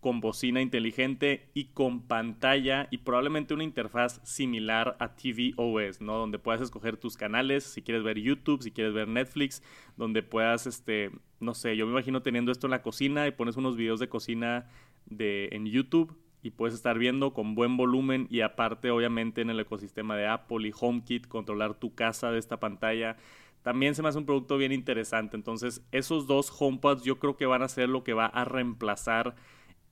con 0.00 0.20
bocina 0.20 0.62
inteligente 0.62 1.50
y 1.52 1.66
con 1.66 2.02
pantalla 2.06 2.88
y 2.90 2.98
probablemente 2.98 3.54
una 3.54 3.64
interfaz 3.64 4.20
similar 4.24 4.96
a 4.98 5.14
tvOS, 5.14 6.00
¿no? 6.00 6.16
Donde 6.16 6.38
puedas 6.38 6.62
escoger 6.62 6.96
tus 6.96 7.16
canales, 7.16 7.64
si 7.64 7.82
quieres 7.82 8.02
ver 8.02 8.18
YouTube, 8.18 8.62
si 8.62 8.72
quieres 8.72 8.94
ver 8.94 9.08
Netflix, 9.08 9.62
donde 9.96 10.22
puedas, 10.22 10.66
este, 10.66 11.10
no 11.38 11.54
sé, 11.54 11.76
yo 11.76 11.86
me 11.86 11.92
imagino 11.92 12.22
teniendo 12.22 12.50
esto 12.50 12.66
en 12.66 12.72
la 12.72 12.82
cocina 12.82 13.26
y 13.26 13.32
pones 13.32 13.56
unos 13.56 13.76
videos 13.76 14.00
de 14.00 14.08
cocina 14.08 14.68
de, 15.06 15.50
en 15.52 15.66
YouTube 15.66 16.16
y 16.42 16.50
puedes 16.50 16.74
estar 16.74 16.98
viendo 16.98 17.34
con 17.34 17.54
buen 17.54 17.76
volumen 17.76 18.26
y 18.30 18.40
aparte 18.40 18.90
obviamente 18.90 19.42
en 19.42 19.50
el 19.50 19.60
ecosistema 19.60 20.16
de 20.16 20.26
Apple 20.26 20.66
y 20.66 20.72
HomeKit 20.78 21.28
controlar 21.28 21.74
tu 21.74 21.94
casa 21.94 22.32
de 22.32 22.38
esta 22.38 22.58
pantalla. 22.58 23.18
También 23.62 23.94
se 23.94 24.02
me 24.02 24.08
hace 24.08 24.16
un 24.16 24.24
producto 24.24 24.56
bien 24.56 24.72
interesante. 24.72 25.36
Entonces, 25.36 25.84
esos 25.92 26.26
dos 26.26 26.50
HomePods 26.58 27.04
yo 27.04 27.18
creo 27.18 27.36
que 27.36 27.44
van 27.44 27.62
a 27.62 27.68
ser 27.68 27.90
lo 27.90 28.04
que 28.04 28.14
va 28.14 28.24
a 28.24 28.46
reemplazar 28.46 29.36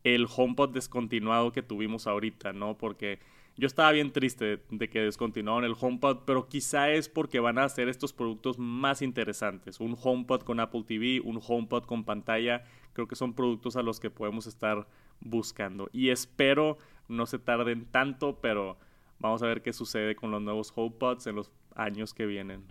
el 0.04 0.26
HomePod 0.34 0.70
descontinuado 0.70 1.52
que 1.52 1.62
tuvimos 1.62 2.06
ahorita, 2.06 2.52
¿no? 2.52 2.76
Porque 2.76 3.18
yo 3.56 3.66
estaba 3.66 3.90
bien 3.90 4.12
triste 4.12 4.62
de 4.70 4.88
que 4.88 5.00
descontinuaron 5.00 5.64
el 5.64 5.74
HomePod, 5.78 6.18
pero 6.24 6.48
quizá 6.48 6.90
es 6.90 7.08
porque 7.08 7.40
van 7.40 7.58
a 7.58 7.64
hacer 7.64 7.88
estos 7.88 8.12
productos 8.12 8.56
más 8.58 9.02
interesantes. 9.02 9.80
Un 9.80 9.96
HomePod 10.00 10.42
con 10.42 10.60
Apple 10.60 10.84
TV, 10.86 11.20
un 11.24 11.40
HomePod 11.44 11.84
con 11.84 12.04
pantalla, 12.04 12.62
creo 12.92 13.08
que 13.08 13.16
son 13.16 13.34
productos 13.34 13.74
a 13.76 13.82
los 13.82 13.98
que 13.98 14.10
podemos 14.10 14.46
estar 14.46 14.86
buscando. 15.20 15.88
Y 15.92 16.10
espero 16.10 16.78
no 17.08 17.26
se 17.26 17.40
tarden 17.40 17.86
tanto, 17.86 18.38
pero 18.40 18.78
vamos 19.18 19.42
a 19.42 19.46
ver 19.46 19.62
qué 19.62 19.72
sucede 19.72 20.14
con 20.14 20.30
los 20.30 20.40
nuevos 20.40 20.72
HomePods 20.74 21.26
en 21.26 21.34
los 21.34 21.50
años 21.74 22.14
que 22.14 22.26
vienen. 22.26 22.64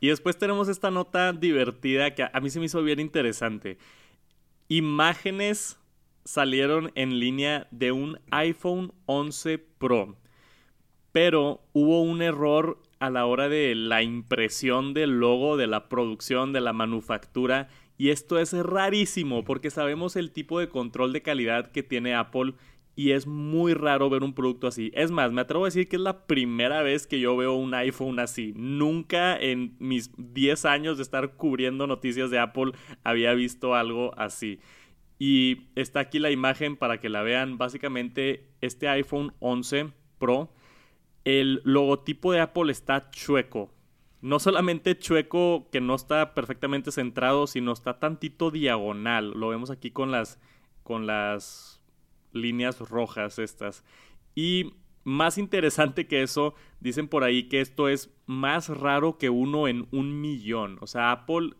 Y 0.00 0.08
después 0.08 0.38
tenemos 0.38 0.68
esta 0.68 0.90
nota 0.90 1.32
divertida 1.32 2.14
que 2.14 2.26
a 2.30 2.40
mí 2.40 2.48
se 2.48 2.58
me 2.58 2.66
hizo 2.66 2.82
bien 2.82 3.00
interesante 3.00 3.76
imágenes 4.68 5.78
salieron 6.24 6.90
en 6.94 7.20
línea 7.20 7.68
de 7.70 7.92
un 7.92 8.18
iPhone 8.30 8.92
11 9.06 9.58
Pro. 9.58 10.16
Pero 11.12 11.62
hubo 11.72 12.02
un 12.02 12.20
error 12.20 12.78
a 12.98 13.10
la 13.10 13.26
hora 13.26 13.48
de 13.48 13.74
la 13.74 14.02
impresión 14.02 14.94
del 14.94 15.20
logo, 15.20 15.56
de 15.56 15.66
la 15.66 15.88
producción, 15.88 16.52
de 16.52 16.60
la 16.60 16.72
manufactura. 16.72 17.68
Y 17.96 18.10
esto 18.10 18.38
es 18.38 18.52
rarísimo 18.52 19.44
porque 19.44 19.70
sabemos 19.70 20.16
el 20.16 20.30
tipo 20.30 20.60
de 20.60 20.68
control 20.68 21.12
de 21.12 21.22
calidad 21.22 21.70
que 21.70 21.82
tiene 21.82 22.14
Apple 22.14 22.54
y 22.96 23.10
es 23.12 23.26
muy 23.26 23.74
raro 23.74 24.08
ver 24.08 24.24
un 24.24 24.32
producto 24.32 24.66
así. 24.66 24.90
Es 24.94 25.10
más, 25.10 25.30
me 25.30 25.42
atrevo 25.42 25.64
a 25.64 25.68
decir 25.68 25.86
que 25.86 25.96
es 25.96 26.02
la 26.02 26.26
primera 26.26 26.82
vez 26.82 27.06
que 27.06 27.20
yo 27.20 27.36
veo 27.36 27.52
un 27.52 27.74
iPhone 27.74 28.18
así. 28.18 28.54
Nunca 28.56 29.36
en 29.36 29.76
mis 29.78 30.10
10 30.16 30.64
años 30.64 30.96
de 30.96 31.02
estar 31.02 31.34
cubriendo 31.34 31.86
noticias 31.86 32.30
de 32.30 32.38
Apple 32.38 32.72
había 33.04 33.34
visto 33.34 33.74
algo 33.74 34.18
así. 34.18 34.60
Y 35.18 35.68
está 35.74 36.00
aquí 36.00 36.18
la 36.18 36.30
imagen 36.30 36.76
para 36.76 36.98
que 36.98 37.10
la 37.10 37.22
vean. 37.22 37.58
Básicamente, 37.58 38.48
este 38.62 38.88
iPhone 38.88 39.34
11 39.40 39.92
Pro, 40.18 40.50
el 41.24 41.60
logotipo 41.64 42.32
de 42.32 42.40
Apple 42.40 42.72
está 42.72 43.10
chueco. 43.10 43.74
No 44.22 44.38
solamente 44.38 44.98
chueco 44.98 45.68
que 45.70 45.82
no 45.82 45.94
está 45.94 46.32
perfectamente 46.32 46.90
centrado, 46.92 47.46
sino 47.46 47.72
está 47.72 47.98
tantito 47.98 48.50
diagonal. 48.50 49.32
Lo 49.32 49.48
vemos 49.48 49.70
aquí 49.70 49.90
con 49.90 50.10
las, 50.10 50.40
con 50.82 51.06
las 51.06 51.75
líneas 52.32 52.80
rojas 52.80 53.38
estas. 53.38 53.84
Y 54.34 54.72
más 55.04 55.38
interesante 55.38 56.06
que 56.06 56.22
eso, 56.22 56.54
dicen 56.80 57.08
por 57.08 57.22
ahí 57.22 57.44
que 57.44 57.60
esto 57.60 57.88
es 57.88 58.12
más 58.26 58.68
raro 58.68 59.18
que 59.18 59.30
uno 59.30 59.68
en 59.68 59.86
un 59.92 60.20
millón. 60.20 60.78
O 60.80 60.86
sea, 60.86 61.12
Apple 61.12 61.50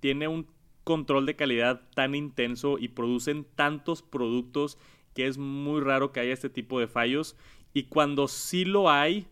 tiene 0.00 0.28
un 0.28 0.46
control 0.84 1.26
de 1.26 1.36
calidad 1.36 1.82
tan 1.94 2.14
intenso 2.14 2.78
y 2.78 2.88
producen 2.88 3.46
tantos 3.54 4.02
productos 4.02 4.78
que 5.14 5.26
es 5.26 5.38
muy 5.38 5.80
raro 5.80 6.12
que 6.12 6.20
haya 6.20 6.32
este 6.32 6.50
tipo 6.50 6.80
de 6.80 6.86
fallos. 6.86 7.36
Y 7.72 7.84
cuando 7.84 8.28
sí 8.28 8.64
lo 8.64 8.90
hay, 8.90 9.26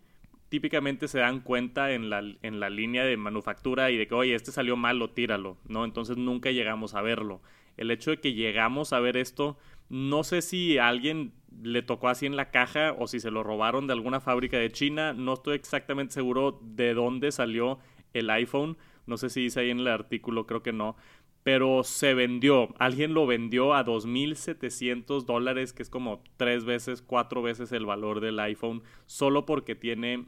típicamente 0.49 1.09
se 1.09 1.19
dan 1.19 1.41
cuenta 1.41 1.93
en 1.93 2.11
la, 2.11 2.21
en 2.43 2.61
la 2.61 2.71
línea 2.71 3.05
de 3.05 3.17
manufactura 3.17 3.91
y 3.91 3.97
de 3.97 4.07
que, 4.07 4.15
oye, 4.15 4.35
este 4.35 4.53
salió 4.53 4.77
mal, 4.77 4.99
lo 4.99 5.11
tíralo, 5.11 5.59
¿no? 5.69 5.85
Entonces 5.85 6.17
nunca 6.17 6.51
llegamos 6.51 6.95
a 6.95 7.03
verlo. 7.03 7.41
El 7.77 7.91
hecho 7.91 8.11
de 8.11 8.21
que 8.21 8.35
llegamos 8.35 8.93
a 8.93 9.01
ver 9.01 9.17
esto, 9.17 9.59
no 9.91 10.25
sé 10.25 10.41
si 10.41 10.79
alguien 10.79 11.35
le 11.63 11.83
tocó 11.83 12.09
así 12.09 12.25
en 12.25 12.37
la 12.37 12.51
caja 12.51 12.95
o 12.99 13.07
si 13.07 13.21
se 13.21 13.31
lo 13.31 13.43
robaron 13.43 13.87
de 13.87 13.93
alguna 13.93 14.21
fábrica 14.21 14.57
de 14.57 14.71
China, 14.71 15.13
no 15.13 15.35
estoy 15.35 15.57
exactamente 15.57 16.15
seguro 16.15 16.59
de 16.63 16.95
dónde 16.95 17.33
salió 17.33 17.79
el 18.15 18.31
iPhone, 18.31 18.79
no 19.07 19.17
sé 19.17 19.29
si 19.29 19.43
dice 19.43 19.61
ahí 19.61 19.71
en 19.71 19.81
el 19.81 19.89
artículo, 19.89 20.47
creo 20.47 20.63
que 20.63 20.73
no, 20.73 20.97
pero 21.43 21.83
se 21.85 22.15
vendió. 22.15 22.69
Alguien 22.79 23.15
lo 23.15 23.27
vendió 23.27 23.75
a 23.75 23.85
2.700 23.85 25.25
dólares, 25.25 25.73
que 25.73 25.83
es 25.83 25.91
como 25.91 26.23
tres 26.37 26.65
veces, 26.65 27.03
cuatro 27.03 27.43
veces 27.43 27.73
el 27.73 27.87
valor 27.87 28.21
del 28.21 28.39
iPhone, 28.41 28.83
solo 29.07 29.47
porque 29.47 29.75
tiene 29.75 30.27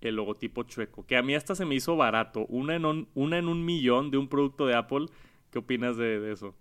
el 0.00 0.16
logotipo 0.16 0.62
chueco. 0.64 1.06
Que 1.06 1.16
a 1.16 1.22
mí 1.22 1.34
hasta 1.34 1.54
se 1.54 1.64
me 1.64 1.74
hizo 1.74 1.96
barato. 1.96 2.46
Una 2.48 2.76
en 2.76 2.84
un, 2.84 3.08
una 3.14 3.38
en 3.38 3.48
un 3.48 3.64
millón 3.64 4.10
de 4.10 4.18
un 4.18 4.28
producto 4.28 4.66
de 4.66 4.74
Apple. 4.74 5.06
¿Qué 5.50 5.58
opinas 5.58 5.96
de 5.96 6.32
eso? 6.32 6.54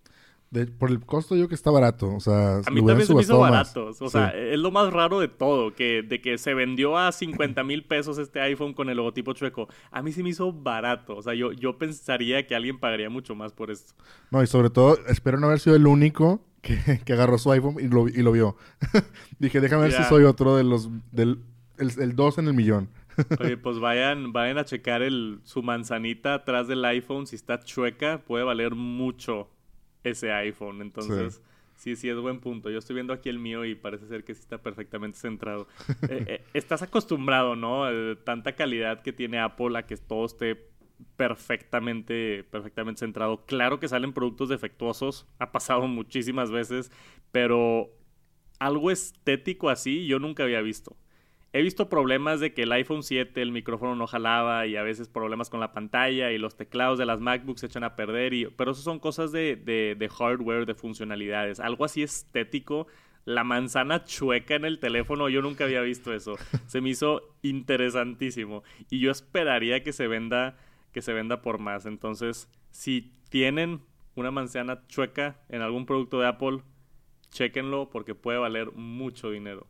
Por 0.78 0.92
el 0.92 1.00
costo 1.00 1.36
yo 1.38 1.48
que 1.48 1.56
está 1.56 1.72
barato, 1.72 2.14
o 2.14 2.20
sea... 2.20 2.58
A 2.58 2.72
mí 2.72 2.86
también 2.86 3.08
se 3.08 3.16
me 3.16 3.22
hizo 3.22 3.40
barato, 3.40 3.92
o 3.98 4.10
sea, 4.10 4.30
es 4.30 4.60
lo 4.60 4.70
más 4.72 4.92
raro 4.92 5.20
de 5.20 5.30
todo, 5.30 5.74
que 5.74 6.04
de 6.04 6.22
que 6.22 6.38
se 6.38 6.54
vendió 6.54 6.98
a 6.98 7.12
50 7.12 7.64
mil 7.64 7.84
pesos 7.86 8.18
este 8.18 8.42
iPhone 8.42 8.74
con 8.74 8.90
el 8.90 8.98
logotipo 8.98 9.32
chueco. 9.34 9.70
A 9.92 10.02
mí 10.02 10.12
se 10.12 10.24
me 10.24 10.30
hizo 10.30 10.52
barato, 10.52 11.16
o 11.16 11.22
sea, 11.22 11.34
yo, 11.34 11.54
yo 11.54 11.78
pensaría 11.78 12.46
que 12.46 12.56
alguien 12.56 12.80
pagaría 12.80 13.10
mucho 13.10 13.34
más 13.34 13.54
por 13.54 13.72
esto. 13.72 13.94
No, 14.30 14.44
y 14.44 14.48
sobre 14.48 14.70
todo, 14.70 14.98
espero 15.08 15.40
no 15.40 15.48
haber 15.48 15.60
sido 15.60 15.78
el 15.78 15.88
único 15.88 16.44
que, 16.62 16.78
que 17.06 17.14
agarró 17.14 17.38
su 17.38 17.52
iPhone 17.52 17.78
y 17.80 17.88
lo, 17.88 18.10
y 18.10 18.22
lo 18.22 18.34
vio. 18.34 18.58
Dije, 19.40 19.62
déjame 19.62 19.84
ver 19.84 19.94
si 19.94 20.04
soy 20.04 20.24
otro 20.24 20.58
de 20.58 20.64
los... 20.64 20.90
del 21.12 21.40
el 21.78 22.16
2 22.16 22.38
en 22.38 22.48
el 22.48 22.54
millón. 22.54 22.90
Oye, 23.40 23.58
pues 23.58 23.80
vayan, 23.80 24.32
vayan 24.32 24.58
a 24.58 24.66
checar 24.66 25.02
el, 25.02 25.40
su 25.44 25.64
manzanita 25.64 26.36
atrás 26.36 26.68
del 26.68 26.84
iPhone, 26.86 27.28
si 27.28 27.36
está 27.36 27.60
chueca, 27.60 28.22
puede 28.26 28.44
valer 28.44 28.76
mucho 28.76 29.50
ese 30.04 30.32
iPhone. 30.32 30.82
Entonces, 30.82 31.42
sí. 31.76 31.96
sí, 31.96 32.10
es 32.10 32.18
buen 32.18 32.40
punto. 32.40 32.70
Yo 32.70 32.80
estoy 32.80 32.96
viendo 32.96 33.14
aquí 33.14 33.30
el 33.30 33.40
mío 33.40 33.66
y 33.66 33.76
parece 33.76 34.08
ser 34.08 34.24
que 34.24 34.34
sí 34.34 34.42
está 34.42 34.58
perfectamente 34.58 35.18
centrado. 35.18 35.68
Eh, 36.10 36.26
eh, 36.28 36.44
estás 36.54 36.82
acostumbrado, 36.82 37.56
¿no? 37.56 37.86
tanta 38.24 38.54
calidad 38.54 39.02
que 39.02 39.14
tiene 39.14 39.40
Apple 39.40 39.78
a 39.78 39.86
que 39.86 39.98
todo 39.98 40.26
esté 40.26 40.72
perfectamente, 41.16 42.44
perfectamente 42.50 43.00
centrado. 43.00 43.46
Claro 43.46 43.80
que 43.80 43.88
salen 43.88 44.14
productos 44.14 44.50
defectuosos, 44.50 45.28
ha 45.40 45.52
pasado 45.52 45.88
muchísimas 45.88 46.52
veces, 46.52 46.92
pero 47.32 47.90
algo 48.60 48.92
estético 48.92 49.70
así 49.70 50.06
yo 50.06 50.20
nunca 50.20 50.44
había 50.44 50.62
visto. 50.62 50.96
He 51.54 51.62
visto 51.62 51.90
problemas 51.90 52.40
de 52.40 52.54
que 52.54 52.64
el 52.64 52.72
iPhone 52.72 53.04
7 53.04 53.42
el 53.42 53.52
micrófono 53.52 53.94
no 53.96 54.08
jalaba 54.08 54.68
y 54.68 54.78
a 54.78 54.84
veces 54.84 55.10
problemas 55.10 55.50
con 55.50 55.60
la 55.60 55.74
pantalla 55.74 56.32
y 56.32 56.38
los 56.38 56.56
teclados 56.56 56.98
de 56.98 57.06
las 57.06 57.20
MacBooks 57.20 57.60
se 57.60 57.66
echan 57.66 57.84
a 57.84 57.98
perder. 57.98 58.34
Y, 58.34 58.46
pero 58.46 58.72
eso 58.72 58.82
son 58.82 59.00
cosas 59.00 59.34
de, 59.34 59.58
de, 59.58 60.10
hardware, 60.10 60.66
de 60.66 60.76
funcionalidades. 60.76 61.60
Algo 61.60 61.84
así 61.84 62.04
estético. 62.04 62.88
La 63.26 63.44
manzana 63.44 64.06
chueca 64.06 64.56
en 64.56 64.66
el 64.66 64.80
teléfono, 64.80 65.30
yo 65.30 65.42
nunca 65.42 65.66
había 65.66 65.82
visto 65.82 66.14
eso. 66.14 66.38
Se 66.68 66.80
me 66.80 66.90
hizo 66.90 67.22
interesantísimo. 67.42 68.64
Y 68.90 69.00
yo 69.00 69.12
esperaría 69.12 69.84
que 69.84 69.92
se 69.92 70.08
venda, 70.08 70.58
que 70.94 71.02
se 71.02 71.12
venda 71.12 71.42
por 71.42 71.60
más. 71.60 71.86
Entonces, 71.86 72.50
si 72.72 73.14
tienen 73.30 73.82
una 74.16 74.32
manzana 74.32 74.88
chueca 74.88 75.42
en 75.50 75.62
algún 75.62 75.86
producto 75.86 76.20
de 76.20 76.28
Apple, 76.28 76.62
chequenlo 77.30 77.90
porque 77.90 78.16
puede 78.16 78.40
valer 78.40 78.72
mucho 78.72 79.30
dinero. 79.30 79.68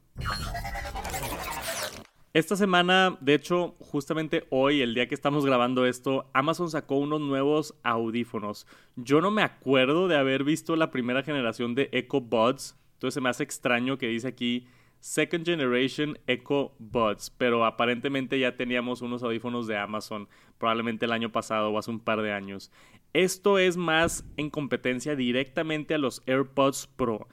Esta 2.33 2.55
semana, 2.55 3.17
de 3.19 3.33
hecho, 3.33 3.75
justamente 3.79 4.47
hoy, 4.51 4.81
el 4.81 4.93
día 4.93 5.09
que 5.09 5.15
estamos 5.15 5.45
grabando 5.45 5.85
esto, 5.85 6.29
Amazon 6.33 6.69
sacó 6.71 6.95
unos 6.95 7.19
nuevos 7.19 7.75
audífonos. 7.83 8.65
Yo 8.95 9.19
no 9.19 9.31
me 9.31 9.41
acuerdo 9.41 10.07
de 10.07 10.15
haber 10.15 10.45
visto 10.45 10.77
la 10.77 10.91
primera 10.91 11.23
generación 11.23 11.75
de 11.75 11.89
Echo 11.91 12.21
Buds, 12.21 12.79
entonces 12.93 13.15
se 13.15 13.19
me 13.19 13.27
hace 13.27 13.43
extraño 13.43 13.97
que 13.97 14.07
dice 14.07 14.29
aquí 14.29 14.65
Second 15.01 15.45
Generation 15.45 16.19
Echo 16.25 16.71
Buds, 16.79 17.31
pero 17.31 17.65
aparentemente 17.65 18.39
ya 18.39 18.55
teníamos 18.55 19.01
unos 19.01 19.23
audífonos 19.23 19.67
de 19.67 19.75
Amazon, 19.75 20.29
probablemente 20.57 21.07
el 21.07 21.11
año 21.11 21.33
pasado 21.33 21.69
o 21.69 21.77
hace 21.77 21.91
un 21.91 21.99
par 21.99 22.21
de 22.21 22.31
años. 22.31 22.71
Esto 23.11 23.59
es 23.59 23.75
más 23.75 24.23
en 24.37 24.49
competencia 24.49 25.17
directamente 25.17 25.95
a 25.95 25.97
los 25.97 26.23
AirPods 26.27 26.87
Pro 26.95 27.27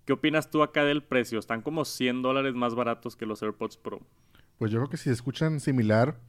¿Qué 0.04 0.12
opinas 0.12 0.52
tú 0.52 0.62
acá 0.62 0.84
del 0.84 1.02
precio? 1.02 1.40
Están 1.40 1.62
como 1.62 1.86
100 1.86 2.22
dólares 2.22 2.54
más 2.54 2.76
baratos 2.76 3.16
que 3.16 3.26
los 3.26 3.42
AirPods 3.42 3.78
Pro. 3.78 4.02
Pues 4.58 4.72
yo 4.72 4.80
creo 4.80 4.90
que 4.90 4.98
si 4.98 5.10
escuchan 5.10 5.62
similar, 5.62 6.20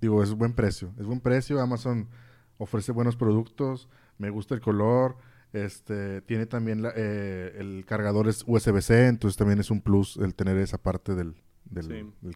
digo, 0.00 0.22
es 0.22 0.34
buen 0.34 0.52
precio. 0.52 0.94
Es 1.00 1.04
buen 1.04 1.18
precio. 1.18 1.60
Amazon 1.60 2.08
ofrece 2.58 2.92
buenos 2.92 3.16
productos. 3.16 3.88
Me 4.18 4.30
gusta 4.30 4.54
el 4.54 4.60
color. 4.60 5.16
Este, 5.52 6.20
tiene 6.22 6.46
también 6.46 6.84
eh, 6.94 7.56
el 7.58 7.84
cargador 7.86 8.28
es 8.28 8.44
USB-C, 8.46 9.06
entonces 9.06 9.36
también 9.36 9.58
es 9.58 9.70
un 9.70 9.80
plus 9.80 10.16
el 10.18 10.34
tener 10.34 10.58
esa 10.58 10.78
parte 10.78 11.14
del, 11.14 11.34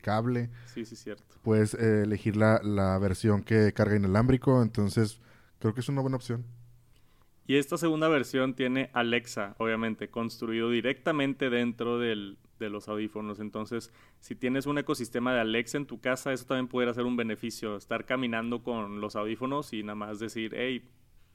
cable. 0.00 0.50
Sí, 0.66 0.84
sí, 0.84 0.96
cierto. 0.96 1.36
Puedes 1.42 1.74
eh, 1.74 2.02
elegir 2.04 2.36
la, 2.36 2.60
la, 2.62 2.98
versión 2.98 3.42
que 3.42 3.72
carga 3.72 3.96
inalámbrico, 3.96 4.62
entonces 4.62 5.20
creo 5.58 5.74
que 5.74 5.80
es 5.80 5.88
una 5.88 6.00
buena 6.00 6.16
opción. 6.16 6.44
Y 7.46 7.56
esta 7.56 7.76
segunda 7.76 8.08
versión 8.08 8.54
tiene 8.54 8.90
Alexa, 8.92 9.56
obviamente, 9.58 10.08
construido 10.08 10.70
directamente 10.70 11.50
dentro 11.50 11.98
del, 11.98 12.38
de 12.58 12.70
los 12.70 12.88
audífonos. 12.88 13.40
Entonces, 13.40 13.92
si 14.20 14.34
tienes 14.34 14.66
un 14.66 14.78
ecosistema 14.78 15.34
de 15.34 15.40
Alexa 15.40 15.76
en 15.76 15.86
tu 15.86 16.00
casa, 16.00 16.32
eso 16.32 16.46
también 16.46 16.68
pudiera 16.68 16.94
ser 16.94 17.04
un 17.04 17.16
beneficio. 17.16 17.76
Estar 17.76 18.06
caminando 18.06 18.62
con 18.62 19.00
los 19.00 19.16
audífonos 19.16 19.72
y 19.72 19.82
nada 19.82 19.96
más 19.96 20.18
decir, 20.18 20.54
hey, 20.56 20.88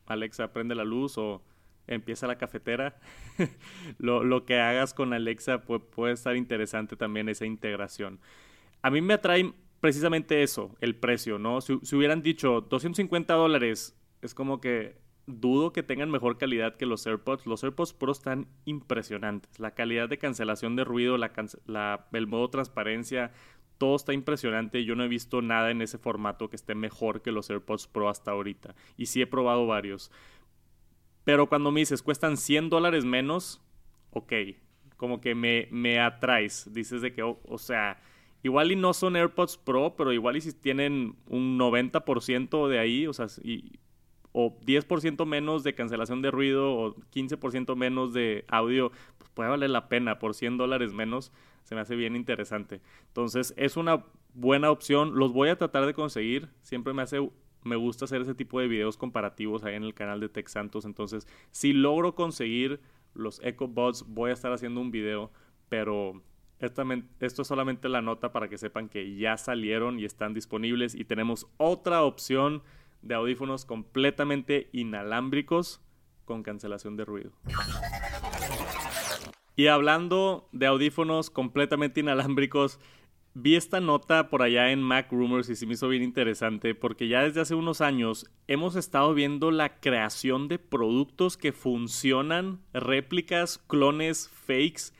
Alexa, 0.07 0.53
prende 0.53 0.73
la 0.73 0.86
luz 0.86 1.17
o 1.17 1.43
empieza 1.88 2.28
la 2.28 2.38
cafetera. 2.38 3.00
lo, 3.98 4.46
que 4.46 4.60
hagas 4.60 4.94
con 4.94 5.14
Alexa 5.14 5.62
puede, 5.62 6.14
estar 6.14 6.36
interesante 6.36 6.96
también 6.96 7.30
esa 7.30 7.46
integración. 7.46 8.20
A 8.82 8.90
mí 8.90 9.02
me 9.02 9.16
atrae 9.16 9.54
precisamente 9.80 10.44
eso, 10.44 10.76
el 10.82 10.96
precio, 10.96 11.40
¿no? 11.40 11.62
Si, 11.62 11.80
si 11.84 11.96
hubieran 11.96 12.22
dicho 12.22 12.62
250 12.62 13.34
dólares, 13.34 13.98
es 14.22 14.34
como 14.34 14.62
que 14.62 14.98
dudo 15.28 15.74
que 15.74 15.84
tengan 15.84 16.10
mejor 16.10 16.38
calidad 16.38 16.76
que 16.76 16.86
los 16.86 17.06
AirPods. 17.06 17.46
Los 17.46 17.64
AirPods 17.64 17.94
Pro 17.94 18.12
están 18.12 18.48
impresionantes. 18.66 19.60
La 19.60 19.72
calidad 19.72 20.10
de 20.10 20.18
cancelación 20.18 20.76
de 20.76 20.86
ruido, 20.86 21.18
la, 21.18 22.08
el 22.14 22.28
modo 22.28 22.50
transparencia, 22.50 23.32
todo 23.78 23.96
está 23.96 24.14
impresionante. 24.14 24.84
Yo 24.86 24.96
no 24.96 25.04
he 25.04 25.08
visto 25.08 25.42
nada 25.42 25.70
en 25.70 25.82
ese 25.82 25.98
formato 25.98 26.50
que 26.50 26.56
esté 26.56 26.74
mejor 26.74 27.22
que 27.22 27.32
los 27.32 27.50
AirPods 27.50 27.88
Pro 27.88 28.10
hasta 28.10 28.32
ahorita. 28.32 28.74
Y 28.96 29.08
sí 29.08 29.22
he 29.22 29.28
probado 29.28 29.68
varios. 29.68 30.12
Pero 31.28 31.47
cuando 31.47 31.73
me 31.73 31.82
dices, 31.82 32.01
cuestan 32.01 32.38
100 32.38 32.69
dólares 32.69 33.03
menos, 33.03 33.61
ok. 34.11 34.32
Como 34.95 35.19
que 35.19 35.36
me, 35.36 35.67
me 35.71 35.99
atraes. 35.99 36.71
Dices 36.71 37.01
de 37.01 37.11
que, 37.11 37.21
o, 37.21 37.57
sea, 37.57 38.01
igual 38.43 38.71
y 38.71 38.78
no 38.78 38.93
son 38.93 39.17
AirPods 39.17 39.57
Pro, 39.57 39.95
pero 39.97 40.13
igual 40.13 40.38
y 40.38 40.41
si 40.41 40.53
tienen 40.53 41.17
un 41.28 41.59
90% 41.59 42.69
de 42.69 42.80
ahí, 42.80 43.07
o 43.07 43.11
sea, 43.11 43.28
y, 43.43 43.73
o 44.32 44.57
10% 44.61 45.25
menos 45.25 45.65
de 45.65 45.75
cancelación 45.75 46.21
de 46.21 46.32
ruido 46.32 46.73
o 46.73 46.95
15% 47.13 47.75
menos 47.75 48.13
de 48.13 48.45
audio, 48.47 48.93
pues 49.17 49.30
puede 49.32 49.49
valer 49.49 49.71
la 49.71 49.89
pena 49.89 50.19
por 50.19 50.34
100 50.34 50.55
dólares 50.55 50.93
menos. 50.93 51.34
Se 51.65 51.75
me 51.75 51.82
hace 51.82 51.97
bien 51.97 52.15
interesante. 52.15 52.80
Entonces, 53.07 53.53
es 53.57 53.75
una 53.75 54.05
buena 54.34 54.71
opción. 54.71 55.19
Los 55.19 55.34
voy 55.34 55.49
a 55.49 55.57
tratar 55.57 55.88
de 55.88 55.93
conseguir. 55.93 56.47
Siempre 56.61 56.93
me 56.93 57.01
hace 57.01 57.19
me 57.68 57.76
gusta 57.76 58.05
hacer 58.05 58.22
ese 58.22 58.34
tipo 58.34 58.59
de 58.59 58.68
videos 58.68 58.97
comparativos 58.97 59.63
ahí 59.63 59.76
en 59.76 59.84
el 59.84 59.93
canal 59.93 60.20
de 60.20 60.30
Tech 60.30 60.47
Santos. 60.47 60.86
Entonces, 60.86 61.28
si 61.51 61.74
logro 61.74 62.15
conseguir 62.15 62.80
los 63.13 63.39
EcoBots, 63.43 64.05
voy 64.07 64.32
a 64.32 64.34
estar 64.34 64.51
haciendo 64.51 64.82
un 64.82 64.91
video, 64.91 65.32
pero 65.70 66.22
esto 66.59 67.41
es 67.41 67.47
solamente 67.47 67.89
la 67.89 68.01
nota 68.01 68.32
para 68.32 68.47
que 68.47 68.57
sepan 68.57 68.89
que 68.89 69.15
ya 69.15 69.38
salieron 69.38 69.99
y 69.99 70.05
están 70.05 70.34
disponibles 70.34 70.95
y 70.95 71.05
tenemos 71.05 71.47
otra 71.57 72.03
opción 72.03 72.63
de 73.01 73.13
audífonos 73.15 73.65
completamente 73.65 74.70
inalámbricos 74.72 75.82
con 76.26 76.43
cancelación 76.43 76.97
de 76.97 77.05
ruido. 77.05 77.32
Y 79.55 79.68
hablando 79.68 80.49
de 80.51 80.68
audífonos 80.68 81.30
completamente 81.30 81.99
inalámbricos, 81.99 82.80
Vi 83.40 83.56
esta 83.56 83.80
nota 83.80 84.32
por 84.32 84.42
allá 84.42 84.72
en 84.72 84.82
Mac 84.82 85.12
Rumors 85.12 85.48
y 85.50 85.56
se 85.56 85.68
me 85.68 85.74
hizo 85.74 85.88
bien 85.88 86.02
interesante 86.02 86.74
porque 86.74 87.08
ya 87.08 87.22
desde 87.22 87.42
hace 87.42 87.54
unos 87.54 87.82
años 87.82 88.26
hemos 88.48 88.76
estado 88.76 89.14
viendo 89.14 89.52
la 89.52 89.80
creación 89.80 90.48
de 90.48 90.58
productos 90.58 91.38
que 91.38 91.52
funcionan, 91.52 92.60
réplicas, 92.74 93.60
clones, 93.60 94.28
fakes, 94.28 94.92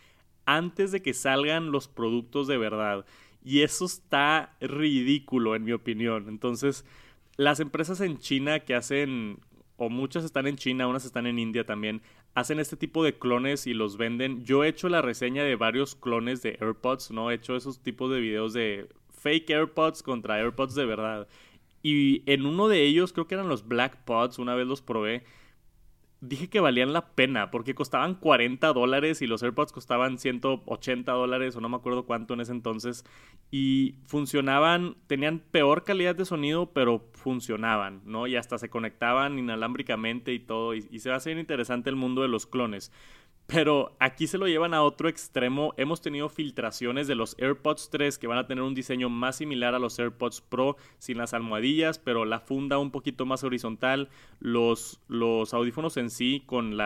antes 0.46 0.92
de 0.92 1.02
que 1.02 1.16
salgan 1.16 1.72
los 1.72 1.88
productos 1.88 2.46
de 2.46 2.60
verdad. 2.60 3.08
Y 3.44 3.62
eso 3.62 3.86
está 3.86 4.56
ridículo 4.62 5.56
en 5.56 5.64
mi 5.64 5.72
opinión. 5.72 6.30
Entonces, 6.30 6.86
las 7.38 7.60
empresas 7.60 8.02
en 8.02 8.20
China 8.20 8.60
que 8.60 8.76
hacen, 8.76 9.40
o 9.78 9.90
muchas 9.90 10.24
están 10.24 10.46
en 10.46 10.58
China, 10.58 10.86
unas 10.86 11.06
están 11.06 11.26
en 11.26 11.40
India 11.40 11.66
también, 11.66 12.04
hacen 12.38 12.60
este 12.60 12.78
tipo 12.78 13.04
de 13.04 13.18
clones 13.18 13.66
y 13.66 13.74
los 13.74 13.98
venden. 13.98 14.46
Yo 14.46 14.64
he 14.64 14.68
hecho 14.68 14.90
la 14.90 15.02
reseña 15.02 15.44
de 15.44 15.56
varios 15.56 15.96
clones 15.96 16.44
de 16.44 16.56
AirPods, 16.62 17.10
¿no? 17.10 17.32
He 17.32 17.34
hecho 17.34 17.56
esos 17.56 17.80
tipos 17.80 18.12
de 18.12 18.20
videos 18.20 18.54
de 18.54 18.88
fake 19.10 19.50
AirPods 19.50 20.04
contra 20.04 20.38
AirPods 20.38 20.76
de 20.76 20.86
verdad. 20.86 21.28
Y 21.82 22.22
en 22.32 22.46
uno 22.46 22.68
de 22.68 22.84
ellos, 22.84 23.12
creo 23.12 23.26
que 23.26 23.34
eran 23.34 23.50
los 23.50 23.68
Black 23.68 23.98
Pods, 24.06 24.38
una 24.38 24.54
vez 24.54 24.68
los 24.68 24.84
probé, 24.84 25.24
dije 26.28 26.50
que 26.50 26.60
valían 26.60 26.94
la 26.94 27.08
pena 27.10 27.52
porque 27.52 27.76
costaban 27.76 28.16
40 28.16 28.74
dólares 28.74 29.22
y 29.22 29.28
los 29.28 29.44
AirPods 29.44 29.72
costaban 29.72 30.18
180 30.18 31.12
dólares 31.12 31.56
o 31.56 31.62
no 31.62 31.70
me 31.70 31.78
acuerdo 31.78 32.06
cuánto 32.06 32.34
en 32.34 32.42
ese 32.42 32.52
entonces 32.52 33.06
y 33.52 33.96
funcionaban, 34.06 34.96
tenían 35.08 35.40
peor 35.40 35.84
calidad 35.84 36.16
de 36.16 36.26
sonido 36.26 36.72
pero 36.74 37.06
funcionaban, 37.14 38.02
¿no? 38.06 38.28
Y 38.28 38.36
hasta 38.36 38.58
se 38.58 38.70
conectaban 38.70 39.40
inalámbricamente 39.40 40.34
y 40.34 40.40
todo 40.40 40.76
y, 40.76 40.88
y 40.92 41.00
se 41.00 41.10
va 41.10 41.16
a 41.16 41.18
hacer 41.18 41.38
interesante 41.38 41.90
el 41.90 41.96
mundo 41.96 42.22
de 42.22 42.28
los 42.28 42.46
clones. 42.46 42.92
Pero 43.48 43.96
aquí 44.00 44.28
se 44.28 44.38
lo 44.38 44.46
llevan 44.46 44.74
a 44.74 44.84
otro 44.84 45.08
extremo. 45.08 45.74
Hemos 45.78 46.02
tenido 46.02 46.28
filtraciones 46.28 47.08
de 47.08 47.16
los 47.16 47.34
AirPods 47.40 47.90
3 47.90 48.18
que 48.18 48.28
van 48.28 48.38
a 48.38 48.46
tener 48.46 48.62
un 48.62 48.76
diseño 48.76 49.08
más 49.08 49.38
similar 49.38 49.74
a 49.74 49.80
los 49.80 49.98
AirPods 49.98 50.42
Pro 50.42 50.76
sin 50.98 51.18
las 51.18 51.34
almohadillas, 51.34 51.98
pero 51.98 52.26
la 52.26 52.42
funda 52.42 52.78
un 52.78 52.92
poquito 52.92 53.26
más 53.26 53.46
horizontal. 53.46 54.10
Los, 54.42 55.00
audífonos 55.54 55.96
en 55.96 56.10
sí 56.10 56.44
con 56.46 56.78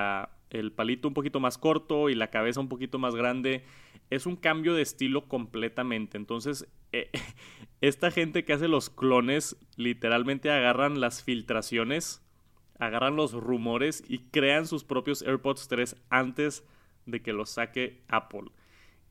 el 0.52 0.72
palito 0.72 1.08
un 1.08 1.16
poquito 1.16 1.40
más 1.40 1.58
corto 1.58 2.10
y 2.10 2.14
la 2.14 2.30
cabeza 2.30 2.60
un 2.60 2.70
poquito 2.70 3.00
más 3.00 3.16
grande. 3.16 3.66
Es 4.12 4.28
un 4.28 4.36
cambio 4.36 4.76
de 4.76 4.84
estilo 4.84 5.28
completamente. 5.28 6.18
Entonces, 6.18 6.68
eh, 6.92 7.10
esta 7.82 8.12
gente 8.12 8.46
que 8.46 8.54
hace 8.54 8.68
los 8.68 8.92
clones 8.92 9.58
literalmente 9.78 10.52
agarran 10.52 11.00
las 11.00 11.24
filtraciones 11.24 12.22
agarran 12.82 13.16
los 13.16 13.34
rumores 13.34 14.04
y 14.08 14.20
crean 14.32 14.66
sus 14.66 14.84
propios 14.84 15.22
AirPods 15.22 15.68
3 15.68 15.96
antes 16.10 16.64
de 17.06 17.22
que 17.22 17.32
los 17.32 17.52
saque 17.52 18.02
Apple. 18.08 18.52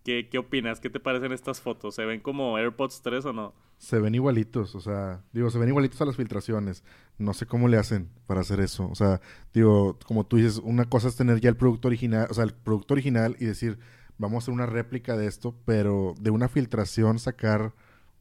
¿Qué, 0.05 0.29
¿Qué, 0.29 0.39
opinas? 0.39 0.81
¿Qué 0.81 0.91
te 0.91 0.99
parecen 0.99 1.33
estas 1.33 1.61
fotos? 1.61 1.95
¿Se 1.95 2.05
ven 2.05 2.21
como 2.21 2.57
AirPods 2.57 3.01
3 3.03 3.25
o 3.27 3.33
no? 3.33 3.55
Se 3.79 4.01
ven 4.01 4.15
igualitos, 4.15 4.75
o 4.75 4.81
sea, 4.81 5.23
digo, 5.33 5.51
se 5.51 5.59
ven 5.59 5.69
igualitos 5.69 6.01
a 6.03 6.05
las 6.05 6.17
filtraciones. 6.17 6.83
No 7.17 7.33
sé 7.33 7.47
cómo 7.47 7.69
le 7.69 7.77
hacen 7.77 8.11
para 8.27 8.41
hacer 8.41 8.59
eso. 8.61 8.89
O 8.91 8.95
sea, 8.97 9.21
digo, 9.55 9.99
como 10.05 10.27
tú 10.27 10.37
dices, 10.37 10.59
una 10.59 10.87
cosa 10.87 11.07
es 11.07 11.17
tener 11.17 11.41
ya 11.41 11.49
el 11.49 11.57
producto 11.57 11.87
original, 11.87 12.27
o 12.29 12.35
sea, 12.35 12.45
el 12.45 12.53
producto 12.53 12.95
original 12.95 13.37
y 13.39 13.45
decir, 13.45 13.79
vamos 14.19 14.35
a 14.35 14.39
hacer 14.45 14.55
una 14.55 14.67
réplica 14.67 15.17
de 15.17 15.29
esto, 15.29 15.55
pero 15.65 16.15
de 16.21 16.31
una 16.31 16.49
filtración 16.49 17.21
sacar 17.21 17.73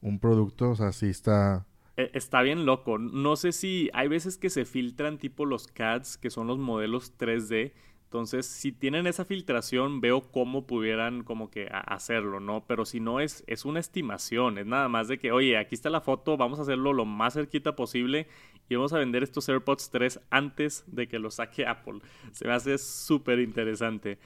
un 0.01 0.19
producto, 0.19 0.69
o 0.69 0.75
sea, 0.75 0.91
sí 0.91 1.07
está, 1.07 1.65
está 2.13 2.41
bien 2.41 2.65
loco. 2.65 2.97
No 2.97 3.35
sé 3.35 3.51
si 3.51 3.89
hay 3.93 4.07
veces 4.07 4.37
que 4.37 4.49
se 4.49 4.65
filtran 4.65 5.17
tipo 5.17 5.45
los 5.45 5.67
CADs, 5.67 6.17
que 6.17 6.29
son 6.29 6.47
los 6.47 6.57
modelos 6.57 7.17
3D. 7.17 7.73
Entonces, 8.05 8.47
si 8.47 8.71
tienen 8.71 9.05
esa 9.05 9.23
filtración, 9.23 10.01
veo 10.01 10.31
cómo 10.31 10.65
pudieran 10.65 11.23
como 11.23 11.51
que 11.51 11.69
hacerlo, 11.71 12.39
¿no? 12.39 12.65
Pero 12.65 12.85
si 12.85 12.99
no 12.99 13.19
es, 13.19 13.43
es 13.45 13.65
una 13.65 13.79
estimación, 13.79 14.57
es 14.57 14.65
nada 14.65 14.89
más 14.89 15.07
de 15.07 15.19
que, 15.19 15.31
oye, 15.31 15.57
aquí 15.57 15.75
está 15.75 15.91
la 15.91 16.01
foto, 16.01 16.35
vamos 16.35 16.57
a 16.57 16.63
hacerlo 16.63 16.91
lo 16.91 17.05
más 17.05 17.35
cerquita 17.35 17.75
posible 17.75 18.25
y 18.67 18.75
vamos 18.75 18.93
a 18.93 18.97
vender 18.97 19.21
estos 19.21 19.47
AirPods 19.47 19.91
3 19.91 20.21
antes 20.31 20.85
de 20.87 21.07
que 21.07 21.19
los 21.19 21.35
saque 21.35 21.65
Apple. 21.67 21.99
Se 22.31 22.47
me 22.47 22.53
hace 22.53 22.79
súper 22.79 23.39
interesante. 23.39 24.17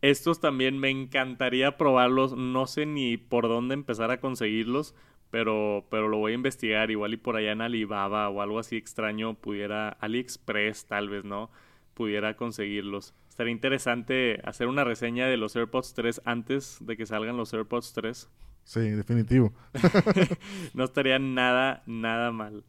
Estos 0.00 0.38
también 0.40 0.78
me 0.78 0.90
encantaría 0.90 1.76
probarlos, 1.76 2.36
no 2.36 2.66
sé 2.68 2.86
ni 2.86 3.16
por 3.16 3.48
dónde 3.48 3.74
empezar 3.74 4.12
a 4.12 4.20
conseguirlos, 4.20 4.94
pero, 5.34 5.84
pero 5.90 6.06
lo 6.06 6.18
voy 6.18 6.30
a 6.30 6.36
investigar. 6.36 6.92
Igual 6.92 7.14
y 7.14 7.16
por 7.16 7.34
allá 7.34 7.50
en 7.50 7.60
Alibaba 7.60 8.28
o 8.28 8.40
algo 8.40 8.60
así 8.60 8.76
extraño 8.76 9.34
pudiera, 9.34 9.88
AliExpress 9.88 10.86
tal 10.86 11.08
vez, 11.08 11.24
¿no? 11.24 11.50
Pudiera 11.94 12.36
conseguirlos. 12.36 13.14
Estaría 13.28 13.50
interesante 13.50 14.40
hacer 14.44 14.68
una 14.68 14.84
reseña 14.84 15.26
de 15.26 15.36
los 15.36 15.56
AirPods 15.56 15.94
3 15.94 16.22
antes 16.24 16.78
de 16.82 16.96
que 16.96 17.04
salgan 17.04 17.36
los 17.36 17.52
AirPods 17.52 17.94
3. 17.94 18.30
Sí, 18.62 18.80
definitivo. 18.90 19.52
no 20.72 20.84
estaría 20.84 21.18
nada, 21.18 21.82
nada 21.86 22.30
mal. 22.30 22.62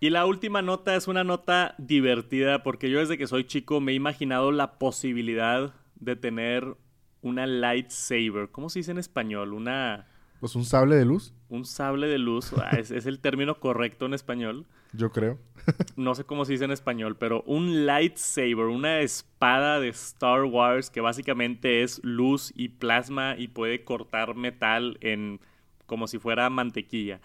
Y 0.00 0.10
la 0.10 0.26
última 0.26 0.62
nota 0.62 0.96
es 0.96 1.06
una 1.06 1.22
nota 1.22 1.76
divertida 1.78 2.64
porque 2.64 2.90
yo 2.90 2.98
desde 2.98 3.18
que 3.18 3.28
soy 3.28 3.44
chico 3.44 3.80
me 3.80 3.92
he 3.92 3.94
imaginado 3.94 4.50
la 4.50 4.80
posibilidad 4.80 5.74
de 5.94 6.16
tener 6.16 6.76
una 7.22 7.46
lightsaber. 7.46 8.48
¿Cómo 8.50 8.68
se 8.68 8.80
dice 8.80 8.90
en 8.90 8.98
español? 8.98 9.52
Una... 9.52 10.09
Pues 10.40 10.56
un 10.56 10.64
sable 10.64 10.96
de 10.96 11.04
luz. 11.04 11.32
Un 11.48 11.64
sable 11.64 12.08
de 12.08 12.18
luz. 12.18 12.52
Ah, 12.56 12.76
es, 12.78 12.90
es, 12.90 13.06
el 13.06 13.20
término 13.20 13.60
correcto 13.60 14.06
en 14.06 14.14
español. 14.14 14.66
Yo 14.92 15.10
creo. 15.10 15.38
no 15.96 16.14
sé 16.14 16.24
cómo 16.24 16.44
se 16.44 16.52
dice 16.52 16.64
en 16.64 16.72
español, 16.72 17.16
pero 17.16 17.42
un 17.42 17.86
lightsaber, 17.86 18.66
una 18.66 19.00
espada 19.00 19.78
de 19.78 19.88
Star 19.88 20.44
Wars 20.44 20.90
que 20.90 21.00
básicamente 21.00 21.82
es 21.82 22.00
luz 22.02 22.52
y 22.56 22.68
plasma 22.68 23.36
y 23.38 23.48
puede 23.48 23.84
cortar 23.84 24.34
metal 24.34 24.98
en 25.00 25.40
como 25.86 26.06
si 26.06 26.18
fuera 26.18 26.48
mantequilla 26.50 27.20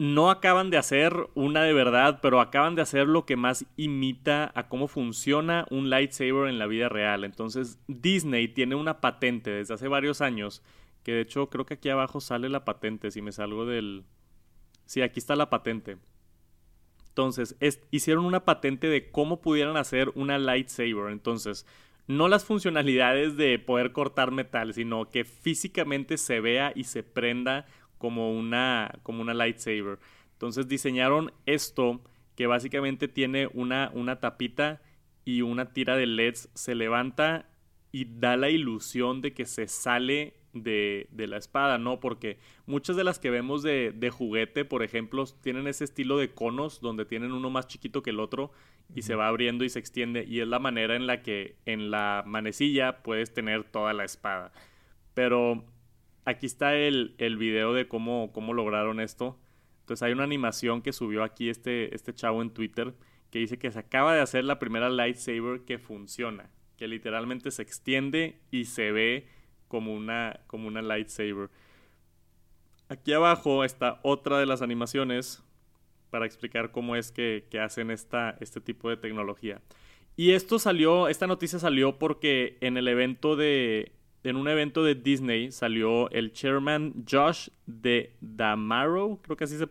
no 0.00 0.30
acaban 0.30 0.70
de 0.70 0.78
hacer 0.78 1.14
una 1.34 1.62
de 1.62 1.74
verdad, 1.74 2.20
pero 2.22 2.40
acaban 2.40 2.74
de 2.74 2.80
hacer 2.80 3.06
lo 3.06 3.26
que 3.26 3.36
más 3.36 3.66
imita 3.76 4.50
a 4.54 4.66
cómo 4.66 4.88
funciona 4.88 5.66
un 5.68 5.90
lightsaber 5.90 6.48
en 6.48 6.58
la 6.58 6.66
vida 6.66 6.88
real. 6.88 7.22
Entonces, 7.22 7.78
Disney 7.86 8.48
tiene 8.48 8.76
una 8.76 9.02
patente 9.02 9.50
desde 9.50 9.74
hace 9.74 9.88
varios 9.88 10.22
años, 10.22 10.62
que 11.02 11.12
de 11.12 11.22
hecho 11.22 11.50
creo 11.50 11.66
que 11.66 11.74
aquí 11.74 11.88
abajo 11.88 12.20
sale 12.20 12.48
la 12.48 12.64
patente, 12.64 13.10
si 13.10 13.22
me 13.22 13.32
salgo 13.32 13.66
del... 13.66 14.04
Sí, 14.86 15.02
aquí 15.02 15.20
está 15.20 15.36
la 15.36 15.50
patente. 15.50 15.98
Entonces, 17.08 17.56
hicieron 17.90 18.24
una 18.24 18.44
patente 18.44 18.88
de 18.88 19.10
cómo 19.10 19.40
pudieran 19.40 19.76
hacer 19.76 20.10
una 20.14 20.38
lightsaber. 20.38 21.12
Entonces, 21.12 21.66
no 22.06 22.28
las 22.28 22.44
funcionalidades 22.44 23.36
de 23.36 23.58
poder 23.58 23.92
cortar 23.92 24.32
metal, 24.32 24.74
sino 24.74 25.10
que 25.10 25.24
físicamente 25.24 26.18
se 26.18 26.40
vea 26.40 26.72
y 26.74 26.84
se 26.84 27.02
prenda 27.02 27.66
como 27.98 28.32
una, 28.32 28.98
como 29.02 29.22
una 29.22 29.34
lightsaber. 29.34 29.98
Entonces 30.32 30.66
diseñaron 30.68 31.32
esto 31.46 32.00
que 32.34 32.46
básicamente 32.46 33.06
tiene 33.06 33.48
una, 33.52 33.92
una 33.94 34.18
tapita 34.18 34.80
y 35.24 35.42
una 35.42 35.72
tira 35.72 35.96
de 35.96 36.06
LEDs. 36.06 36.48
Se 36.54 36.74
levanta 36.74 37.48
y 37.92 38.06
da 38.06 38.36
la 38.36 38.48
ilusión 38.48 39.20
de 39.20 39.34
que 39.34 39.44
se 39.44 39.68
sale 39.68 40.34
de, 40.52 41.06
de, 41.10 41.26
la 41.26 41.36
espada, 41.36 41.78
¿no? 41.78 42.00
Porque 42.00 42.38
muchas 42.66 42.96
de 42.96 43.04
las 43.04 43.18
que 43.18 43.30
vemos 43.30 43.62
de, 43.62 43.92
de, 43.92 44.10
juguete, 44.10 44.64
por 44.64 44.82
ejemplo, 44.82 45.24
tienen 45.40 45.66
ese 45.66 45.84
estilo 45.84 46.18
de 46.18 46.32
conos 46.32 46.80
donde 46.80 47.04
tienen 47.04 47.32
uno 47.32 47.50
más 47.50 47.66
chiquito 47.66 48.02
que 48.02 48.10
el 48.10 48.20
otro 48.20 48.50
y 48.94 49.02
se 49.02 49.14
va 49.14 49.28
abriendo 49.28 49.64
y 49.64 49.68
se 49.68 49.78
extiende. 49.78 50.24
Y 50.24 50.40
es 50.40 50.48
la 50.48 50.58
manera 50.58 50.96
en 50.96 51.06
la 51.06 51.22
que 51.22 51.56
en 51.66 51.90
la 51.90 52.24
manecilla 52.26 53.02
puedes 53.02 53.32
tener 53.32 53.64
toda 53.64 53.92
la 53.92 54.04
espada. 54.04 54.52
Pero 55.14 55.64
aquí 56.24 56.46
está 56.46 56.74
el, 56.74 57.14
el 57.18 57.36
video 57.36 57.72
de 57.72 57.88
cómo, 57.88 58.32
cómo 58.32 58.52
lograron 58.52 59.00
esto. 59.00 59.38
Entonces 59.80 60.02
hay 60.02 60.12
una 60.12 60.24
animación 60.24 60.82
que 60.82 60.92
subió 60.92 61.22
aquí 61.24 61.48
este, 61.48 61.94
este 61.94 62.14
chavo 62.14 62.42
en 62.42 62.50
Twitter 62.50 62.94
que 63.30 63.38
dice 63.38 63.58
que 63.58 63.70
se 63.70 63.78
acaba 63.78 64.14
de 64.14 64.20
hacer 64.20 64.44
la 64.44 64.58
primera 64.58 64.90
lightsaber 64.90 65.60
que 65.64 65.78
funciona, 65.78 66.50
que 66.76 66.88
literalmente 66.88 67.50
se 67.50 67.62
extiende 67.62 68.40
y 68.50 68.64
se 68.64 68.92
ve 68.92 69.28
como 69.70 69.94
una, 69.94 70.40
como 70.48 70.66
una 70.66 70.82
lightsaber. 70.82 71.48
Aquí 72.88 73.12
abajo 73.12 73.62
está 73.62 74.00
otra 74.02 74.40
de 74.40 74.46
las 74.46 74.62
animaciones 74.62 75.44
para 76.10 76.26
explicar 76.26 76.72
cómo 76.72 76.96
es 76.96 77.12
que, 77.12 77.46
que 77.48 77.60
hacen 77.60 77.92
esta, 77.92 78.36
este 78.40 78.60
tipo 78.60 78.90
de 78.90 78.96
tecnología. 78.96 79.62
Y 80.16 80.32
esto 80.32 80.58
salió, 80.58 81.06
esta 81.06 81.28
noticia 81.28 81.60
salió 81.60 82.00
porque 82.00 82.58
en 82.60 82.76
el 82.76 82.88
evento 82.88 83.36
de, 83.36 83.92
en 84.24 84.34
un 84.34 84.48
evento 84.48 84.82
de 84.82 84.96
Disney 84.96 85.52
salió 85.52 86.10
el 86.10 86.32
chairman 86.32 87.04
Josh 87.08 87.50
de 87.66 88.16
Damaro, 88.20 89.20
creo 89.22 89.36
que 89.36 89.44
así 89.44 89.56
se 89.56 89.68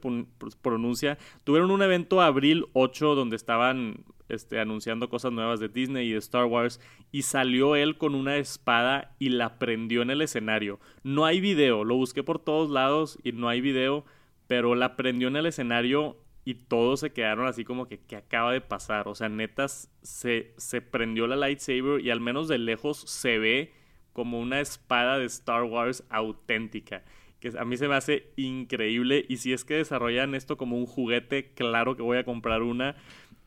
pronuncia. 0.62 1.18
Tuvieron 1.44 1.72
un 1.72 1.82
evento 1.82 2.22
abril 2.22 2.68
8 2.72 3.16
donde 3.16 3.36
estaban 3.36 4.06
este, 4.30 4.60
anunciando 4.60 5.10
cosas 5.10 5.32
nuevas 5.32 5.60
de 5.60 5.70
Disney 5.70 6.08
y 6.08 6.14
de 6.14 6.20
Star 6.20 6.46
Wars 6.46 6.80
y 7.12 7.24
salió 7.24 7.76
él 7.76 7.98
con 7.98 8.16
una 8.16 8.38
espada 8.38 9.16
y 9.20 9.30
la 9.30 9.60
prendió 9.60 10.02
en 10.02 10.10
el 10.10 10.22
escenario. 10.22 10.80
No 11.04 11.26
hay 11.26 11.42
video, 11.42 11.84
lo 11.84 11.96
busqué 11.96 12.24
por 12.24 12.40
todos 12.40 12.70
lados 12.70 13.20
y 13.24 13.32
no 13.32 13.50
hay 13.50 13.62
video, 13.62 14.06
pero 14.48 14.76
la 14.76 14.96
prendió 14.96 15.28
en 15.28 15.36
el 15.36 15.46
escenario 15.46 16.18
y 16.46 16.56
todos 16.56 17.02
se 17.02 17.12
quedaron 17.12 17.48
así 17.48 17.64
como 17.64 17.88
que 17.88 18.00
¿qué 18.00 18.16
acaba 18.16 18.54
de 18.54 18.62
pasar? 18.62 19.08
O 19.08 19.16
sea, 19.16 19.30
netas 19.30 19.92
se, 20.02 20.54
se 20.58 20.82
prendió 20.82 21.28
la 21.28 21.36
lightsaber 21.36 22.02
y 22.02 22.10
al 22.10 22.22
menos 22.22 22.48
de 22.48 22.58
lejos 22.58 22.98
se 22.98 23.38
ve 23.38 23.74
como 24.14 24.40
una 24.40 24.60
espada 24.60 25.18
de 25.18 25.26
Star 25.26 25.64
Wars 25.64 26.04
auténtica. 26.10 27.04
Que 27.40 27.54
a 27.58 27.64
mí 27.64 27.78
se 27.78 27.88
me 27.88 27.96
hace 27.96 28.32
increíble. 28.36 29.26
Y 29.30 29.38
si 29.38 29.54
es 29.54 29.64
que 29.64 29.76
desarrollan 29.76 30.36
esto 30.36 30.58
como 30.58 30.78
un 30.78 30.86
juguete, 30.86 31.54
claro 31.54 31.96
que 31.96 32.02
voy 32.02 32.18
a 32.18 32.26
comprar 32.26 32.62
una. 32.64 32.96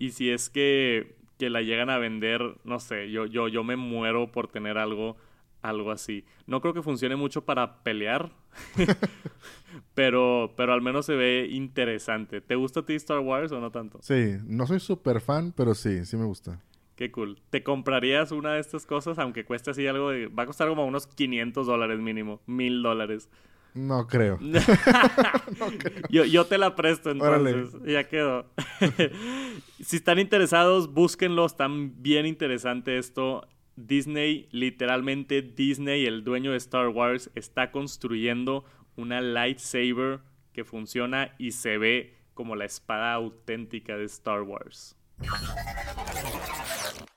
Y 0.03 0.11
si 0.11 0.31
es 0.31 0.51
que, 0.51 1.15
que 1.39 1.49
la 1.49 1.63
llegan 1.63 1.89
a 1.89 1.97
vender, 1.97 2.57
no 2.65 2.81
sé, 2.81 3.13
yo, 3.13 3.25
yo, 3.25 3.47
yo 3.47 3.63
me 3.63 3.77
muero 3.77 4.33
por 4.33 4.49
tener 4.49 4.77
algo, 4.77 5.17
algo 5.61 5.93
así. 5.93 6.25
No 6.49 6.61
creo 6.61 6.75
que 6.75 6.83
funcione 6.83 7.15
mucho 7.15 7.45
para 7.45 7.85
pelear. 7.85 8.33
pero, 9.95 10.55
pero 10.57 10.73
al 10.73 10.83
menos 10.83 11.07
se 11.07 11.15
ve 11.15 11.47
interesante. 11.49 12.41
¿Te 12.41 12.57
gusta 12.57 12.81
a 12.81 12.85
ti 12.85 12.95
Star 12.95 13.21
Wars 13.21 13.53
o 13.53 13.61
no 13.61 13.71
tanto? 13.71 14.01
Sí, 14.03 14.39
no 14.45 14.67
soy 14.67 14.81
súper 14.81 15.21
fan, 15.21 15.53
pero 15.57 15.73
sí, 15.73 16.05
sí 16.05 16.17
me 16.17 16.25
gusta. 16.25 16.61
Qué 16.97 17.13
cool. 17.13 17.41
¿Te 17.51 17.63
comprarías 17.63 18.33
una 18.33 18.55
de 18.55 18.61
estas 18.61 18.87
cosas 18.87 19.21
aunque 19.21 19.45
cueste 19.45 19.71
así 19.71 19.87
algo 19.87 20.11
de... 20.11 20.27
Va 20.27 20.43
a 20.43 20.47
costar 20.47 20.69
como 20.69 20.85
unos 20.85 21.07
500 21.07 21.65
dólares 21.65 22.01
mínimo. 22.01 22.41
Mil 22.47 22.83
dólares. 22.83 23.31
No 25.59 25.69
creo. 25.79 26.09
Yo, 26.11 26.25
yo, 26.25 26.47
te 26.47 26.59
la 26.59 26.75
presto 26.77 27.11
entonces. 27.11 27.73
Ya 27.85 28.05
quedó. 28.05 28.47
si 29.81 29.97
están 29.97 30.19
interesados, 30.19 30.93
búsquenlo. 30.93 31.47
Están 31.47 32.03
bien 32.03 32.27
interesante 32.27 32.99
esto. 32.99 33.47
Disney, 33.77 34.49
literalmente 34.51 35.43
Disney, 35.43 36.05
el 36.07 36.25
dueño 36.25 36.53
de 36.53 36.59
Star 36.59 36.89
Wars, 36.89 37.31
está 37.35 37.71
construyendo 37.71 38.65
una 38.97 39.21
lightsaber 39.21 40.21
que 40.53 40.65
funciona 40.65 41.35
y 41.39 41.53
se 41.53 41.79
ve 41.79 42.15
como 42.35 42.57
la 42.57 42.67
espada 42.67 43.15
auténtica 43.15 43.97
de 43.97 44.05
Star 44.05 44.43
Wars. 44.43 44.97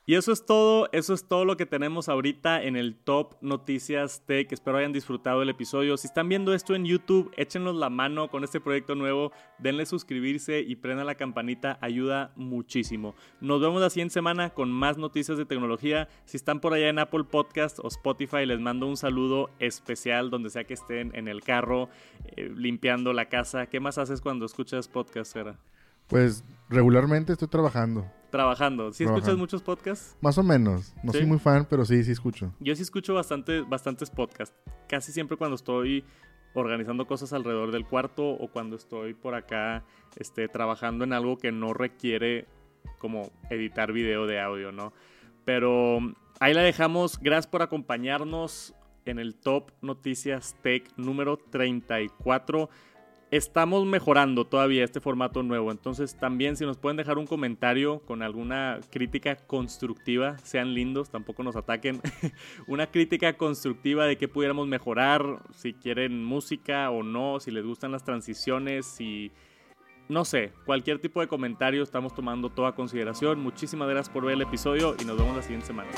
Y 0.07 0.13
eso 0.13 0.31
es 0.31 0.45
todo, 0.45 0.87
eso 0.91 1.15
es 1.15 1.27
todo 1.27 1.45
lo 1.45 1.57
que 1.57 1.65
tenemos 1.65 2.09
ahorita 2.09 2.61
en 2.61 2.75
el 2.75 2.93
Top 2.93 3.37
Noticias 3.41 4.21
Tech. 4.27 4.51
Espero 4.51 4.77
hayan 4.77 4.93
disfrutado 4.93 5.41
el 5.41 5.49
episodio. 5.49 5.97
Si 5.97 6.05
están 6.05 6.29
viendo 6.29 6.53
esto 6.53 6.75
en 6.75 6.85
YouTube, 6.85 7.31
échenos 7.37 7.75
la 7.75 7.89
mano 7.89 8.27
con 8.27 8.43
este 8.43 8.61
proyecto 8.61 8.93
nuevo, 8.93 9.31
denle 9.57 9.87
suscribirse 9.87 10.59
y 10.59 10.75
prendan 10.75 11.07
la 11.07 11.15
campanita, 11.15 11.79
ayuda 11.81 12.33
muchísimo. 12.35 13.15
Nos 13.41 13.59
vemos 13.61 13.81
la 13.81 13.89
siguiente 13.89 14.13
semana 14.13 14.51
con 14.51 14.71
más 14.71 14.99
noticias 14.99 15.39
de 15.39 15.45
tecnología. 15.45 16.07
Si 16.25 16.37
están 16.37 16.59
por 16.59 16.75
allá 16.75 16.89
en 16.89 16.99
Apple 16.99 17.23
Podcast 17.23 17.79
o 17.79 17.87
Spotify, 17.87 18.45
les 18.45 18.59
mando 18.59 18.85
un 18.85 18.97
saludo 18.97 19.49
especial 19.57 20.29
donde 20.29 20.51
sea 20.51 20.65
que 20.65 20.75
estén 20.75 21.15
en 21.15 21.27
el 21.27 21.41
carro, 21.41 21.89
eh, 22.25 22.53
limpiando 22.55 23.11
la 23.11 23.27
casa. 23.27 23.65
¿Qué 23.65 23.79
más 23.79 23.97
haces 23.97 24.21
cuando 24.21 24.45
escuchas 24.45 24.87
podcast, 24.87 25.33
Sara? 25.33 25.57
Pues 26.07 26.43
regularmente 26.69 27.33
estoy 27.33 27.47
trabajando. 27.47 28.05
Trabajando. 28.29 28.91
¿Sí 28.91 29.03
escuchas 29.03 29.37
muchos 29.37 29.61
podcasts? 29.61 30.17
Más 30.21 30.37
o 30.37 30.43
menos. 30.43 30.93
No 31.03 31.11
soy 31.13 31.25
muy 31.25 31.39
fan, 31.39 31.65
pero 31.69 31.85
sí, 31.85 32.03
sí 32.03 32.11
escucho. 32.11 32.53
Yo 32.59 32.75
sí 32.75 32.81
escucho 32.81 33.13
bastante, 33.13 33.61
bastantes 33.61 34.09
podcasts. 34.09 34.55
Casi 34.89 35.11
siempre 35.11 35.37
cuando 35.37 35.55
estoy 35.55 36.03
organizando 36.53 37.05
cosas 37.05 37.33
alrededor 37.33 37.71
del 37.71 37.85
cuarto 37.85 38.29
o 38.29 38.49
cuando 38.49 38.75
estoy 38.75 39.13
por 39.13 39.35
acá 39.35 39.83
este, 40.17 40.47
trabajando 40.47 41.03
en 41.03 41.13
algo 41.13 41.37
que 41.37 41.51
no 41.51 41.73
requiere 41.73 42.47
como 42.97 43.31
editar 43.49 43.91
video 43.91 44.25
de 44.27 44.39
audio, 44.39 44.71
¿no? 44.71 44.93
Pero 45.43 45.99
ahí 46.39 46.53
la 46.53 46.61
dejamos. 46.61 47.19
Gracias 47.19 47.47
por 47.47 47.61
acompañarnos 47.61 48.73
en 49.05 49.19
el 49.19 49.35
Top 49.35 49.71
Noticias 49.81 50.55
Tech 50.61 50.91
número 50.97 51.37
34 51.37 52.69
estamos 53.35 53.85
mejorando 53.85 54.45
todavía 54.45 54.83
este 54.83 54.99
formato 54.99 55.43
nuevo. 55.43 55.71
Entonces 55.71 56.17
también 56.17 56.55
si 56.57 56.65
nos 56.65 56.77
pueden 56.77 56.97
dejar 56.97 57.17
un 57.17 57.27
comentario 57.27 57.99
con 57.99 58.21
alguna 58.21 58.79
crítica 58.91 59.35
constructiva, 59.35 60.37
sean 60.39 60.73
lindos, 60.73 61.09
tampoco 61.09 61.43
nos 61.43 61.55
ataquen. 61.55 62.01
una 62.67 62.87
crítica 62.87 63.37
constructiva 63.37 64.05
de 64.05 64.17
qué 64.17 64.27
pudiéramos 64.27 64.67
mejorar, 64.67 65.43
si 65.51 65.73
quieren 65.73 66.23
música 66.23 66.89
o 66.89 67.03
no, 67.03 67.39
si 67.39 67.51
les 67.51 67.65
gustan 67.65 67.91
las 67.91 68.03
transiciones, 68.03 68.85
si... 68.85 69.31
No 70.07 70.23
sé, 70.23 70.51
cualquier 70.67 70.99
tipo 70.99 71.19
de 71.19 71.27
comentario 71.27 71.81
estamos 71.81 72.13
tomando 72.13 72.51
toda 72.51 72.75
consideración. 72.75 73.39
Muchísimas 73.39 73.89
gracias 73.89 74.13
por 74.13 74.23
ver 74.23 74.35
el 74.35 74.43
episodio 74.43 74.95
y 75.01 75.05
nos 75.05 75.17
vemos 75.17 75.35
la 75.35 75.41
siguiente 75.41 75.65
semana. 75.65 75.89